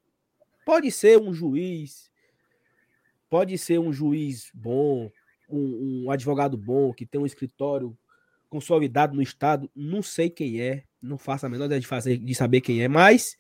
[0.66, 2.12] Pode ser um juiz,
[3.30, 5.10] pode ser um juiz bom,
[5.50, 7.98] um, um advogado bom, que tem um escritório
[8.50, 12.36] consolidado no estado, não sei quem é, não faço a menor ideia de, fazer, de
[12.36, 13.38] saber quem é, mas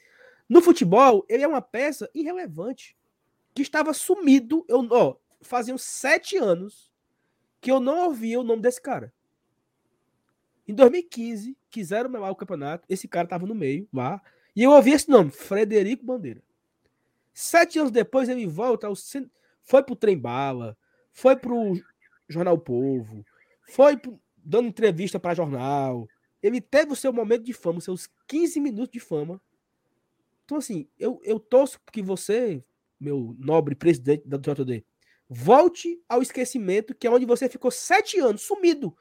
[0.47, 2.95] no futebol ele é uma peça irrelevante
[3.53, 4.65] que estava sumido.
[4.69, 6.89] Eu, ó, faziam sete anos
[7.59, 9.13] que eu não ouvia o nome desse cara.
[10.67, 14.21] Em 2015, quiseram melar o campeonato, esse cara tava no meio lá,
[14.55, 16.41] e eu ouvi esse nome, Frederico Bandeira.
[17.33, 18.93] Sete anos depois ele volta, ao,
[19.63, 20.77] foi pro Trem Bala,
[21.11, 21.73] foi pro
[22.29, 23.25] Jornal Povo,
[23.67, 26.07] foi pro, dando entrevista para jornal.
[26.41, 29.41] Ele teve o seu momento de fama, os seus 15 minutos de fama.
[30.45, 32.63] Então, assim, eu, eu torço que você,
[32.99, 34.85] meu nobre presidente da JD,
[35.29, 38.95] volte ao esquecimento, que é onde você ficou sete anos sumido.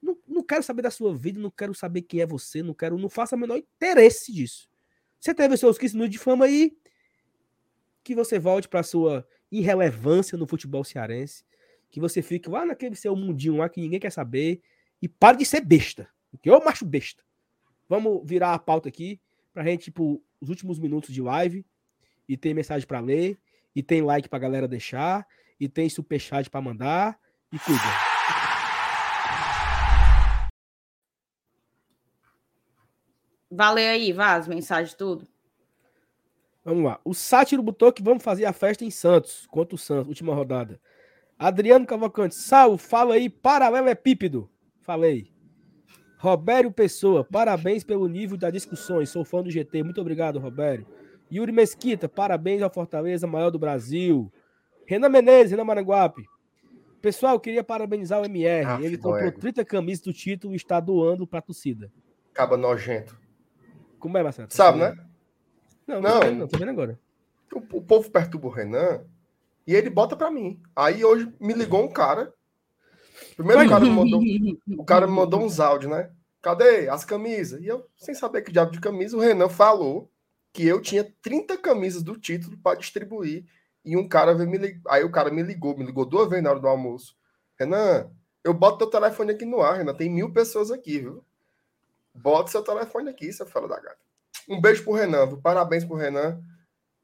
[0.00, 2.98] Não, não quero saber da sua vida, não quero saber quem é você, não quero,
[2.98, 4.68] não faça o menor interesse disso.
[5.18, 6.76] Você teve seus 15 minutos de fama aí,
[8.04, 11.44] que você volte para sua irrelevância no futebol cearense,
[11.90, 14.62] que você fique lá naquele seu mundinho lá que ninguém quer saber
[15.00, 16.08] e pare de ser besta.
[16.30, 17.24] Porque eu macho besta.
[17.88, 19.20] Vamos virar a pauta aqui
[19.52, 21.64] pra gente, tipo, os últimos minutos de live
[22.28, 23.38] e tem mensagem para ler
[23.74, 25.26] e tem like pra galera deixar
[25.58, 27.18] e tem superchat para mandar
[27.52, 28.17] e cuida.
[33.50, 35.26] Valeu aí, Vaz, mensagem tudo.
[36.64, 37.00] Vamos lá.
[37.04, 40.78] O Sátiro botou que vamos fazer a festa em Santos, contra o Santos, última rodada.
[41.38, 44.50] Adriano Cavalcante, Sal, fala aí, paralelo é pípido.
[44.82, 45.32] Falei.
[46.18, 49.08] Robério Pessoa, parabéns pelo nível das discussões.
[49.08, 49.82] Sou fã do GT.
[49.84, 50.84] Muito obrigado, Robério.
[51.30, 54.30] Yuri Mesquita, parabéns ao Fortaleza, maior do Brasil.
[54.84, 56.24] Renan Menezes, Renan Maranguape.
[57.00, 58.66] Pessoal, queria parabenizar o MR.
[58.66, 61.92] Ah, Ele comprou 30 camisas do título e está doando para a torcida.
[62.34, 63.16] Caba nojento.
[63.98, 64.48] Como é, Marcelo?
[64.50, 64.96] Sabe, né?
[65.86, 66.98] Não, não, não, não tô vendo agora.
[67.52, 69.04] O, o povo perturba o Renan
[69.66, 70.60] e ele bota para mim.
[70.76, 72.32] Aí hoje me ligou um cara.
[73.36, 74.22] Primeiro o cara me mandou,
[74.78, 76.10] o cara me mandou uns áudios, né?
[76.40, 77.60] Cadê as camisas?
[77.60, 80.10] E eu, sem saber que diabo de camisa, o Renan falou
[80.52, 83.44] que eu tinha 30 camisas do título para distribuir
[83.84, 84.80] e um cara veio me ligar.
[84.88, 87.16] Aí o cara me ligou, me ligou duas vezes na hora do almoço.
[87.58, 88.10] Renan,
[88.44, 89.94] eu boto teu telefone aqui no ar, Renan.
[89.94, 91.24] Tem mil pessoas aqui, viu?
[92.22, 93.98] Bota seu telefone aqui, você fala da gata.
[94.48, 95.40] Um beijo pro Renan, viu?
[95.40, 96.40] Parabéns pro Renan.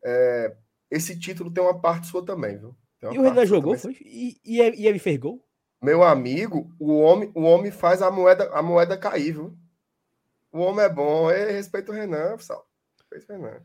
[0.05, 0.57] É,
[0.91, 2.77] esse título tem uma parte sua também, viu?
[3.03, 3.97] E o Renan jogou, foi?
[4.01, 5.45] E, e, e ele fez gol?
[5.83, 9.59] Meu amigo, o homem, o homem faz a moeda, a moeda cair, viu?
[10.51, 11.31] O homem é bom.
[11.31, 12.67] Eu respeito o Renan, pessoal.
[12.97, 13.61] Respeito o Renan.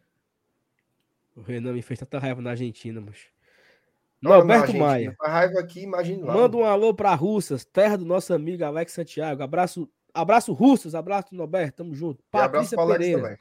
[1.35, 3.17] O Renan me fez tanta raiva na Argentina, mas.
[4.21, 5.15] Norberto Maia.
[5.21, 6.34] A raiva aqui, imagina lá.
[6.34, 9.41] Manda um alô para Russas, terra do nosso amigo Alex Santiago.
[9.41, 9.89] Abraço,
[10.20, 12.24] abraço Russas, abraço Norberto, tamo junto.
[12.32, 13.38] Patrícia Pereira.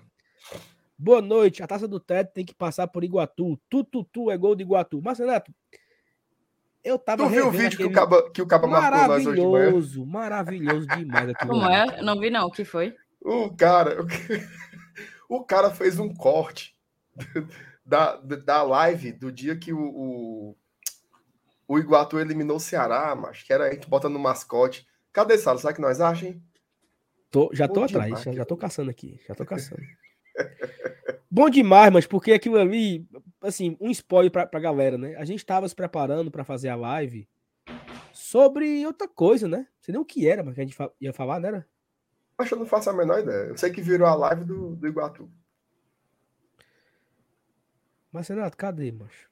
[0.99, 1.63] Boa noite.
[1.63, 3.59] A taça do teto tem que passar por Iguatu.
[3.69, 5.01] Tu, tu, tu é gol de Iguatu.
[5.01, 5.53] Marcelo Neto,
[6.83, 7.77] eu tava Tu viu o vídeo aquele...
[7.77, 9.51] que o Caba, que o Caba marcou nós hoje de manhã?
[9.51, 11.33] Maravilhoso, maravilhoso demais.
[11.47, 12.03] Como é?
[12.03, 12.97] Não vi não, o que foi?
[13.21, 13.99] O cara,
[15.29, 16.75] o cara fez um corte
[17.85, 20.57] da, da live do dia que o, o,
[21.67, 24.87] o Iguatu eliminou o Ceará, mas que era a gente botando no mascote.
[25.13, 25.59] Cadê Salo?
[25.59, 26.41] Sabe que nós acham?
[27.31, 28.37] Tô, já tô Bom atrás, demais.
[28.37, 29.83] já tô caçando aqui, já tô caçando.
[31.31, 33.07] Bom demais, mas porque aquilo ali,
[33.43, 35.15] assim, um spoiler pra, pra galera, né?
[35.17, 37.29] A gente tava se preparando para fazer a live
[38.15, 39.59] sobre outra coisa, né?
[39.59, 41.65] Não sei nem o que era, mas que a gente ia falar, né?
[42.39, 43.49] Acho que eu não faço a menor ideia.
[43.49, 45.31] Eu sei que virou a live do, do Iguatu.
[48.11, 49.29] Mas, Renato, cadê, macho?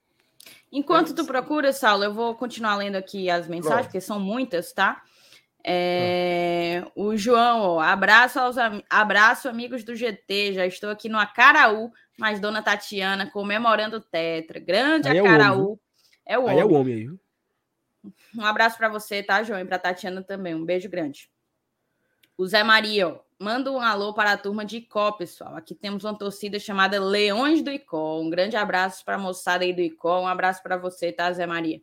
[0.70, 3.86] Enquanto tu procura, Saulo, eu vou continuar lendo aqui as mensagens, Pronto.
[3.86, 5.02] porque são muitas, tá?
[5.68, 8.54] É, o João, ó, abraço aos
[8.88, 10.52] abraço amigos do GT.
[10.52, 14.60] Já estou aqui no Acaraú, mas Dona Tatiana comemorando o Tetra.
[14.60, 15.80] Grande aí Acaraú.
[16.24, 16.54] É o homem.
[16.54, 16.54] É o homem.
[16.54, 17.08] Aí é o homem aí.
[18.36, 19.58] Um abraço para você, tá, João?
[19.58, 20.54] E para Tatiana também.
[20.54, 21.28] Um beijo grande.
[22.38, 25.56] O Zé Maria, ó, manda um alô para a turma de Icó, pessoal.
[25.56, 28.20] Aqui temos uma torcida chamada Leões do Icó.
[28.20, 30.20] Um grande abraço para a moçada aí do Icó.
[30.20, 31.80] Um abraço para você, tá, Zé Maria?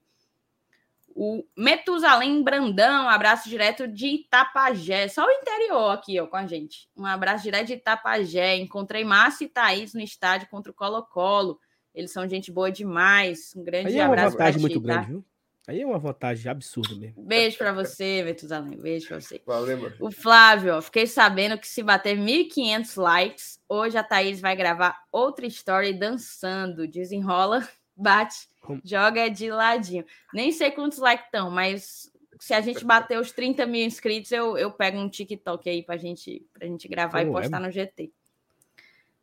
[1.16, 5.08] O Metusalém Brandão, um abraço direto de Itapajé.
[5.08, 6.90] Só o interior aqui, ó, com a gente.
[6.98, 8.56] Um abraço direto de Itapajé.
[8.58, 11.60] Encontrei Márcio e Thaís no estádio contra o Colo-Colo.
[11.94, 13.54] Eles são gente boa demais.
[13.56, 14.88] Um grande Aí é abraço para ti, muito tá?
[14.88, 15.26] grande, viu?
[15.68, 17.24] Aí é uma vantagem absurda mesmo.
[17.24, 18.78] Beijo para você, Metusalém.
[18.78, 19.42] Beijo para você.
[19.46, 19.96] Valeu, mano.
[20.00, 24.98] O Flávio, ó, fiquei sabendo que se bater 1.500 likes, hoje a Thaís vai gravar
[25.12, 26.86] outra story dançando.
[26.86, 27.66] Desenrola,
[27.96, 28.48] bate
[28.84, 30.06] Joga de ladinho.
[30.34, 34.58] Nem sei quantos likes estão, mas se a gente bater os 30 mil inscritos, eu,
[34.58, 37.66] eu pego um TikTok aí pra gente, pra gente gravar e é, postar é?
[37.66, 38.12] no GT.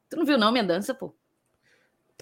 [0.09, 1.15] Tu não viu não minha dança, pô?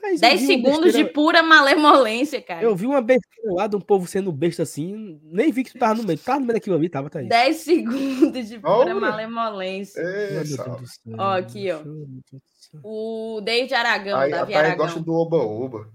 [0.00, 1.08] 10 segundos besteira...
[1.08, 2.62] de pura malemolência, cara.
[2.62, 5.78] Eu vi uma besteira lá de um povo sendo besta assim, nem vi que tu
[5.78, 6.18] tava no meio.
[6.18, 7.28] Tu tava no meio daquilo ali, tava, Thaís.
[7.28, 10.00] 10 segundos de pura malemolência.
[11.16, 11.80] ó, aqui, ó.
[12.82, 14.76] O David Aragão, Aí, Davi Aragão.
[14.78, 15.90] gosta do Oba-Oba.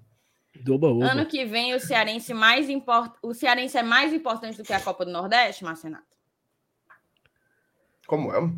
[0.62, 1.12] Do oba, oba.
[1.12, 3.16] Ano que vem o Cearense mais import...
[3.22, 6.06] o Cearense é mais importante do que a Copa do Nordeste, Marcenato?
[8.08, 8.52] Como é?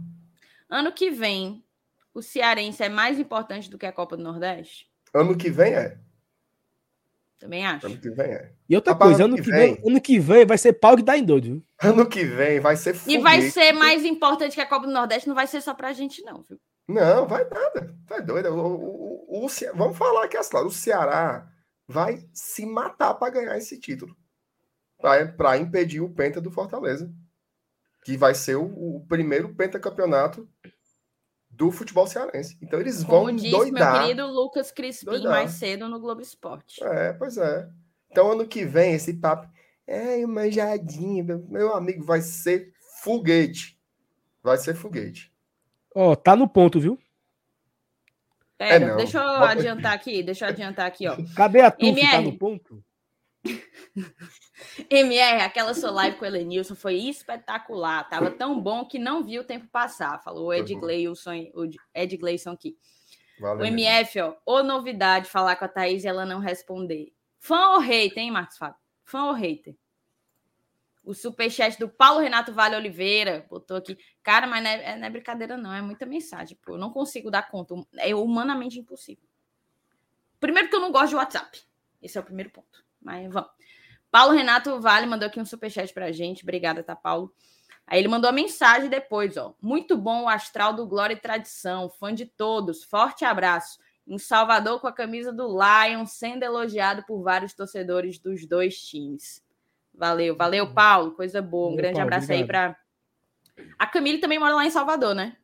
[0.69, 1.63] Ano que vem
[2.13, 4.89] o Cearense é mais importante do que a Copa do Nordeste?
[5.13, 5.97] Ano que vem é.
[7.39, 7.85] Também acho.
[7.85, 8.51] Ano que vem é.
[8.67, 10.95] E outra Rapaz, coisa, ano, que, que vem, vem, ano que vem vai ser pau
[10.95, 11.45] que dá em doido.
[11.47, 11.65] Viu?
[11.81, 13.19] Ano que vem vai ser foguete.
[13.19, 15.93] E vai ser mais importante que a Copa do Nordeste, não vai ser só pra
[15.93, 16.59] gente, não, viu?
[16.88, 17.95] Não, vai nada.
[18.07, 18.49] Tá doido.
[18.49, 21.47] O, o, o, o, vamos falar aqui, o Ceará
[21.88, 24.16] vai se matar para ganhar esse título.
[24.98, 27.14] Para impedir o Penta do Fortaleza.
[28.03, 30.48] Que vai ser o, o primeiro pentacampeonato
[31.49, 32.57] do futebol cearense.
[32.62, 33.94] Então eles vão Como disse doidar.
[33.94, 35.32] meu querido Lucas Crispim doidar.
[35.32, 36.84] mais cedo no Globo Esporte.
[36.84, 37.70] É, pois é.
[38.12, 39.49] Então ano que vem esse papo,
[39.88, 43.80] é uma jadinha, meu amigo, vai ser foguete.
[44.44, 45.34] Vai ser foguete.
[45.94, 46.99] Ó, oh, tá no ponto, viu?
[48.57, 51.18] Pera, é deixa eu adiantar aqui, deixa eu adiantar aqui, ó.
[51.36, 52.84] Cadê a tu tá no ponto?
[54.90, 58.10] MR, aquela sua live com o Elenilson foi espetacular.
[58.10, 60.22] Tava tão bom que não vi o tempo passar.
[60.23, 62.77] Falou o Ed Gleison, o Ed Gleison aqui.
[63.40, 67.14] Valeu, o MF, ó, ô novidade falar com a Thaís e ela não responder.
[67.40, 68.77] Fã ou hater, hein, Marcos Fábio?
[69.03, 69.76] Fã ou hater?
[71.06, 73.95] O superchat do Paulo Renato Vale Oliveira botou aqui.
[74.23, 75.72] Cara, mas não é, não é, brincadeira, não.
[75.72, 76.57] É muita mensagem.
[76.64, 76.73] Pô.
[76.73, 77.76] Eu não consigo dar conta.
[77.98, 79.23] É humanamente impossível.
[80.40, 81.61] Primeiro que eu não gosto de WhatsApp.
[82.02, 82.84] Esse é o primeiro ponto.
[82.99, 83.52] Mas vamos.
[84.10, 86.44] Paulo Renato Vale mandou aqui um superchat pra gente.
[86.44, 87.32] Obrigada, tá, Paulo?
[87.86, 89.53] Aí ele mandou a mensagem depois, ó.
[89.61, 91.88] Muito bom o astral do Glória e Tradição.
[91.90, 92.84] Fã de todos.
[92.84, 93.77] Forte abraço.
[94.07, 99.44] Em Salvador com a camisa do Lion, sendo elogiado por vários torcedores dos dois times.
[99.97, 101.11] Valeu, valeu, Paulo.
[101.11, 101.67] Coisa boa.
[101.67, 102.41] Um valeu, grande Paulo, abraço obrigado.
[102.41, 102.77] aí para.
[103.80, 105.38] A Camille também mora lá em Salvador, né?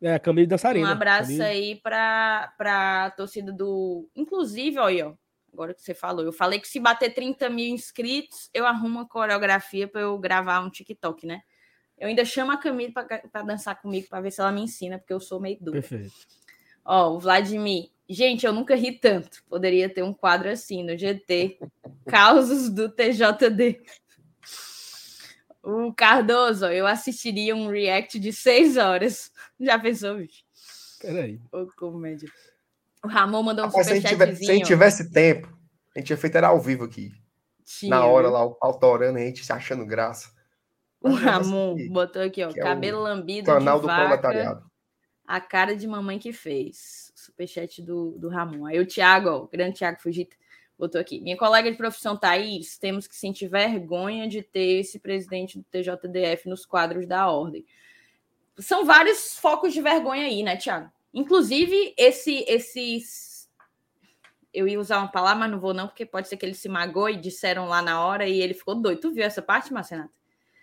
[0.00, 0.88] É, a Camille Dançarina.
[0.88, 1.42] Um abraço Camille...
[1.42, 4.08] aí para a torcida do.
[4.14, 5.14] Inclusive, olha, ó,
[5.52, 9.08] agora que você falou, eu falei que se bater 30 mil inscritos, eu arrumo uma
[9.08, 11.42] coreografia para eu gravar um TikTok, né?
[11.96, 15.12] Eu ainda chamo a Camille para dançar comigo para ver se ela me ensina, porque
[15.12, 15.80] eu sou meio dura.
[15.80, 16.14] Perfeito.
[16.84, 17.90] Ó, o Vladimir.
[18.08, 19.42] Gente, eu nunca ri tanto.
[19.48, 21.58] Poderia ter um quadro assim no GT.
[22.06, 23.82] Causos do TJD.
[25.62, 29.30] O Cardoso, eu assistiria um react de seis horas.
[29.60, 30.42] Já pensou, bicho?
[31.00, 31.38] Peraí.
[31.52, 32.30] Ô, comédia.
[33.04, 34.36] O Ramon mandou um superchatzinho.
[34.36, 35.48] Se, a gente tivesse tempo,
[35.94, 37.12] a gente tinha feito era ao vivo aqui.
[37.64, 37.90] Tinha.
[37.90, 40.30] Na hora lá, autorando, a gente se achando graça.
[41.00, 44.67] O Ramon botou aqui, ó, cabelo é lambido canal de do vaca, proletariado.
[45.28, 48.64] A cara de mamãe que fez superchat do, do Ramon.
[48.64, 50.34] Aí o Thiago, ó, o grande Thiago Fugita,
[50.78, 51.20] botou aqui.
[51.20, 56.48] Minha colega de profissão Thaís, temos que sentir vergonha de ter esse presidente do TJDF
[56.48, 57.66] nos quadros da ordem.
[58.58, 60.90] São vários focos de vergonha aí, né, Thiago?
[61.12, 63.50] Inclusive, esse, esses.
[64.52, 66.70] eu ia usar uma palavra, mas não vou não, porque pode ser que ele se
[66.70, 69.02] magoou e disseram lá na hora e ele ficou doido.
[69.02, 70.17] Tu viu essa parte, Marcenato?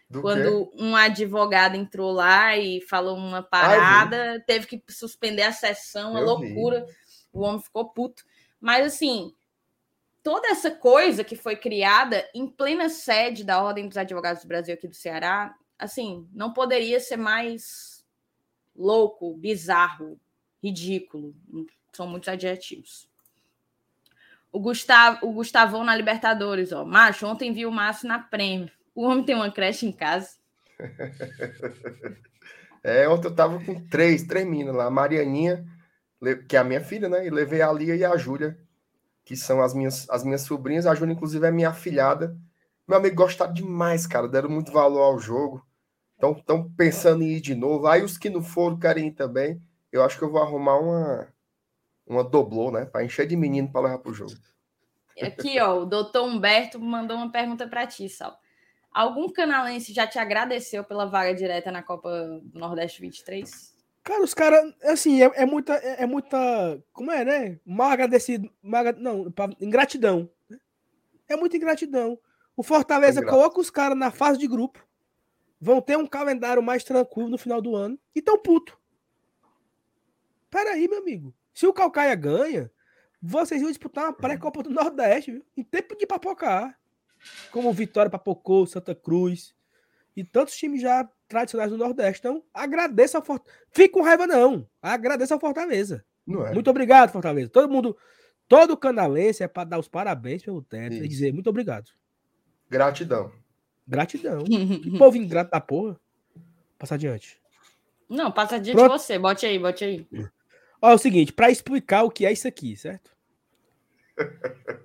[0.10, 0.84] Do Quando quê?
[0.84, 6.20] um advogado entrou lá e falou uma parada, Ai, teve que suspender a sessão, uma
[6.20, 6.86] loucura.
[6.86, 6.94] Vi.
[7.34, 8.24] O homem ficou puto.
[8.62, 9.34] Mas assim,
[10.24, 14.74] toda essa coisa que foi criada em plena sede da Ordem dos Advogados do Brasil
[14.74, 18.06] aqui do Ceará, assim, não poderia ser mais
[18.76, 20.20] louco, bizarro,
[20.64, 21.36] ridículo.
[21.94, 23.10] São muitos adjetivos.
[24.52, 26.86] O Gustavo, o Gustavão na Libertadores, ó.
[26.86, 28.72] Macho, ontem vi o Márcio na Prêmio.
[28.96, 30.30] O homem tem uma creche em casa.
[32.82, 34.86] é, ontem eu tava com três, três meninas lá.
[34.86, 35.66] A Marianinha,
[36.48, 37.28] que é a minha filha, né?
[37.28, 38.58] E levei a Lia e a Júlia,
[39.26, 40.88] que são as minhas, as minhas sobrinhas.
[40.88, 42.38] A Júlia, inclusive, é minha afilhada.
[42.88, 44.30] Meu amigo gostaram demais, cara.
[44.30, 45.66] Deram muito valor ao jogo.
[46.14, 47.88] Estão pensando em ir de novo.
[47.88, 49.62] Aí os que não foram querem ir também.
[49.92, 51.28] Eu acho que eu vou arrumar uma,
[52.08, 52.86] uma doblô, né?
[52.86, 54.32] Para encher de menino para levar pro jogo.
[55.22, 58.38] Aqui, ó, o doutor Humberto mandou uma pergunta para ti, Sal.
[58.96, 63.76] Algum canalense já te agradeceu pela vaga direta na Copa Nordeste 23?
[64.02, 67.60] Cara, os caras, assim, é, é, muita, é, é, muita, como é, né?
[67.66, 70.32] Mal agradecido, mal, não, pra, ingratidão.
[70.50, 70.58] Né?
[71.28, 72.18] É muita ingratidão.
[72.56, 74.88] O Fortaleza é coloca os caras na fase de grupo,
[75.60, 78.80] vão ter um calendário mais tranquilo no final do ano e tão puto.
[80.50, 81.36] Peraí, meu amigo.
[81.54, 82.72] Se o Calcaia ganha,
[83.22, 85.46] vocês iam disputar uma pré-copa do Nordeste, viu?
[85.58, 86.80] em tempo de papocar.
[87.52, 89.56] Como Vitória Papocou, Santa Cruz
[90.16, 92.20] e tantos times já tradicionais do Nordeste.
[92.20, 93.60] Então, agradeça ao Fortaleza.
[93.72, 94.68] Fique com raiva, não.
[94.82, 96.06] Agradeça ao Fortaleza.
[96.28, 96.54] É.
[96.54, 97.50] Muito obrigado, Fortaleza.
[97.50, 97.98] Todo mundo,
[98.48, 101.04] todo canalense é para dar os parabéns pelo teto Isso.
[101.04, 101.90] e dizer muito obrigado.
[102.70, 103.32] Gratidão.
[103.88, 104.44] Gratidão.
[104.46, 106.00] que povo ingrato da porra.
[106.78, 107.40] Passa adiante.
[108.10, 108.92] Não, passa adiante Pronto.
[108.92, 109.18] você.
[109.18, 110.08] Bote aí, bote aí.
[110.82, 113.12] Ó, é o seguinte, para explicar o que é isso aqui, certo?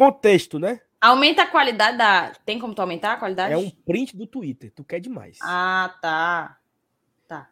[0.00, 0.80] Contexto, né?
[0.98, 2.32] Aumenta a qualidade da.
[2.46, 3.52] Tem como tu aumentar a qualidade?
[3.52, 4.72] É um print do Twitter.
[4.74, 5.36] Tu quer demais.
[5.42, 6.58] Ah, tá.
[7.28, 7.50] Tá.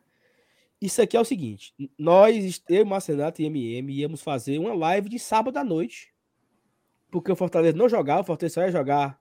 [0.80, 5.18] Isso aqui é o seguinte: nós, eu, Marcenato e MM, íamos fazer uma live de
[5.18, 6.10] sábado à noite.
[7.10, 9.20] Porque o Fortaleza não jogava, o Fortaleza só ia jogar,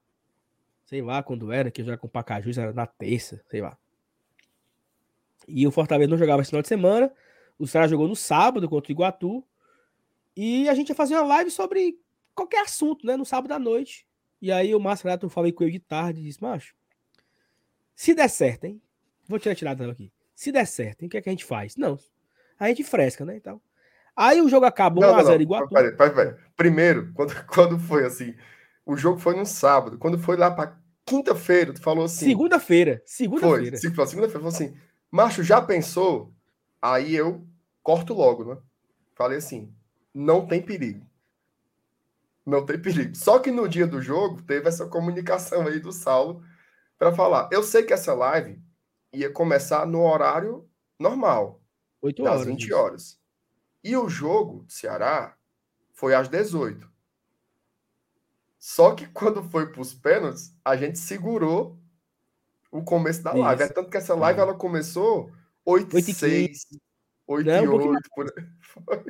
[0.86, 3.78] sei lá quando era, que eu já com o Pacajus, era na terça, sei lá.
[5.46, 7.12] E o Fortaleza não jogava esse final de semana.
[7.60, 9.44] O Ceará jogou no sábado contra o Iguatu.
[10.34, 12.00] E a gente ia fazer uma live sobre
[12.38, 13.18] qualquer assunto, né?
[13.18, 14.06] No sábado à noite.
[14.40, 16.76] E aí o Márcio Renato falei com ele de tarde e disse, macho,
[17.96, 18.80] se der certo, hein?
[19.28, 20.14] Vou tirar a tirada aqui.
[20.36, 21.08] Se der certo, hein?
[21.08, 21.76] o que é que a gente faz?
[21.76, 21.98] Não.
[22.60, 23.36] A gente fresca, né?
[23.36, 23.60] Então.
[24.16, 25.70] Aí o jogo acabou 1x0 Iguatu.
[25.70, 26.36] Peraí, peraí, peraí.
[26.56, 28.36] Primeiro, quando, quando foi assim,
[28.86, 29.98] o jogo foi no sábado.
[29.98, 32.26] Quando foi lá para quinta-feira, tu falou assim.
[32.26, 33.02] Segunda-feira.
[33.06, 33.78] Segunda-feira.
[33.78, 33.80] Foi.
[33.80, 34.78] Segunda-feira, falou assim.
[35.10, 36.32] Macho, já pensou?
[36.80, 37.46] Aí eu
[37.82, 38.58] corto logo, né?
[39.16, 39.74] Falei assim:
[40.14, 41.06] não tem perigo.
[42.48, 43.14] Não tem perigo.
[43.14, 46.42] Só que no dia do jogo teve essa comunicação aí do Saulo
[46.98, 47.50] para falar.
[47.52, 48.58] Eu sei que essa live
[49.12, 50.66] ia começar no horário
[50.98, 51.62] normal,
[52.02, 53.20] 8 horas, das 20 horas.
[53.84, 55.36] E o jogo do Ceará
[55.92, 56.90] foi às 18.
[58.58, 61.78] Só que quando foi para os pênaltis, a gente segurou
[62.72, 63.62] o começo da live.
[63.62, 63.72] Isso.
[63.74, 65.30] É tanto que essa live ela começou
[65.66, 66.66] 8 e 6,
[67.28, 68.10] 8 e 8.
[68.16, 68.34] Por...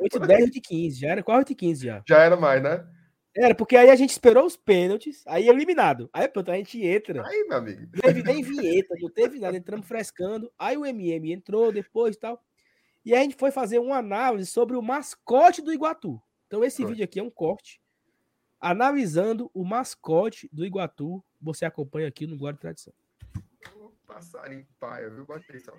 [0.01, 0.99] 8 10, 8 e 15.
[0.99, 2.03] Já era quase 8 e 15 já.
[2.07, 2.96] Já era mais, né?
[3.37, 6.09] Era, porque aí a gente esperou os pênaltis, aí eliminado.
[6.11, 7.23] Aí pronto, a gente entra.
[7.23, 7.81] Aí, meu amigo.
[7.93, 10.51] Não teve nem vinheta, não teve nada, entramos frescando.
[10.57, 12.43] Aí o MM entrou depois e tal.
[13.05, 16.19] E aí a gente foi fazer uma análise sobre o mascote do Iguatu.
[16.47, 16.87] Então esse foi.
[16.87, 17.79] vídeo aqui é um corte
[18.59, 21.23] analisando o mascote do Iguatu.
[21.39, 22.93] Você acompanha aqui no Guarda Tradição.
[24.07, 25.25] Passarinho paia, viu?
[25.25, 25.77] Bota atenção.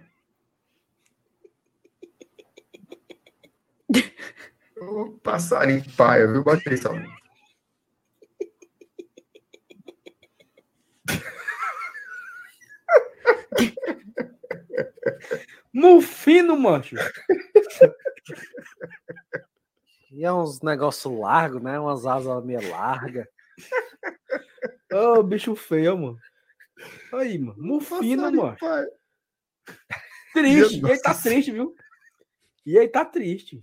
[5.25, 6.45] Passarinho paia, viu?
[6.45, 6.95] Bota atenção.
[15.73, 16.97] Mufino, mancho.
[20.11, 21.79] E é uns negócios largos, né?
[21.79, 23.27] Umas asas meio largas.
[24.93, 26.19] Ô, oh, bicho feio, mano.
[27.13, 27.63] Aí, mano.
[27.63, 28.57] Mufino, mano.
[30.33, 30.81] Triste.
[30.81, 31.75] E aí tá triste, viu?
[32.65, 33.61] E aí tá triste.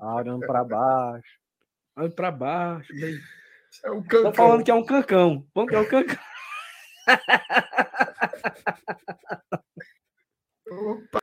[0.00, 1.38] Ah, olhando pra baixo.
[1.96, 2.92] Olhando pra baixo.
[2.94, 3.18] Bem...
[3.82, 4.30] É um cancão.
[4.30, 5.46] Tô falando que é um cancão.
[5.52, 6.18] Falando que é um cancão.
[10.68, 11.20] Opa.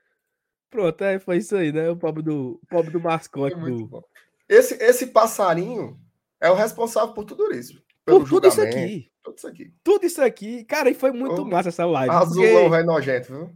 [0.69, 1.89] Pronto, é, foi isso aí, né?
[1.89, 3.55] O pobre do, o pobre do mascote.
[3.55, 4.03] Do...
[4.47, 5.99] Esse, esse passarinho
[6.39, 7.83] é o responsável por tudo isso.
[8.05, 9.11] Por tudo isso aqui.
[9.21, 9.73] Tudo isso aqui.
[9.83, 10.63] Tudo isso aqui.
[10.65, 12.13] Cara, e foi muito oh, massa essa live.
[12.13, 12.69] Azulão porque...
[12.69, 13.55] vai nojento, viu?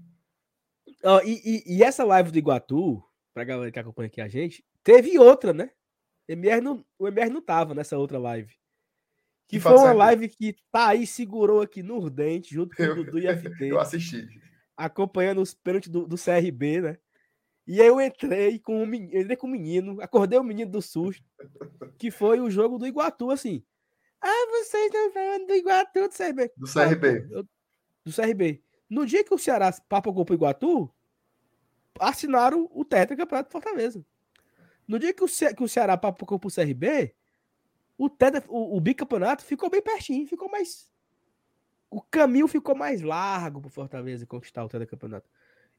[1.03, 3.03] Oh, e, e, e, essa live do Iguatu,
[3.33, 5.71] pra galera que acompanha aqui a gente, teve outra, né?
[6.27, 8.53] MR não, o MR não tava nessa outra live.
[9.47, 13.19] Que, que foi uma live que Thaís segurou aqui no dente, junto com o Dudu
[13.19, 13.65] e FT.
[13.69, 14.27] Eu assisti.
[14.77, 16.97] Acompanhando os pênaltis do, do CRB, né?
[17.67, 20.81] E aí eu entrei com o menino, entrei com o menino, acordei o menino do
[20.81, 21.23] susto,
[21.97, 23.63] que foi o jogo do Iguatu, assim.
[24.21, 26.51] Ah, vocês estão falando do Iguatu do CRB.
[26.57, 27.27] Do CRB.
[27.31, 27.43] Eu,
[28.03, 28.63] do CRB.
[28.87, 30.91] No dia que o Ceará papagou pro Iguatu,
[31.99, 34.05] assinaram o Tetra Campeonato Fortaleza.
[34.87, 37.15] No dia que o, Ce que o Ceará papocou pro CRB,
[37.97, 40.91] o, tetra, o, o bicampeonato ficou bem pertinho, ficou mais.
[41.89, 45.29] O caminho ficou mais largo pro Fortaleza conquistar o tetracampeonato.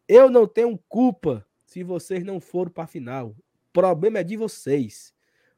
[0.08, 3.28] Eu não tenho culpa se vocês não foram para a final.
[3.30, 3.36] O
[3.72, 5.12] problema é de vocês.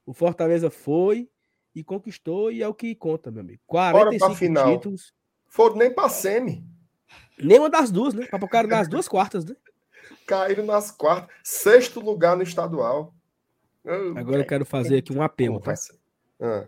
[0.05, 1.29] O Fortaleza foi
[1.75, 3.61] e conquistou e é o que conta, meu amigo.
[3.66, 4.73] 45 final.
[4.73, 5.15] títulos.
[5.47, 6.65] Foram nem para semi.
[7.39, 8.27] Nenhuma das duas, né?
[8.27, 9.55] Papocaram nas duas quartas, né?
[10.27, 11.35] Caíram nas quartas.
[11.43, 13.15] Sexto lugar no estadual.
[14.16, 15.75] Agora eu quero fazer aqui um apelo, tá?
[16.41, 16.66] Ah.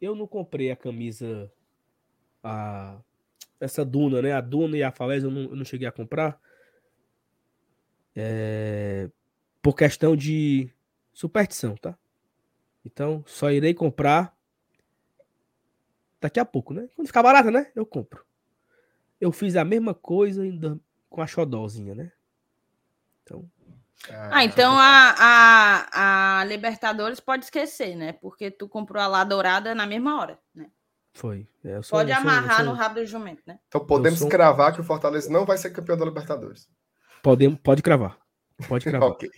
[0.00, 1.50] Eu não comprei a camisa.
[2.44, 2.96] A,
[3.58, 4.32] essa Duna, né?
[4.32, 6.38] A Duna e a Falés eu não, eu não cheguei a comprar.
[8.14, 9.10] É,
[9.60, 10.70] por questão de
[11.12, 11.96] superstição, tá?
[12.84, 14.36] Então, só irei comprar
[16.20, 16.88] daqui a pouco, né?
[16.94, 17.72] Quando ficar barata, né?
[17.74, 18.24] Eu compro.
[19.20, 20.42] Eu fiz a mesma coisa
[21.08, 22.12] com a xodózinha, né?
[23.22, 23.50] Então.
[24.30, 28.12] Ah, então a, a, a Libertadores pode esquecer, né?
[28.12, 30.70] Porque tu comprou a lá dourada na mesma hora, né?
[31.14, 31.46] Foi.
[31.64, 33.60] É, sou, pode amarrar sou, no rabo do jumento, né?
[33.68, 34.28] Então podemos sou...
[34.28, 36.68] cravar que o Fortaleza não vai ser campeão da Libertadores.
[37.22, 38.18] Podemos, pode cravar.
[38.68, 39.10] Pode cravar.
[39.10, 39.30] okay.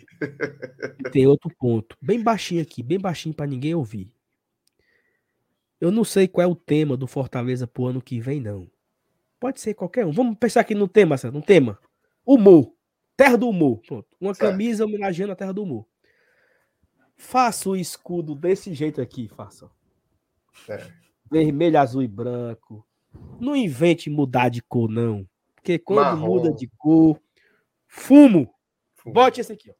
[1.13, 1.95] Tem outro ponto.
[2.01, 4.11] Bem baixinho aqui, bem baixinho para ninguém ouvir.
[5.79, 8.71] Eu não sei qual é o tema do Fortaleza pro ano que vem, não.
[9.39, 10.13] Pode ser qualquer um.
[10.13, 11.35] Vamos pensar aqui no tema, certo?
[11.35, 11.79] No tema.
[12.25, 12.73] Humor.
[13.15, 13.83] Terra do humor.
[13.87, 14.09] Pronto.
[14.19, 14.51] Uma certo.
[14.51, 15.87] camisa homenageando a Terra do humor.
[17.17, 19.71] Faça o escudo desse jeito aqui, faça.
[20.69, 21.06] É.
[21.31, 22.87] Vermelho, azul e branco.
[23.41, 25.27] Não invente mudar de cor, não.
[25.55, 26.27] Porque quando Marrom.
[26.27, 27.21] muda de cor,
[27.87, 28.53] Fumo.
[28.95, 29.15] Fumo.
[29.15, 29.75] Bote esse aqui, ó.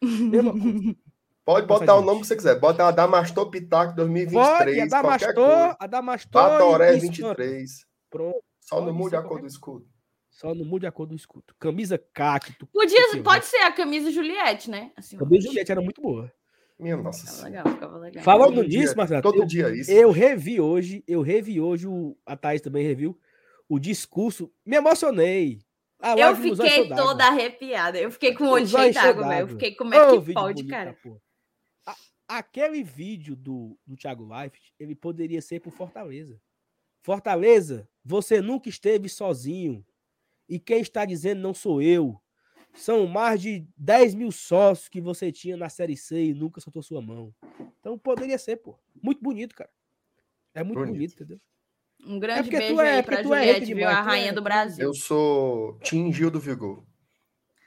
[1.44, 2.58] Pode botar o nome que você quiser.
[2.58, 4.58] Bota Adamastor Pitaco 2023.
[4.58, 6.42] Pode, Adamastor, Adamastor.
[6.42, 7.86] Adoré 23.
[8.08, 8.42] Pronto.
[8.60, 9.86] Só não mude a cor do escudo.
[10.30, 11.54] Só não mude a cor do escudo.
[11.58, 12.66] Camisa cacto.
[12.68, 14.90] Podia, pode ser a camisa Juliette, né?
[14.96, 16.32] Assim, camisa Juliette era muito boa.
[16.78, 18.24] Minha nossa ficava legal, ficava legal.
[18.24, 19.22] Falando todo nisso, Marcelo.
[19.22, 19.90] Todo eu, dia isso.
[19.90, 23.18] Eu revi hoje, eu revi hoje, o, a Thaís também reviu,
[23.68, 24.52] o discurso.
[24.66, 25.60] Me emocionei
[26.18, 27.98] eu fiquei toda arrepiada.
[27.98, 29.40] Eu fiquei com o olho cheio d'água, velho.
[29.40, 30.96] Eu fiquei, como é que pode, bonito, cara?
[31.86, 31.96] A,
[32.28, 36.38] aquele vídeo do, do Thiago Leifert, ele poderia ser pro Fortaleza.
[37.02, 39.84] Fortaleza, você nunca esteve sozinho.
[40.48, 42.20] E quem está dizendo não sou eu.
[42.74, 46.82] São mais de 10 mil sócios que você tinha na Série C e nunca soltou
[46.82, 47.32] sua mão.
[47.80, 48.78] Então poderia ser, pô.
[49.00, 49.70] Muito bonito, cara.
[50.54, 51.40] É muito bonito, bonito entendeu?
[52.06, 53.88] Um grande é beijo é, aí pra é Juliette, é viu?
[53.88, 54.84] A rainha do Brasil.
[54.84, 56.84] Eu sou Tim Gil do Vigor.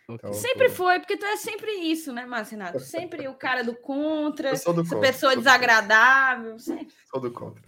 [0.10, 0.76] Então, sempre tô...
[0.76, 2.80] foi, porque tu é sempre isso, né, Marcinato?
[2.80, 6.58] Sempre o cara do contra, essa contra, pessoa desagradável.
[6.60, 6.94] Sempre.
[7.10, 7.64] Sou do contra.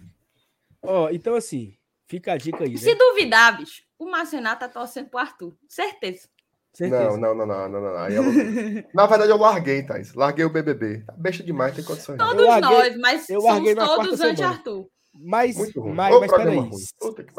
[0.82, 1.76] Ó, oh, então assim,
[2.06, 2.70] fica a dica aí.
[2.70, 2.76] Né?
[2.78, 5.54] Se duvidar, bicho, o Marcinato tá torcendo pro Arthur.
[5.68, 6.28] Certeza.
[6.72, 7.16] Certeza.
[7.18, 8.08] Não, não, não, não, não, não.
[8.08, 8.22] Eu...
[8.94, 10.14] Na verdade, eu larguei, Thais.
[10.14, 11.04] Larguei o BBB.
[11.16, 12.16] Besta demais, tem condições.
[12.16, 14.88] Todos larguei, nós, mas somos todos anti-Arthur.
[15.12, 16.70] Mas, mas, mas peraí.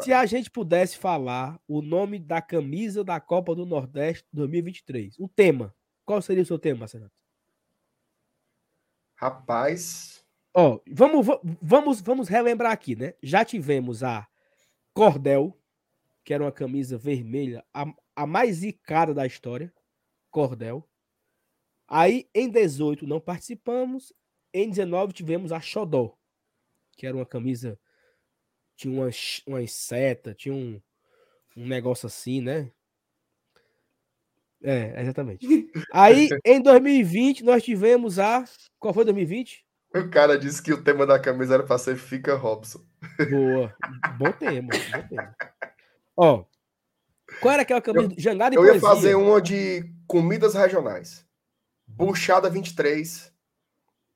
[0.02, 5.26] Se a gente pudesse falar o nome da camisa da Copa do Nordeste 2023, o
[5.26, 7.10] tema, qual seria o seu tema, Marcelo?
[9.16, 10.22] Rapaz.
[10.54, 11.26] Ó, vamos,
[11.62, 13.14] vamos, vamos relembrar aqui, né?
[13.22, 14.28] Já tivemos a
[14.92, 15.58] Cordel,
[16.22, 19.72] que era uma camisa vermelha, a, a mais icada da história.
[20.30, 20.88] Cordel.
[21.88, 24.12] Aí, em 18, não participamos.
[24.52, 26.16] Em 19, tivemos a Xodó
[26.96, 27.78] que era uma camisa,
[28.76, 30.80] tinha umas, umas seta, tinha um,
[31.56, 32.70] um negócio assim, né?
[34.62, 35.44] É, exatamente.
[35.92, 38.44] Aí, em 2020, nós tivemos a.
[38.78, 39.66] Qual foi 2020?
[39.94, 42.86] O cara disse que o tema da camisa era para ser Fica Robson.
[43.28, 43.74] Boa.
[44.16, 44.68] Bom tema.
[44.70, 45.36] Bom tema.
[46.16, 46.44] Ó.
[47.42, 48.14] Qual era aquela camisa?
[48.14, 51.26] Eu, Jangada e Eu ia fazer uma de comidas regionais.
[51.84, 53.32] Buchada 23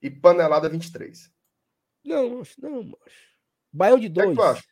[0.01, 1.31] e panelada 23.
[2.05, 3.27] Não, não, macho.
[3.73, 4.31] Baião de dois.
[4.31, 4.65] É tu acha?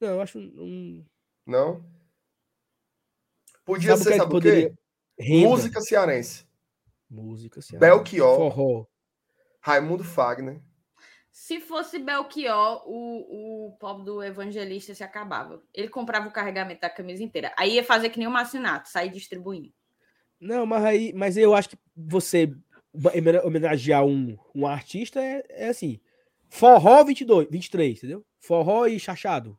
[0.00, 1.04] Não, acho um.
[1.46, 1.84] Não?
[3.64, 4.74] Podia sabe ser, é sabe o quê?
[5.46, 6.46] Música cearense.
[7.10, 7.94] Música cearense.
[7.94, 8.36] Belchior.
[8.36, 8.86] Forró.
[9.60, 10.60] Raimundo Fagner.
[11.32, 15.62] Se fosse Belchior, o, o pobre do evangelista se acabava.
[15.72, 17.54] Ele comprava o carregamento da camisa inteira.
[17.56, 19.72] Aí ia fazer que nem o Macinato, sair distribuindo.
[20.38, 22.54] Não, mas aí, mas eu acho que você
[23.44, 25.98] homenagear um, um artista é, é assim.
[26.50, 28.26] Forró 22, 23, entendeu?
[28.38, 29.58] Forró e chachado.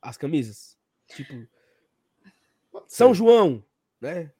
[0.00, 0.78] As camisas.
[1.08, 1.46] Tipo.
[2.86, 3.62] São João,
[4.00, 4.32] né?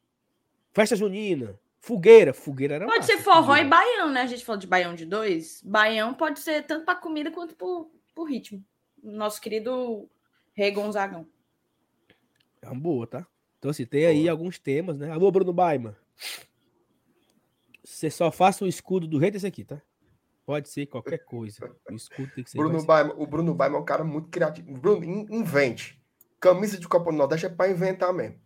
[0.72, 1.60] Festa junina.
[1.88, 2.34] Fogueira.
[2.34, 3.66] Fogueira era Pode massa, ser forró fogueira.
[3.66, 4.20] e baião, né?
[4.20, 5.62] A gente falou de baião de dois.
[5.64, 8.62] Baião pode ser tanto para comida quanto por, por ritmo.
[9.02, 10.06] Nosso querido
[10.52, 11.26] Rei Gonzagão.
[12.60, 13.26] É uma boa, tá?
[13.58, 15.10] Então, assim, tem aí alguns temas, né?
[15.10, 15.96] Alô, Bruno Baima.
[17.82, 19.80] Você só faça um escudo do rei desse aqui, tá?
[20.44, 21.74] Pode ser qualquer coisa.
[21.90, 22.58] O escudo tem que ser.
[22.58, 24.72] Bruno Baima, o Bruno Baima é um cara muito criativo.
[24.72, 25.98] Bruno, in- invente.
[26.40, 28.38] Camisa de Copa do Nordeste é para inventar mesmo.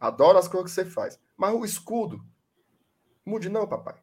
[0.00, 1.18] Adoro as coisas que você faz.
[1.36, 2.24] Mas o escudo,
[3.26, 3.96] mude não, papai.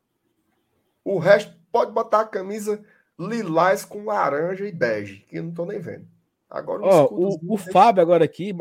[1.04, 2.84] O resto, pode botar a camisa
[3.20, 6.08] lilás com laranja e bege, que eu não tô nem vendo.
[6.50, 7.38] Agora o Ó, escudo.
[7.48, 8.54] o, o Fábio agora aqui,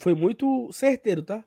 [0.00, 1.44] foi muito certeiro, tá?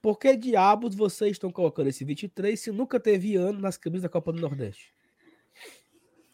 [0.00, 4.08] Por que diabos vocês estão colocando esse 23 se nunca teve ano nas camisas da
[4.08, 4.92] Copa do Nordeste?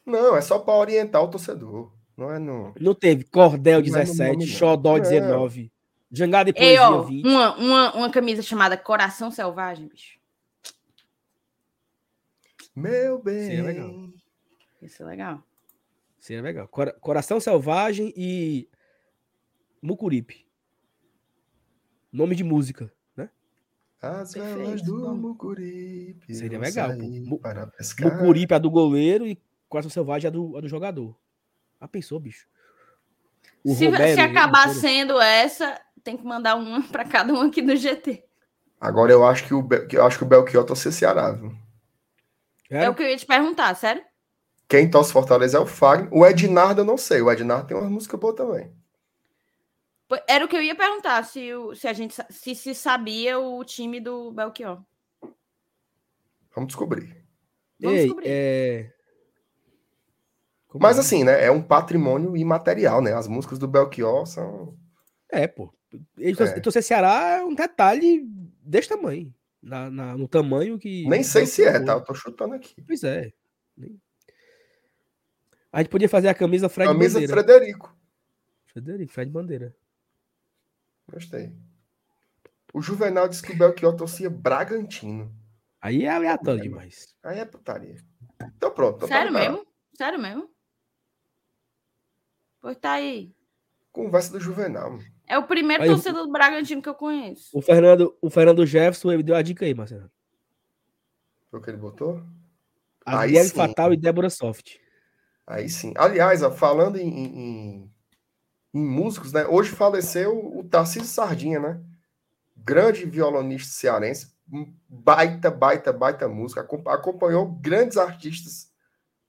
[0.05, 1.93] Não, é só para orientar o torcedor.
[2.17, 2.75] Não é no.
[2.79, 4.53] Não teve Cordel Não é no 17, nome, não.
[4.53, 5.03] Xodó Não.
[5.03, 5.73] 19,
[6.11, 7.27] Jangada e Ei, Poesia ó, 20.
[7.27, 10.19] uma, uma, uma camisa chamada Coração Selvagem, bicho.
[12.81, 13.89] Meu Seria legal.
[13.89, 14.15] bem.
[14.83, 15.43] Isso é legal.
[16.19, 16.69] Seria legal.
[16.69, 18.69] Cora- Coração Selvagem e
[19.83, 20.47] Mucuripe.
[22.13, 23.31] Nome de música, né?
[24.03, 25.15] As Perfeito, velas do bom.
[25.15, 26.35] Mucuripe.
[26.35, 26.91] Seria legal,
[27.41, 28.13] Para pescar.
[28.13, 31.17] Mucuripe é a do goleiro e Coração Selvagem é a do, a do jogador.
[31.81, 32.47] Ah, pensou, bicho?
[33.65, 37.43] O Se, Romero, se acabar Romero- sendo essa, tem que mandar uma para cada um
[37.43, 38.25] aqui do GT.
[38.81, 41.55] Agora eu acho que o, eu acho que o Belchior torce Ceará, viu?
[42.71, 44.03] É o que eu ia te perguntar, sério?
[44.69, 46.09] Quem torce Fortaleza é o Fagner.
[46.13, 47.21] O Ednardo eu não sei.
[47.21, 48.73] O Ednardo tem uma música boa também.
[50.29, 53.65] Era o que eu ia perguntar, se, o- se a gente se, se sabia o
[53.65, 54.83] time do Belchior.
[56.55, 57.25] Vamos descobrir.
[57.81, 58.29] Vamos Ei, descobrir.
[58.29, 58.93] é...
[60.69, 61.01] Como Mas é?
[61.01, 61.45] assim, né?
[61.45, 63.13] É um patrimônio imaterial, né?
[63.13, 64.77] As músicas do Belchior são.
[65.29, 65.73] É, pô.
[66.63, 66.83] Torcer É.
[66.83, 68.25] Ceará é um detalhe
[68.63, 69.35] desse tamanho.
[69.63, 71.07] Na, na- no tamanho que.
[71.09, 71.93] Nem sei se é, tá?
[71.95, 72.81] Eu tô chutando aqui.
[72.83, 73.33] Pois é.
[75.73, 77.33] A gente podia fazer a camisa Fred Camisa Bandeira.
[77.45, 77.97] Frederico.
[78.67, 79.77] Frederico, Fred Bandeira.
[81.11, 81.53] Gostei.
[82.73, 85.35] O Juvenal disse que o Belchior torcia Bragantino.
[85.81, 87.17] Aí é aleatório É, demais.
[87.23, 87.97] Aí é putaria.
[88.57, 88.97] Então pronto.
[88.97, 89.67] então tá Sério mesmo?
[89.95, 90.51] Sério mesmo?
[92.61, 93.35] Pois tá aí.
[93.93, 94.93] Conversa do Juvenal.
[94.93, 95.05] mano.
[95.31, 97.51] É o primeiro Aí torcedor do Bragantino que eu conheço.
[97.57, 100.11] O Fernando, o Fernando Jefferson ele deu a dica aí, Marcelo.
[101.51, 102.21] Foi o que ele botou?
[103.07, 103.57] A Aí Guilherme sim.
[103.57, 104.77] Fatal e Débora Soft.
[105.47, 105.93] Aí sim.
[105.97, 107.91] Aliás, ó, falando em, em-
[108.75, 109.47] em- músicos, né?
[109.47, 111.81] Hoje faleceu o Tarcísio Sardinha, né?
[112.57, 114.33] Grande violonista cearense.
[114.89, 116.61] Baita, baita, baita música.
[116.63, 118.71] Acom- Acompanhou grandes artistas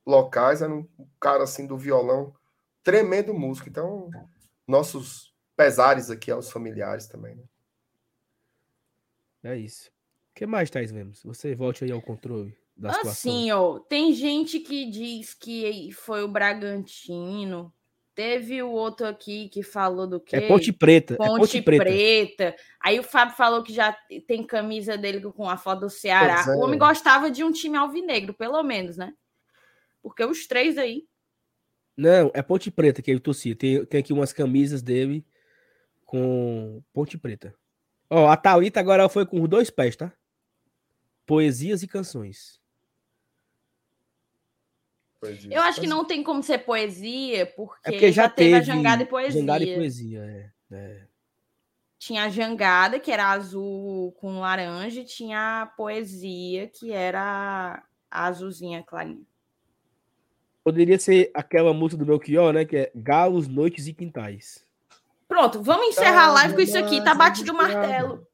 [0.06, 0.62] locais.
[0.64, 0.88] Era um
[1.20, 2.34] cara assim do violão.
[2.84, 3.70] Tremendo músico.
[3.70, 4.10] Então,
[4.68, 5.31] nossos
[5.62, 7.36] pesares aqui aos familiares também.
[7.36, 7.44] Né?
[9.44, 9.90] É isso.
[10.32, 11.22] O que mais, Thais Lemos?
[11.24, 13.12] Você volte aí ao controle da situação.
[13.12, 17.72] Assim, ó, tem gente que diz que foi o Bragantino.
[18.16, 20.36] Teve o outro aqui que falou do quê?
[20.36, 21.16] É Ponte Preta.
[21.16, 21.84] Ponte, é Ponte Preta.
[21.84, 22.56] Preta.
[22.82, 23.96] Aí o Fábio falou que já
[24.28, 26.44] tem camisa dele com a foto do Ceará.
[26.48, 26.56] É.
[26.56, 29.14] O homem gostava de um time alvinegro, pelo menos, né?
[30.02, 31.06] Porque os três aí.
[31.96, 33.56] Não, é Ponte Preta que ele torcia.
[33.56, 35.26] Tem, tem aqui umas camisas dele
[36.12, 37.56] com Ponte Preta.
[38.10, 40.12] Ó, a Thalita agora foi com os dois pés, tá?
[41.26, 42.60] Poesias e canções.
[45.50, 49.04] Eu acho que não tem como ser poesia, porque, É porque já, teve, a jangada
[49.04, 49.40] e poesia.
[49.40, 50.76] Jangada e poesia, é.
[50.76, 51.08] é.
[51.98, 58.26] Tinha a jangada, que era azul com laranja, e tinha a poesia, que era a
[58.26, 59.24] azulzinha clarinha.
[60.62, 62.66] Poderia ser aquela música do Belchior, né?
[62.66, 64.66] Que é Galos, Noites e Quintais.
[65.32, 67.02] Pronto, vamos encerrar a live com isso aqui.
[67.02, 68.28] Tá batido o martelo.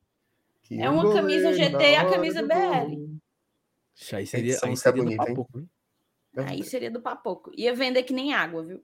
[0.63, 3.19] Que É uma camisa GT e na a camisa do BL.
[3.95, 5.27] Isso Aí seria, aí é seria do bonito, hein?
[5.27, 5.67] Papoco, né?
[6.37, 7.51] Aí seria do papoco.
[7.55, 8.83] Ia vender que nem água, viu?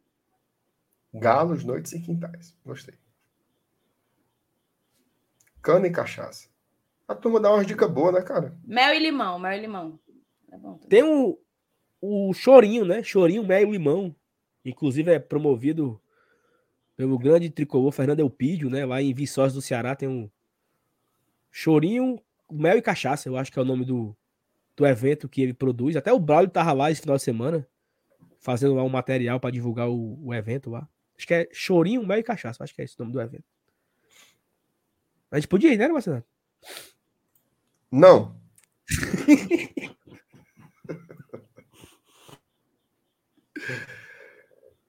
[1.11, 2.55] Galos, noites e quintais.
[2.63, 2.93] Gostei.
[5.59, 6.49] Cana e cachaça.
[7.07, 8.55] A turma dá umas dicas boas, né, cara?
[8.63, 9.99] Mel e limão, mel e limão.
[10.51, 10.77] É bom.
[10.87, 11.39] Tem o,
[11.99, 13.01] o Chorinho, né?
[13.01, 14.15] Chorinho, Mel e Limão.
[14.63, 15.99] Inclusive é promovido
[16.95, 18.85] pelo grande tricolor Fernando Elpidio, né?
[18.85, 20.29] Lá em Viçosa do Ceará tem um
[21.51, 22.19] chorinho,
[22.51, 24.15] mel e cachaça, eu acho que é o nome do,
[24.75, 25.95] do evento que ele produz.
[25.95, 27.67] Até o Braulio tava lá esse final de semana,
[28.39, 30.87] fazendo lá um material para divulgar o, o, evento lá.
[31.17, 33.45] Acho que é chorinho, mel e cachaça, acho que é esse o nome do evento.
[35.31, 36.23] A gente podia ir, né, Marcelo?
[37.91, 38.35] Não.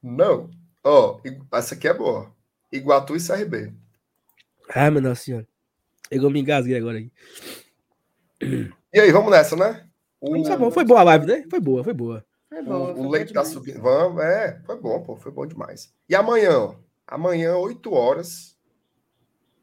[0.02, 0.50] Não.
[0.84, 2.30] Ó, oh, essa aqui é boa.
[2.70, 3.72] Iguatu e CRB.
[4.68, 5.48] Ah, meu Nossa Senhora.
[6.10, 7.10] Eu me engasguei agora aí.
[8.92, 9.88] E aí, vamos nessa, né?
[10.20, 10.30] O...
[10.56, 11.44] Bom, foi boa a live, né?
[11.50, 12.24] Foi boa, foi boa.
[12.48, 13.80] Foi boa o, o leite tá subindo.
[13.80, 15.92] Vamos, é, foi bom, pô, foi bom demais.
[16.08, 18.56] E amanhã, ó, amanhã, 8 horas,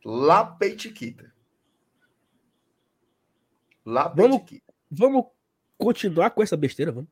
[0.03, 1.31] lá Peitiquita.
[3.85, 4.73] Lá Peitiquita.
[4.89, 5.31] Vamos, vamos
[5.77, 7.09] continuar com essa besteira, vamos.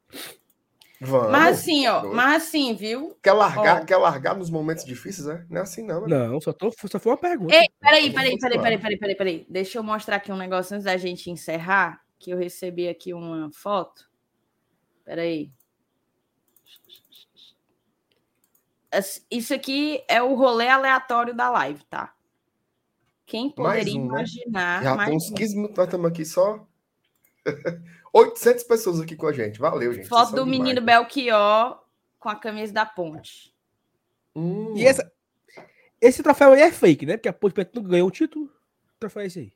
[1.02, 1.32] Vamos.
[1.32, 3.18] Mas assim, ó, mas assim, viu?
[3.24, 3.86] Quer largar, ó.
[3.86, 5.46] quer largar nos momentos difíceis, né?
[5.50, 6.06] Não é assim, não.
[6.06, 6.28] Né?
[6.28, 7.56] Não, só, tô, só foi uma pergunta.
[7.56, 9.46] Ei, peraí, peraí, peraí, peraí, peraí, peraí, peraí.
[9.50, 13.50] Deixa eu mostrar aqui um negócio antes da gente encerrar, que eu recebi aqui uma
[13.54, 14.10] foto.
[15.06, 15.52] Peraí.
[19.32, 22.14] Isso aqui é o rolê aleatório da live, tá?
[23.26, 24.82] Quem poderia um, imaginar.
[24.82, 24.84] Né?
[24.84, 26.68] Já tem uns 15 minutos, nós estamos aqui só.
[28.14, 29.60] 800 pessoas aqui com a gente.
[29.60, 30.08] Valeu, gente.
[30.08, 30.86] Foto do demais, menino né?
[30.86, 31.84] Belchior
[32.18, 33.54] com a camisa da ponte.
[34.36, 34.76] Hum.
[34.76, 35.12] E essa,
[36.02, 37.18] esse troféu aí é fake, né?
[37.18, 38.46] Porque a Ponte Preta não ganhou o título.
[38.46, 39.54] O troféu é esse aí.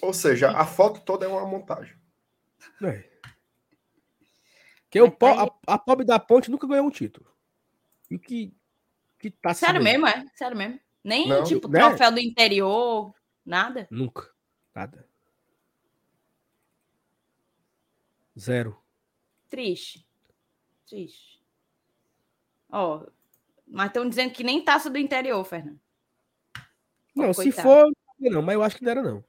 [0.00, 1.94] Ou seja, a foto toda é uma montagem.
[2.82, 3.04] É.
[4.88, 7.26] Que o, a, a pobre da Ponte nunca ganhou um título.
[8.10, 8.54] E que,
[9.18, 10.24] que tá Sério mesmo, é?
[10.34, 10.78] Sério mesmo.
[11.02, 11.80] Nem não, tipo né?
[11.80, 13.88] troféu do interior, nada?
[13.90, 14.30] Nunca.
[14.74, 15.06] Nada.
[18.38, 18.76] Zero.
[19.48, 20.06] Triste.
[20.88, 21.42] Triste.
[22.70, 23.06] Ó,
[23.66, 25.80] mas estão dizendo que nem taça do interior, Fernando.
[27.14, 29.24] Não, oh, se for, não, mas eu acho que não era, não.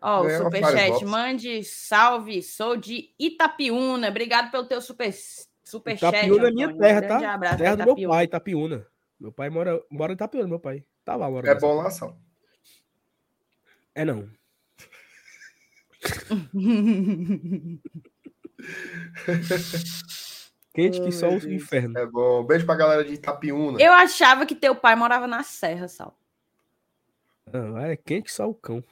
[0.00, 4.08] Ó, o superchat, mande salve, sou de Itapiúna.
[4.08, 5.12] Obrigado pelo teu super,
[5.62, 6.16] superchat.
[6.16, 7.34] Itapiúna é minha terra, tá?
[7.34, 8.86] Abraço, terra do meu pai, Itapiúna.
[9.18, 10.82] Meu pai mora, mora em Itapiúna, meu pai.
[11.04, 11.50] Tá lá, mora.
[11.50, 12.16] É bom lá, só.
[13.94, 14.30] É não.
[20.72, 21.98] Quente que só o inferno.
[21.98, 22.44] É bom.
[22.44, 23.80] Beijo pra galera de Itapiúna.
[23.80, 26.16] Eu achava que teu pai morava na Serra, Sal.
[27.52, 28.82] Não, é quente que só o cão.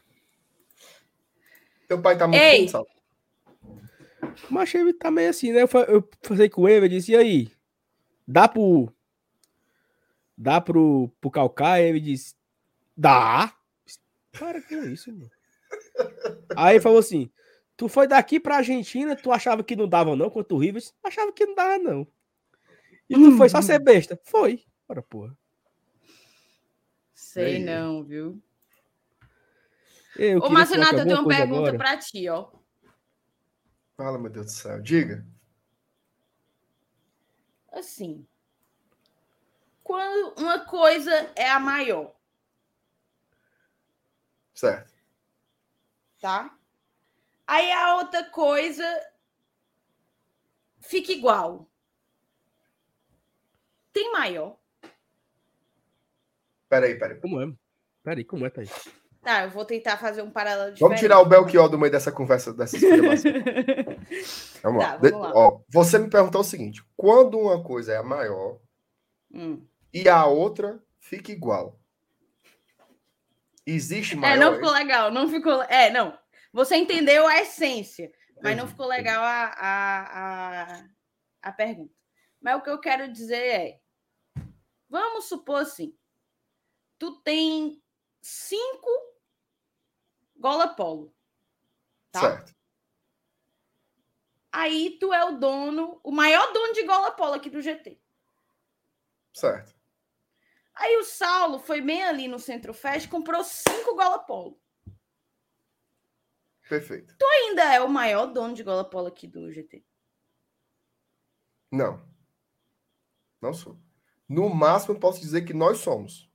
[1.86, 2.68] Teu pai tá muito Ei.
[2.68, 2.86] Sal.
[4.50, 5.62] Mas ele tá meio assim, né?
[5.62, 7.52] Eu, eu falei com ele, eu disse, e aí?
[8.26, 8.92] Dá pro.
[10.36, 11.88] Dá pro, pro Calcaia?
[11.88, 12.34] Ele disse,
[12.96, 13.52] dá.
[14.32, 15.30] Para com isso, mano.
[16.56, 17.30] Aí ele falou assim:
[17.78, 20.82] Tu foi daqui pra Argentina, tu achava que não dava, não, quanto o River?
[21.00, 22.04] Achava que não dava, não.
[23.08, 24.20] E tu foi só ser besta?
[24.24, 24.64] Foi.
[24.88, 25.38] Ora, porra.
[27.14, 28.42] Sei não, viu?
[30.16, 31.78] Eu Ô, Marcenato, eu tenho uma pergunta agora.
[31.78, 32.50] pra ti, ó.
[33.96, 34.82] Fala, meu Deus do céu.
[34.82, 35.24] Diga.
[37.70, 38.26] Assim.
[39.84, 42.12] Quando uma coisa é a maior.
[44.52, 44.92] Certo.
[46.20, 46.57] Tá?
[47.48, 48.84] Aí a outra coisa
[50.80, 51.66] fica igual.
[53.90, 54.58] Tem maior.
[56.68, 57.18] Peraí, peraí.
[57.18, 57.50] Como é?
[58.04, 58.70] Peraí, como é, Thaís?
[59.22, 60.80] Tá, eu vou tentar fazer um paralelo diferente.
[60.80, 62.76] Vamos tirar o Belchior do meio dessa conversa, dessa
[64.62, 64.96] vamos, tá, lá.
[64.98, 65.32] vamos lá.
[65.34, 68.60] Ó, você me perguntou o seguinte: quando uma coisa é a maior
[69.32, 69.66] hum.
[69.92, 71.80] e a outra fica igual,
[73.66, 74.36] existe maior?
[74.36, 75.62] É, não ficou legal, não ficou.
[75.62, 76.16] É, não.
[76.52, 78.12] Você entendeu a essência,
[78.42, 80.88] mas não ficou legal a, a, a,
[81.42, 81.94] a pergunta.
[82.40, 83.80] Mas o que eu quero dizer é:
[84.88, 85.96] vamos supor assim,
[86.98, 87.82] tu tem
[88.20, 88.88] cinco
[90.36, 91.14] gola polo.
[92.10, 92.20] Tá?
[92.20, 92.56] Certo.
[94.50, 98.00] Aí tu é o dono, o maior dono de gola polo aqui do GT.
[99.32, 99.76] Certo.
[100.74, 104.60] Aí o Saulo foi bem ali no Centro Fest, comprou cinco gola polo.
[106.68, 107.16] Perfeito.
[107.18, 109.84] Tu ainda é o maior dono de gola polo aqui do GT?
[111.72, 112.02] Não.
[113.40, 113.78] Não sou.
[114.28, 116.30] No máximo, posso dizer que nós somos.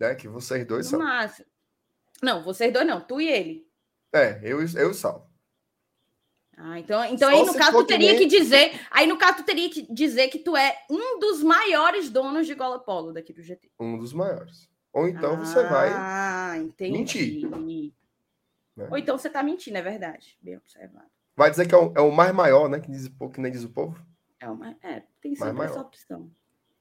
[0.00, 0.14] Né?
[0.14, 0.98] Que vocês dois no são.
[0.98, 1.46] Máximo.
[2.22, 3.00] Não, vocês dois não.
[3.00, 3.68] Tu e ele.
[4.12, 5.30] É, eu, eu e Sal.
[6.56, 8.28] Ah, então, então aí no caso tu teria que, nem...
[8.28, 12.08] que dizer, aí no caso tu teria que dizer que tu é um dos maiores
[12.08, 13.72] donos de gola polo daqui do GT.
[13.78, 14.68] Um dos maiores.
[14.92, 17.42] Ou então ah, você vai ah, mentir.
[18.76, 18.88] Né?
[18.90, 20.38] Ou então você está mentindo, é verdade.
[20.42, 21.08] Bem observado.
[21.36, 22.80] Vai dizer que é o, é o mais maior, né?
[22.80, 24.00] Que, diz, que nem diz o povo?
[24.40, 26.30] É, o mais, é tem sempre essa opção.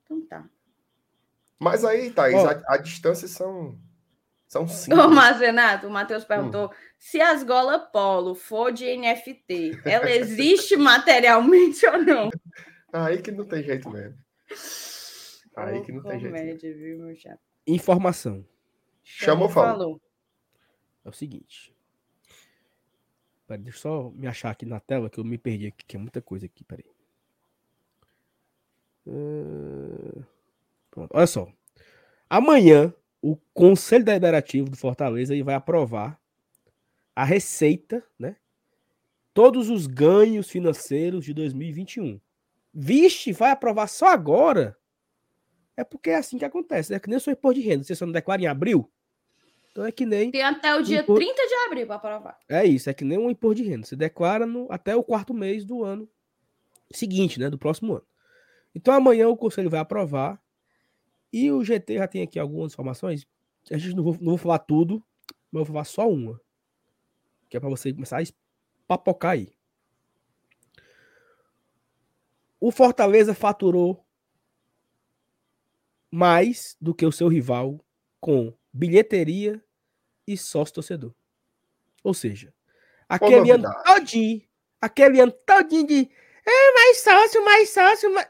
[0.03, 0.47] Então tá.
[1.59, 3.79] Mas aí, Thaís, a, a distância são.
[4.47, 4.97] São cinco.
[4.99, 6.69] Ô, mas, Renato, o Matheus perguntou: hum.
[6.99, 12.29] se as gola polo for de NFT, ela existe materialmente ou não?
[12.91, 14.17] Aí que não tem jeito mesmo.
[15.55, 16.61] Aí que não tem jeito.
[16.61, 17.15] Viu, meu
[17.65, 18.45] Informação.
[19.03, 19.85] Chama ou fala?
[21.03, 21.72] É o seguinte.
[23.47, 25.95] Peraí, deixa eu só me achar aqui na tela que eu me perdi aqui, que
[25.95, 26.85] é muita coisa aqui, peraí.
[29.05, 30.23] Uh...
[31.11, 31.51] Olha só.
[32.29, 36.19] Amanhã, o Conselho Deliberativo do Fortaleza vai aprovar
[37.15, 38.35] a receita, né?
[39.33, 42.19] Todos os ganhos financeiros de 2021.
[42.73, 44.77] Vixe, vai aprovar só agora?
[45.75, 46.93] É porque é assim que acontece.
[46.93, 47.83] É que nem o seu imposto de renda.
[47.83, 48.89] Você só não declara em abril?
[49.73, 50.29] Então é que nem.
[50.29, 51.25] Tem até o dia imposto...
[51.25, 52.39] 30 de abril para aprovar.
[52.47, 53.87] É isso, é que nem um imposto de renda.
[53.87, 56.07] Você declara no, até o quarto mês do ano
[56.91, 57.49] seguinte, né?
[57.49, 58.05] Do próximo ano.
[58.75, 60.39] Então amanhã o conselho vai aprovar.
[61.31, 63.27] E o GT já tem aqui algumas informações.
[63.71, 65.03] A gente não vou, não vou falar tudo,
[65.51, 66.39] mas eu vou falar só uma.
[67.49, 68.25] Que é para você começar a
[68.87, 69.51] papocar aí.
[72.59, 74.05] O Fortaleza faturou
[76.11, 77.83] mais do que o seu rival
[78.21, 79.63] com bilheteria
[80.27, 81.13] e sócio torcedor.
[82.03, 82.53] Ou seja,
[83.07, 84.41] aquele ano todinho,
[84.81, 86.09] aquele ano todinho de
[86.45, 88.27] é, mais sócio, mais sócio, mais...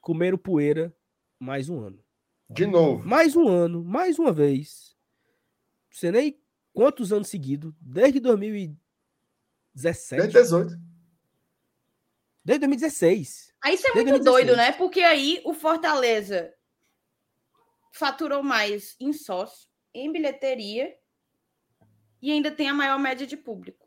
[0.00, 0.94] comeram poeira
[1.38, 2.02] mais um ano.
[2.48, 3.06] De novo.
[3.06, 4.96] Mais um ano, mais uma vez.
[5.90, 6.40] Não sei nem
[6.72, 10.22] quantos anos seguidos, desde 2017.
[10.22, 10.78] Desde 18.
[12.44, 13.54] Desde 2016.
[13.62, 14.24] Aí isso é muito 2016.
[14.24, 14.72] doido, né?
[14.72, 16.52] Porque aí o Fortaleza
[17.92, 20.92] faturou mais em sócio, em bilheteria
[22.20, 23.82] e ainda tem a maior média de público.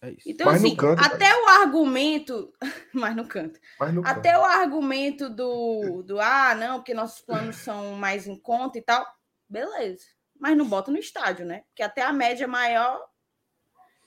[0.00, 0.30] É isso.
[0.30, 2.52] Então, mas assim, canto, até o argumento.
[2.94, 3.60] mas no canto.
[3.78, 4.42] Mas no até canto.
[4.42, 9.04] o argumento do, do ah, não, porque nossos planos são mais em conta e tal.
[9.48, 10.06] Beleza.
[10.38, 11.64] Mas não bota no estádio, né?
[11.68, 13.04] Porque até a média maior.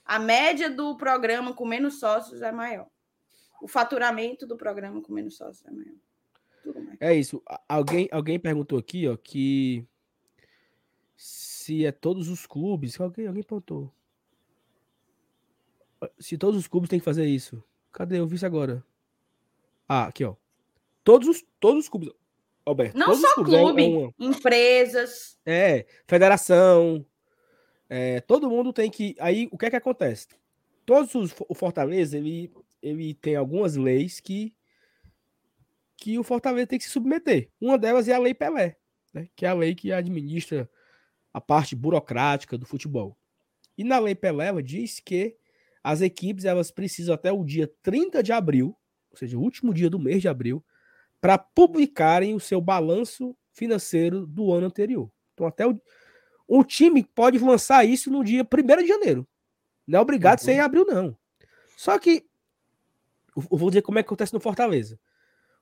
[0.04, 2.88] A média do programa com menos sócios é maior.
[3.60, 5.94] O faturamento do programa com menos sócios é maior.
[7.00, 7.42] É isso.
[7.68, 9.84] Alguém, alguém perguntou aqui, ó, que
[11.16, 13.00] se é todos os clubes.
[13.00, 13.92] Alguém, alguém perguntou.
[16.18, 17.62] Se todos os clubes têm que fazer isso.
[17.92, 18.18] Cadê?
[18.18, 18.84] Eu vi isso agora.
[19.88, 20.34] Ah, aqui, ó.
[21.04, 22.10] Todos os, todos os clubes.
[22.64, 24.14] Alberto, Não só clubes, clube, é uma...
[24.18, 25.36] empresas.
[25.44, 27.04] É, federação.
[27.88, 29.16] É, todo mundo tem que.
[29.18, 30.28] Aí, o que é que acontece?
[30.86, 31.34] Todos os.
[31.48, 34.54] O Fortaleza, ele, ele tem algumas leis que
[36.02, 37.48] que o Fortaleza tem que se submeter.
[37.60, 38.76] Uma delas é a Lei Pelé,
[39.14, 39.28] né?
[39.36, 40.68] que é a lei que administra
[41.32, 43.16] a parte burocrática do futebol.
[43.78, 45.36] E na Lei Pelé ela diz que
[45.82, 48.76] as equipes elas precisam até o dia 30 de abril,
[49.12, 50.64] ou seja, o último dia do mês de abril,
[51.20, 55.08] para publicarem o seu balanço financeiro do ano anterior.
[55.34, 55.80] Então até o,
[56.48, 59.26] o time pode lançar isso no dia 1 de janeiro.
[59.86, 60.42] Não é obrigado uhum.
[60.42, 61.16] a ser em abril, não.
[61.76, 62.26] Só que,
[63.36, 64.98] eu vou dizer como é que acontece no Fortaleza.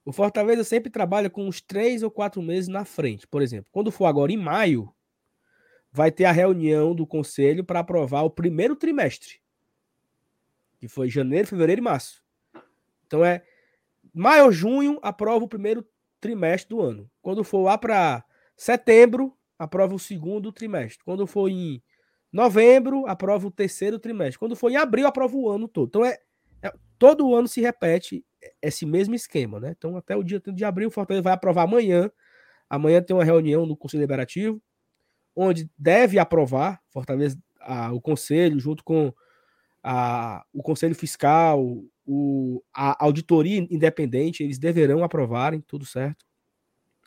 [0.05, 3.27] O Fortaleza sempre trabalha com uns três ou quatro meses na frente.
[3.27, 4.93] Por exemplo, quando for agora em maio,
[5.93, 9.41] vai ter a reunião do conselho para aprovar o primeiro trimestre,
[10.79, 12.23] que foi janeiro, fevereiro e março.
[13.07, 13.43] Então é
[14.15, 15.87] maio junho, aprova o primeiro
[16.21, 17.11] trimestre do ano.
[17.21, 18.25] Quando for lá para
[18.57, 21.05] setembro, aprova o segundo trimestre.
[21.05, 21.83] Quando for em
[22.33, 24.39] novembro, aprova o terceiro trimestre.
[24.39, 25.89] Quando for em abril, aprova o ano todo.
[25.89, 26.19] Então é,
[26.63, 28.25] é todo ano se repete
[28.63, 29.75] esse mesmo esquema, né?
[29.77, 32.11] Então, até o dia de abril, o Fortaleza vai aprovar amanhã.
[32.69, 34.63] Amanhã tem uma reunião no Conselho Liberativo,
[35.35, 39.13] onde deve aprovar Fortaleza, a, o Conselho, junto com
[39.83, 41.63] a, o Conselho Fiscal,
[42.07, 46.25] o, a auditoria independente, eles deverão aprovarem, tudo certo.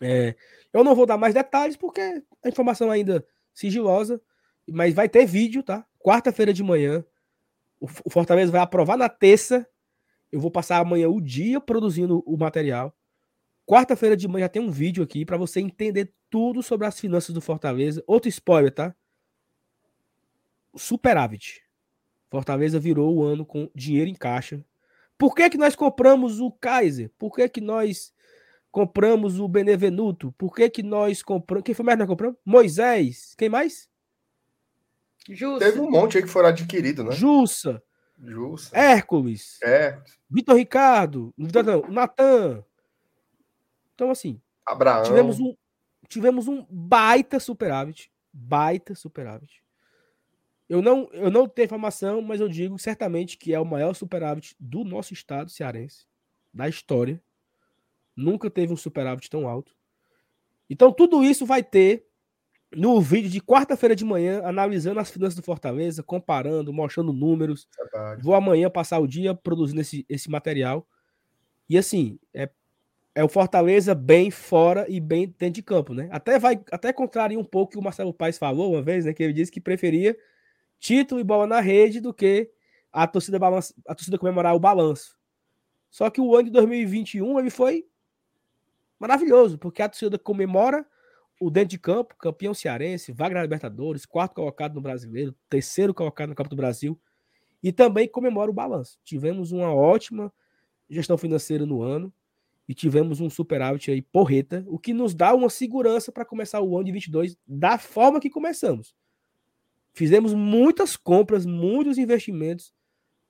[0.01, 0.35] É,
[0.71, 4.21] eu não vou dar mais detalhes, porque a informação ainda sigilosa,
[4.69, 5.85] mas vai ter vídeo, tá?
[5.99, 7.05] Quarta-feira de manhã,
[7.79, 9.67] o Fortaleza vai aprovar na terça
[10.33, 12.91] eu vou passar amanhã o dia produzindo o material.
[13.67, 17.35] Quarta-feira de manhã já tem um vídeo aqui para você entender tudo sobre as finanças
[17.35, 18.03] do Fortaleza.
[18.07, 18.95] Outro spoiler, tá?
[20.75, 21.61] Superávit.
[22.31, 24.65] Fortaleza virou o ano com dinheiro em caixa.
[25.19, 27.11] Por que, que nós compramos o Kaiser?
[27.19, 28.11] Por que, que nós
[28.71, 30.31] compramos o Benevenuto?
[30.31, 31.63] Por que, que nós compramos.
[31.63, 32.39] Quem foi mais que nós compramos?
[32.43, 33.35] Moisés.
[33.37, 33.87] Quem mais?
[35.29, 35.59] Jussa.
[35.59, 37.11] Teve um monte aí que foram adquirido, né?
[37.11, 37.83] Jussa.
[38.73, 39.61] Hércules.
[39.61, 40.01] É.
[40.29, 41.33] Vitor Ricardo.
[41.37, 42.63] Não, Natan.
[43.93, 44.41] Então, assim.
[44.65, 45.03] Abraão.
[45.03, 45.55] Tivemos um,
[46.07, 48.11] tivemos um baita superávit.
[48.31, 49.63] Baita superávit.
[50.67, 54.55] Eu não, eu não tenho informação, mas eu digo certamente que é o maior superávit
[54.59, 56.05] do nosso estado cearense,
[56.53, 57.21] da história.
[58.15, 59.75] Nunca teve um superávit tão alto.
[60.69, 62.07] Então, tudo isso vai ter
[62.75, 67.67] no vídeo de quarta-feira de manhã, analisando as finanças do Fortaleza, comparando, mostrando números.
[67.77, 68.21] Verdade.
[68.23, 70.87] Vou amanhã passar o dia produzindo esse, esse material.
[71.69, 72.49] E assim, é,
[73.15, 76.09] é o Fortaleza bem fora e bem dentro de campo, né?
[76.11, 79.13] Até vai até contraria um pouco o que o Marcelo Paes falou uma vez, né?
[79.13, 80.17] Que ele disse que preferia
[80.79, 82.51] título e bola na rede do que
[82.91, 85.17] a torcida, balança, a torcida comemorar o balanço.
[85.89, 87.85] Só que o ano de 2021 ele foi
[88.99, 90.85] maravilhoso, porque a torcida comemora
[91.43, 96.29] o dentro de campo, campeão cearense, vaga na Libertadores, quarto colocado no Brasileiro, terceiro colocado
[96.29, 96.97] no Copa do Brasil,
[97.61, 98.97] e também comemora o balanço.
[99.03, 100.31] Tivemos uma ótima
[100.89, 102.13] gestão financeira no ano
[102.67, 106.77] e tivemos um superávit aí porreta, o que nos dá uma segurança para começar o
[106.77, 108.95] ano de 22 da forma que começamos.
[109.91, 112.73] Fizemos muitas compras, muitos investimentos,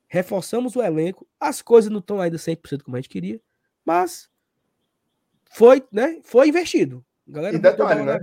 [0.07, 3.41] reforçamos o elenco, as coisas não estão ainda 100% como a gente queria,
[3.83, 4.29] mas
[5.49, 7.03] foi, né, foi investido.
[7.27, 8.19] Galera, e detalhe, né?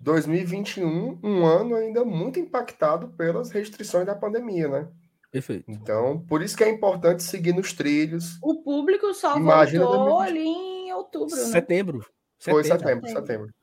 [0.00, 4.88] 2021, um ano ainda muito impactado pelas restrições da pandemia, né?
[5.30, 5.64] Perfeito.
[5.68, 8.38] Então, por isso que é importante seguir nos trilhos.
[8.42, 11.42] O público só Imagina voltou ali em outubro, né?
[11.42, 12.06] Setembro.
[12.38, 13.26] Foi setembro, setembro.
[13.26, 13.54] setembro.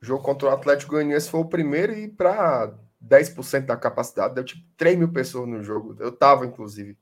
[0.00, 4.44] O jogo contra o Atlético Goianiense foi o primeiro e para 10% da capacidade, deu
[4.44, 5.96] tipo 3 mil pessoas no jogo.
[5.98, 6.96] Eu tava, inclusive,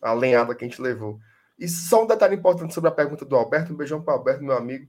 [0.00, 1.20] a lenhada que a gente levou.
[1.58, 4.42] E só um detalhe importante sobre a pergunta do Alberto, um beijão para o Alberto,
[4.42, 4.88] meu amigo.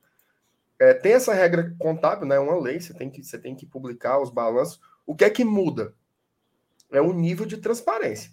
[0.80, 2.38] É, tem essa regra contábil, né?
[2.38, 4.80] Uma lei, você tem, que, você tem que publicar os balanços.
[5.06, 5.96] O que é que muda?
[6.92, 8.32] É o nível de transparência.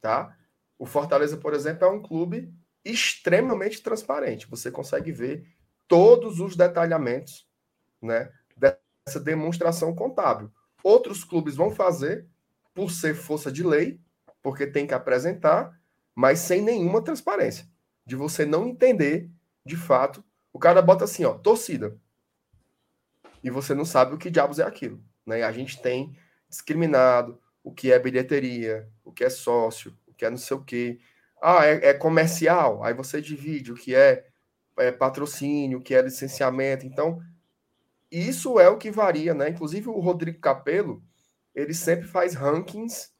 [0.00, 0.36] Tá?
[0.78, 2.52] O Fortaleza, por exemplo, é um clube
[2.84, 4.48] extremamente transparente.
[4.48, 5.46] Você consegue ver
[5.88, 7.48] todos os detalhamentos
[8.00, 10.52] né, dessa demonstração contábil.
[10.82, 12.26] Outros clubes vão fazer
[12.72, 14.00] por ser força de lei,
[14.40, 15.76] porque tem que apresentar,
[16.14, 17.68] mas sem nenhuma transparência.
[18.06, 19.28] De você não entender,
[19.64, 20.24] de fato,
[20.58, 21.96] o cara bota assim, ó, torcida.
[23.44, 25.00] E você não sabe o que diabos é aquilo.
[25.24, 25.44] Né?
[25.44, 26.18] A gente tem
[26.48, 30.64] discriminado o que é bilheteria, o que é sócio, o que é não sei o
[30.64, 30.98] quê.
[31.40, 32.82] Ah, é, é comercial.
[32.82, 34.26] Aí você divide o que é,
[34.78, 36.84] é patrocínio, o que é licenciamento.
[36.84, 37.22] Então,
[38.10, 39.50] isso é o que varia, né?
[39.50, 41.00] Inclusive o Rodrigo Capello,
[41.54, 43.12] ele sempre faz rankings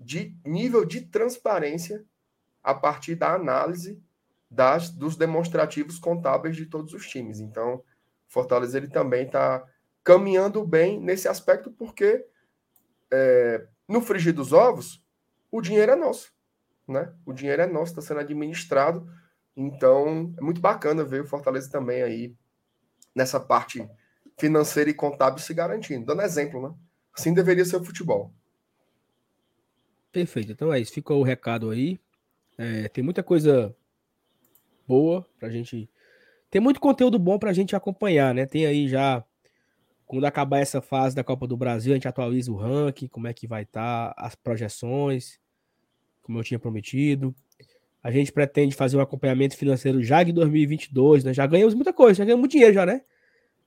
[0.00, 2.02] de nível de transparência
[2.62, 4.02] a partir da análise
[4.54, 7.40] das, dos demonstrativos contábeis de todos os times.
[7.40, 7.82] Então,
[8.28, 9.64] Fortaleza ele também está
[10.02, 12.24] caminhando bem nesse aspecto, porque
[13.10, 15.02] é, no frigir dos ovos,
[15.50, 16.32] o dinheiro é nosso.
[16.86, 17.12] Né?
[17.24, 19.08] O dinheiro é nosso, está sendo administrado.
[19.56, 22.34] Então, é muito bacana ver o Fortaleza também aí
[23.14, 23.88] nessa parte
[24.38, 26.74] financeira e contábil se garantindo, dando exemplo, né?
[27.16, 28.32] Assim deveria ser o futebol.
[30.10, 30.50] Perfeito.
[30.50, 30.92] Então é isso.
[30.92, 32.00] Ficou o recado aí.
[32.58, 33.74] É, tem muita coisa
[34.86, 35.88] boa pra gente.
[36.50, 38.46] Tem muito conteúdo bom pra gente acompanhar, né?
[38.46, 39.24] Tem aí já.
[40.06, 43.32] Quando acabar essa fase da Copa do Brasil, a gente atualiza o ranking, como é
[43.32, 45.40] que vai estar, tá, as projeções,
[46.22, 47.34] como eu tinha prometido.
[48.02, 51.32] A gente pretende fazer um acompanhamento financeiro já de 2022, né?
[51.32, 53.00] Já ganhamos muita coisa, já ganhamos muito dinheiro já, né?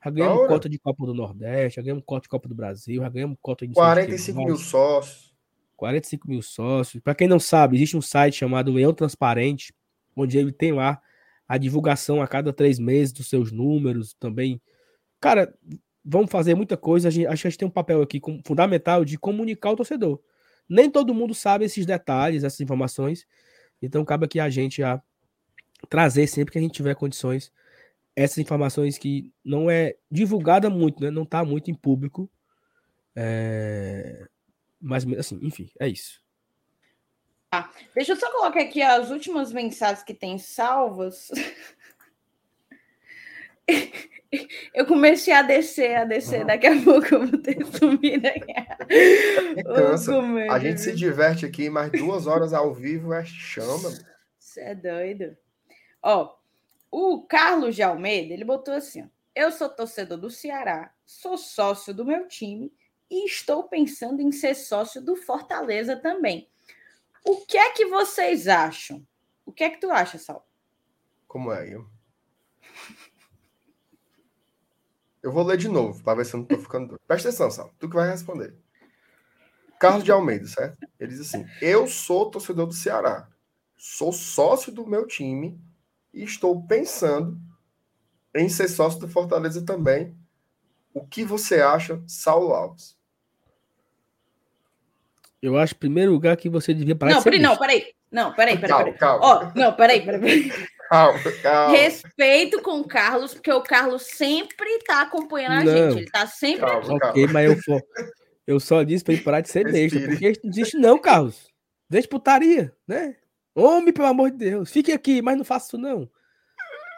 [0.02, 0.48] Já ganhamos Ahora.
[0.48, 3.66] cota de Copa do Nordeste, já ganhamos cota de Copa do Brasil, já ganhamos cota
[3.66, 5.34] de 45 mil sócios.
[5.76, 7.02] 45 mil sócios.
[7.02, 9.74] Para quem não sabe, existe um site chamado Leão Transparente,
[10.14, 11.00] onde ele tem lá
[11.48, 14.60] a divulgação a cada três meses dos seus números também.
[15.20, 15.52] Cara,
[16.04, 17.08] vamos fazer muita coisa.
[17.08, 20.20] A gente, acho que a gente tem um papel aqui fundamental de comunicar o torcedor.
[20.68, 23.26] Nem todo mundo sabe esses detalhes, essas informações.
[23.80, 25.02] Então, cabe aqui a gente a
[25.88, 27.50] trazer sempre que a gente tiver condições
[28.18, 31.08] essas informações que não é divulgada muito, né?
[31.08, 32.28] Não está muito em público.
[33.14, 34.26] É...
[34.80, 36.20] Mas, assim, enfim, é isso.
[37.50, 41.30] Ah, deixa eu só colocar aqui as últimas mensagens que tem salvas.
[44.74, 46.46] Eu comecei a descer, a descer, uhum.
[46.46, 48.52] daqui a pouco eu vou ter sumido aqui.
[49.64, 50.12] Cansa.
[50.50, 53.90] A gente se diverte aqui, mas duas horas ao vivo é chama.
[54.38, 55.34] Você é doido.
[56.02, 56.34] Ó,
[56.90, 61.94] o Carlos de Almeida, ele botou assim: ó, Eu sou torcedor do Ceará, sou sócio
[61.94, 62.70] do meu time
[63.10, 66.50] e estou pensando em ser sócio do Fortaleza também.
[67.28, 69.06] O que é que vocês acham?
[69.44, 70.48] O que é que tu acha, Sal?
[71.26, 71.68] Como é?
[71.68, 71.86] Eu,
[75.22, 77.02] eu vou ler de novo, para ver se eu não estou ficando doido.
[77.06, 77.70] Presta atenção, Sal.
[77.78, 78.56] Tu que vai responder.
[79.78, 80.78] Carlos de Almeida, certo?
[80.98, 83.28] Ele diz assim: Eu sou torcedor do Ceará.
[83.76, 85.60] Sou sócio do meu time
[86.14, 87.38] e estou pensando
[88.34, 90.16] em ser sócio do Fortaleza também.
[90.94, 92.97] O que você acha, Saulo Alves?
[95.40, 97.86] Eu acho, em primeiro lugar, que você devia parar não, de peraí, Não, peraí.
[98.10, 98.70] Não, peraí, peraí.
[98.70, 99.26] Calma, calma.
[99.26, 100.52] Ó, não, peraí, peraí.
[100.88, 101.76] Calma, calma.
[101.76, 105.72] Respeito com o Carlos, porque o Carlos sempre está acompanhando não.
[105.72, 105.98] a gente.
[105.98, 107.06] Ele está sempre calma, aqui.
[107.06, 107.80] Ok, mas eu,
[108.46, 111.48] eu só disse para ele parar de ser besta, porque não existe não, Carlos.
[111.88, 113.16] Deixa putaria, né?
[113.54, 114.70] Homem, pelo amor de Deus.
[114.70, 116.08] Fique aqui, mas não faça isso, não.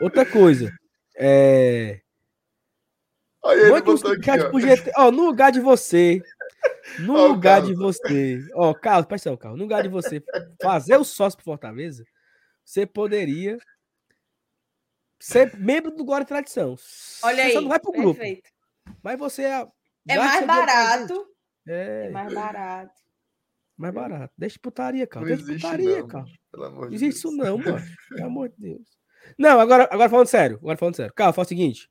[0.01, 0.73] Outra coisa.
[1.17, 2.01] É...
[3.44, 5.07] Aí ele botou aqui, ó.
[5.07, 6.23] Ó, no lugar de você
[6.99, 7.69] no oh, lugar Carlos.
[7.69, 10.23] de você, ó, Carlos, presta atenção, Carlos, no lugar de você
[10.60, 12.05] fazer o sócio pro Fortaleza,
[12.65, 13.59] você poderia
[15.19, 16.77] ser membro do Glória e Tradição.
[17.23, 17.52] Olha você aí.
[17.52, 18.19] Só não vai pro grupo.
[18.19, 18.51] Perfeito.
[19.02, 19.67] Mas você é.
[20.09, 21.27] É mais barato.
[21.67, 23.01] É, É mais barato.
[23.77, 24.35] mais barato.
[24.36, 25.27] Deixa de putaria, cara.
[25.27, 26.27] Não Deixa de putaria, não, cara.
[26.51, 27.35] Pelo amor de existe Deus.
[27.35, 27.86] isso não, mano.
[28.09, 28.99] Pelo amor de Deus.
[29.39, 30.57] Não, agora, agora falando sério.
[30.57, 31.12] Agora falando sério.
[31.15, 31.91] Cara, fala o seguinte.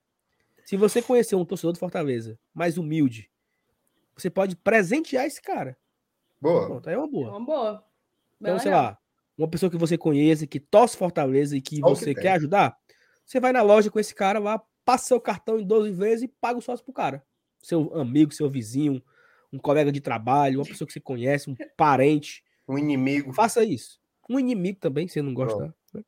[0.65, 3.29] Se você conhecer um torcedor do Fortaleza mais humilde,
[4.21, 5.77] você pode presentear esse cara.
[6.41, 6.65] Boa.
[6.67, 7.29] Pronto, aí é uma É boa.
[7.31, 7.73] uma boa.
[8.39, 8.83] Bem Então, sei legal.
[8.85, 8.97] lá,
[9.37, 12.15] uma pessoa que você conheça, que torce Fortaleza e que que você tem.
[12.23, 12.77] quer ajudar,
[13.25, 16.27] você vai na loja com esse cara lá, passa seu cartão em 12 vezes e
[16.27, 17.23] paga o sócio pro cara.
[17.61, 19.03] Seu amigo, seu vizinho,
[19.51, 22.43] um colega de trabalho, uma pessoa que você conhece, um parente.
[22.67, 23.33] Um inimigo.
[23.33, 23.99] Faça isso.
[24.29, 25.73] Um inimigo também, se você não gosta.
[25.93, 26.03] né?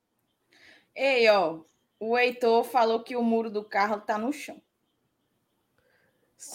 [0.95, 1.59] Ei, ó.
[1.99, 4.61] O Heitor falou que o muro do carro tá no chão.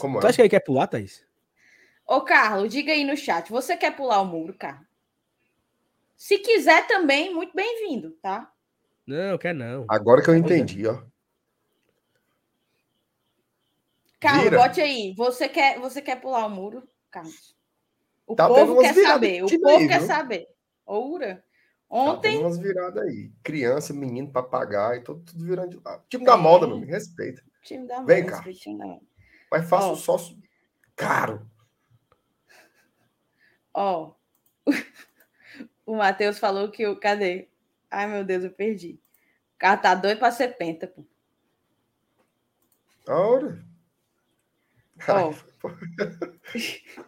[0.01, 0.29] Como Tu é?
[0.31, 1.26] acha que ele quer pular, Thaís?
[2.07, 3.51] Ô, Carlos, diga aí no chat.
[3.51, 4.87] Você quer pular o muro, Carlos?
[6.17, 8.51] Se quiser também, muito bem-vindo, tá?
[9.07, 9.85] Não, quer não.
[9.89, 11.03] Agora que eu entendi, ó.
[14.21, 14.59] Carlos, Vira.
[14.59, 15.15] bote aí.
[15.17, 17.55] Você quer, você quer pular o muro, Carlos?
[18.27, 19.45] O Tá povo quer saber.
[19.45, 20.07] O povo aí, quer viu?
[20.07, 20.47] saber.
[20.85, 21.37] Oura.
[21.37, 21.43] Tá
[21.89, 23.31] Ontem, tendo umas viradas aí.
[23.45, 26.03] Criança, menino, papagaio, tudo, tudo virando de lado.
[26.09, 26.91] Time da moda, meu amigo.
[26.91, 27.43] Respeita.
[27.63, 28.37] time da Vem mãe, cá.
[28.37, 29.01] respeito, time da mãe.
[29.53, 30.37] Mas faça o sócio
[30.97, 31.49] caro.
[33.77, 34.15] Ó.
[35.85, 36.97] o Matheus falou que o.
[36.97, 37.47] Cadê?
[37.91, 38.99] Ai, meu Deus, eu perdi.
[39.55, 41.05] O cara tá doido pra ser penta, pô.
[43.07, 43.63] Ora.
[45.07, 45.35] Ó.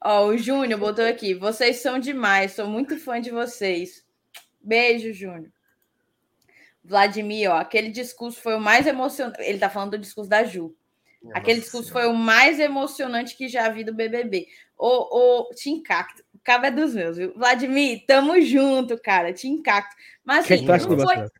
[0.00, 1.34] Ó, o Júnior botou aqui.
[1.34, 4.06] Vocês são demais, sou muito fã de vocês.
[4.60, 5.52] Beijo, Júnior.
[6.82, 9.42] Vladimir, ó, aquele discurso foi o mais emocionante.
[9.42, 10.74] Ele tá falando do discurso da Ju.
[11.32, 14.46] Aquele discurso foi o mais emocionante que já vi do BBB.
[14.76, 16.22] O, o te encacto.
[16.32, 17.34] O cabo é dos meus, viu?
[17.34, 19.32] Vladimir, tamo junto, cara.
[19.32, 19.94] Te encacto.
[20.24, 21.30] Mas assim, do não, foi,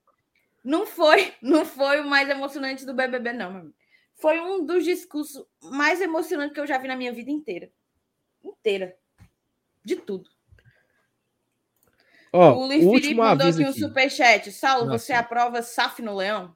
[0.65, 3.75] não foi, não foi o mais emocionante do BBB, não, meu amigo.
[4.17, 7.71] Foi um dos discursos mais emocionantes que eu já vi na minha vida inteira.
[8.45, 8.97] Inteira.
[9.85, 10.29] De tudo.
[12.33, 14.53] Ó, o Luiz Felipe último mandou aviso aqui um superchat.
[14.53, 14.99] Saulo, Nossa.
[14.99, 16.55] você aprova SAF no Leão?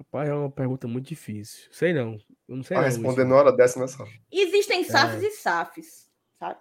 [0.00, 1.68] Rapaz, é uma pergunta muito difícil.
[1.70, 2.14] Sei não.
[2.48, 2.88] Eu não sei Pra não.
[2.88, 3.28] responder isso.
[3.30, 4.04] na hora dessa, né, só.
[4.32, 6.58] Existem SAFs e SAFs, sabe?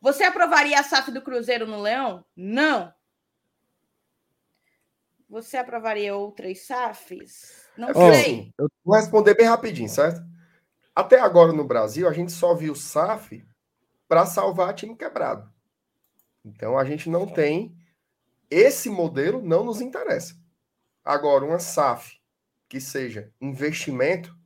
[0.00, 2.24] Você aprovaria a SAF do Cruzeiro no Leão?
[2.36, 2.92] Não.
[5.28, 7.66] Você aprovaria outras SAFs?
[7.76, 8.54] Não É porque, sei.
[8.58, 10.20] eu vou responder bem rapidinho, certo?
[10.94, 13.44] Até agora no Brasil, a gente só viu SAF
[14.08, 15.50] para salvar time quebrado.
[16.44, 17.74] Então a gente não tem
[18.50, 20.36] esse modelo, não nos interessa.
[21.04, 22.20] Agora, uma SAF
[22.68, 24.36] que seja investimento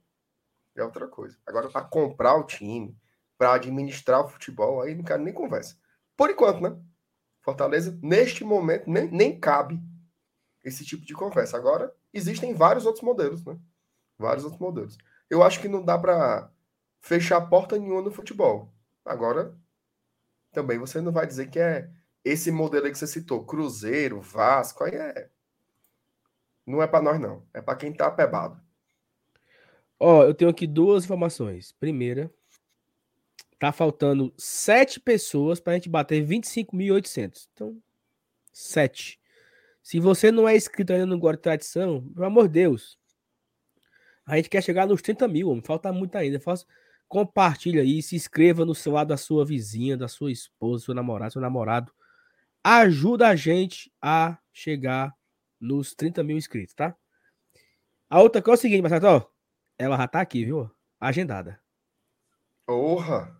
[0.76, 1.36] é outra coisa.
[1.46, 2.96] Agora, para comprar o time,
[3.36, 5.76] para administrar o futebol, aí não quero nem conversa.
[6.16, 6.76] Por enquanto, né?
[7.40, 9.80] Fortaleza, neste momento, nem, nem cabe
[10.64, 11.56] esse tipo de conversa.
[11.56, 13.58] Agora, existem vários outros modelos, né?
[14.18, 14.98] Vários outros modelos.
[15.30, 16.50] Eu acho que não dá para
[17.00, 18.72] fechar porta nenhuma no futebol.
[19.04, 19.56] Agora,
[20.52, 21.90] também você não vai dizer que é
[22.24, 25.30] esse modelo que você citou, Cruzeiro, Vasco, aí é.
[26.68, 27.42] Não é para nós, não.
[27.54, 28.60] É para quem tá pebado.
[29.98, 31.72] Ó, eu tenho aqui duas informações.
[31.72, 32.30] Primeira,
[33.58, 37.48] tá faltando sete pessoas para a gente bater 25.800.
[37.54, 37.82] Então,
[38.52, 39.18] sete.
[39.82, 42.98] Se você não é inscrito ainda no Guarda Tradição, pelo amor de Deus,
[44.26, 45.62] a gente quer chegar nos 30 mil, homem.
[45.64, 46.38] falta muito ainda.
[46.38, 46.66] Faça,
[47.08, 51.40] compartilha aí, se inscreva no celular da sua vizinha, da sua esposa, seu namorado, seu
[51.40, 51.90] namorado.
[52.62, 55.17] Ajuda a gente a chegar
[55.60, 56.96] nos 30 mil inscritos, tá?
[58.10, 59.26] A outra coisa é o seguinte, Marcelo, ó,
[59.78, 60.70] ela já tá aqui, viu?
[61.00, 61.60] Agendada.
[62.66, 63.36] Porra!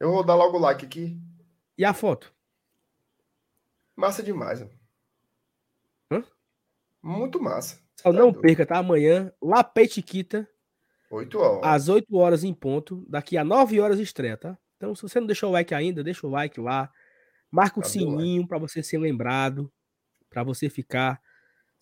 [0.00, 1.20] Eu vou dar logo o like aqui.
[1.78, 2.34] E a foto?
[3.96, 4.60] Massa demais.
[4.60, 4.72] Mano.
[6.10, 6.24] Hã?
[7.02, 7.80] Muito massa.
[7.96, 8.40] Só Tá não doido.
[8.40, 8.78] perca, tá?
[8.78, 10.48] Amanhã, lá Petiquita,
[11.10, 11.60] 8 horas.
[11.62, 13.04] às 8 horas em ponto.
[13.08, 14.58] Daqui a 9 horas estreia, tá?
[14.76, 16.90] Então, se você não deixou o like ainda, deixa o like lá.
[17.50, 18.22] Marca o Cadê o like?
[18.22, 19.72] sininho para você ser lembrado,
[20.30, 21.20] para você ficar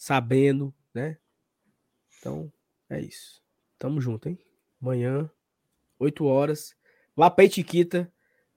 [0.00, 1.18] sabendo, né?
[2.18, 2.50] Então,
[2.88, 3.42] é isso.
[3.78, 4.38] Tamo junto, hein?
[4.80, 5.30] Amanhã,
[5.98, 6.74] 8 horas,
[7.14, 8.10] lá Petiquita,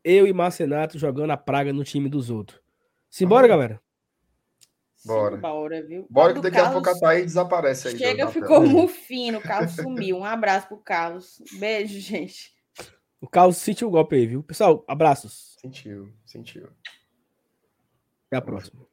[0.06, 2.62] eu e Marcenato jogando a praga no time dos outros.
[3.10, 3.50] Simbora, Vamos.
[3.50, 3.84] galera?
[5.06, 5.36] Bora.
[5.36, 6.08] Bora, viu?
[6.10, 7.98] Bora que daqui a pouco a Carlos Thaís desaparece aí.
[7.98, 8.66] Chega, ficou tela.
[8.66, 10.20] mufino, o Carlos sumiu.
[10.20, 11.42] Um abraço pro Carlos.
[11.60, 12.56] Beijo, gente.
[13.20, 14.42] O Carlos sentiu o golpe aí, viu?
[14.44, 15.58] Pessoal, abraços.
[15.60, 16.70] Sentiu, sentiu.
[18.28, 18.93] Até a próxima.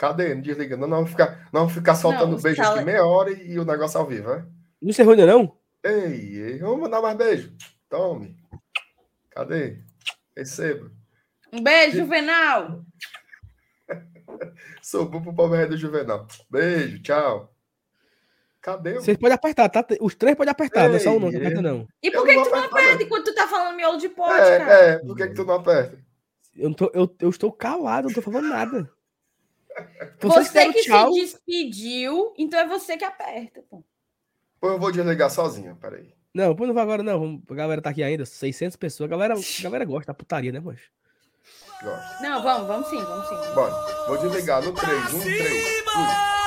[0.00, 0.34] Cadê?
[0.34, 0.78] Não desliga.
[0.78, 3.50] Não, não vamos ficar, não vamos ficar soltando Não, beijo sala- aqui meia hora e,
[3.52, 4.46] e o negócio ao vivo, né?
[4.80, 5.58] Não encerrou ainda não?
[5.84, 7.52] Ei, ei, vamos mandar mais beijo.
[7.86, 8.34] Tome.
[9.28, 9.82] Cadê?
[10.34, 10.90] Receba.
[11.52, 12.82] Um beijo, Juvenal.
[14.80, 16.26] Sou bom pro pobre do Juvenal.
[16.48, 17.54] Beijo, tchau.
[18.62, 18.94] Cadê?
[18.94, 19.84] Vocês podem apertar, tá?
[20.00, 21.86] Os três podem apertar, Ei, não é só um não, não aperta não.
[22.02, 24.58] E por que, que tu não aperta enquanto tu tá falando miolo de pote, é,
[24.60, 24.72] cara?
[24.72, 26.02] É, por que, que tu não aperta?
[26.56, 28.90] Eu, não tô, eu, eu estou calado, não tô falando nada.
[30.20, 31.12] Você, você que tchau...
[31.12, 33.84] se despediu, então é você que aperta, pô.
[34.60, 36.12] Pô, eu vou desligar sozinho, peraí.
[36.34, 37.42] Não, pô, não vai agora não.
[37.50, 39.08] A galera tá aqui ainda, 600 pessoas.
[39.08, 40.82] A galera, a galera gosta da putaria, né, moço?
[41.82, 42.22] Gosta.
[42.22, 43.54] Não, vamos, vamos sim, vamos sim.
[43.54, 45.82] Bora, vou desligar no 3, 1, 3.
[45.92, 46.39] Fui.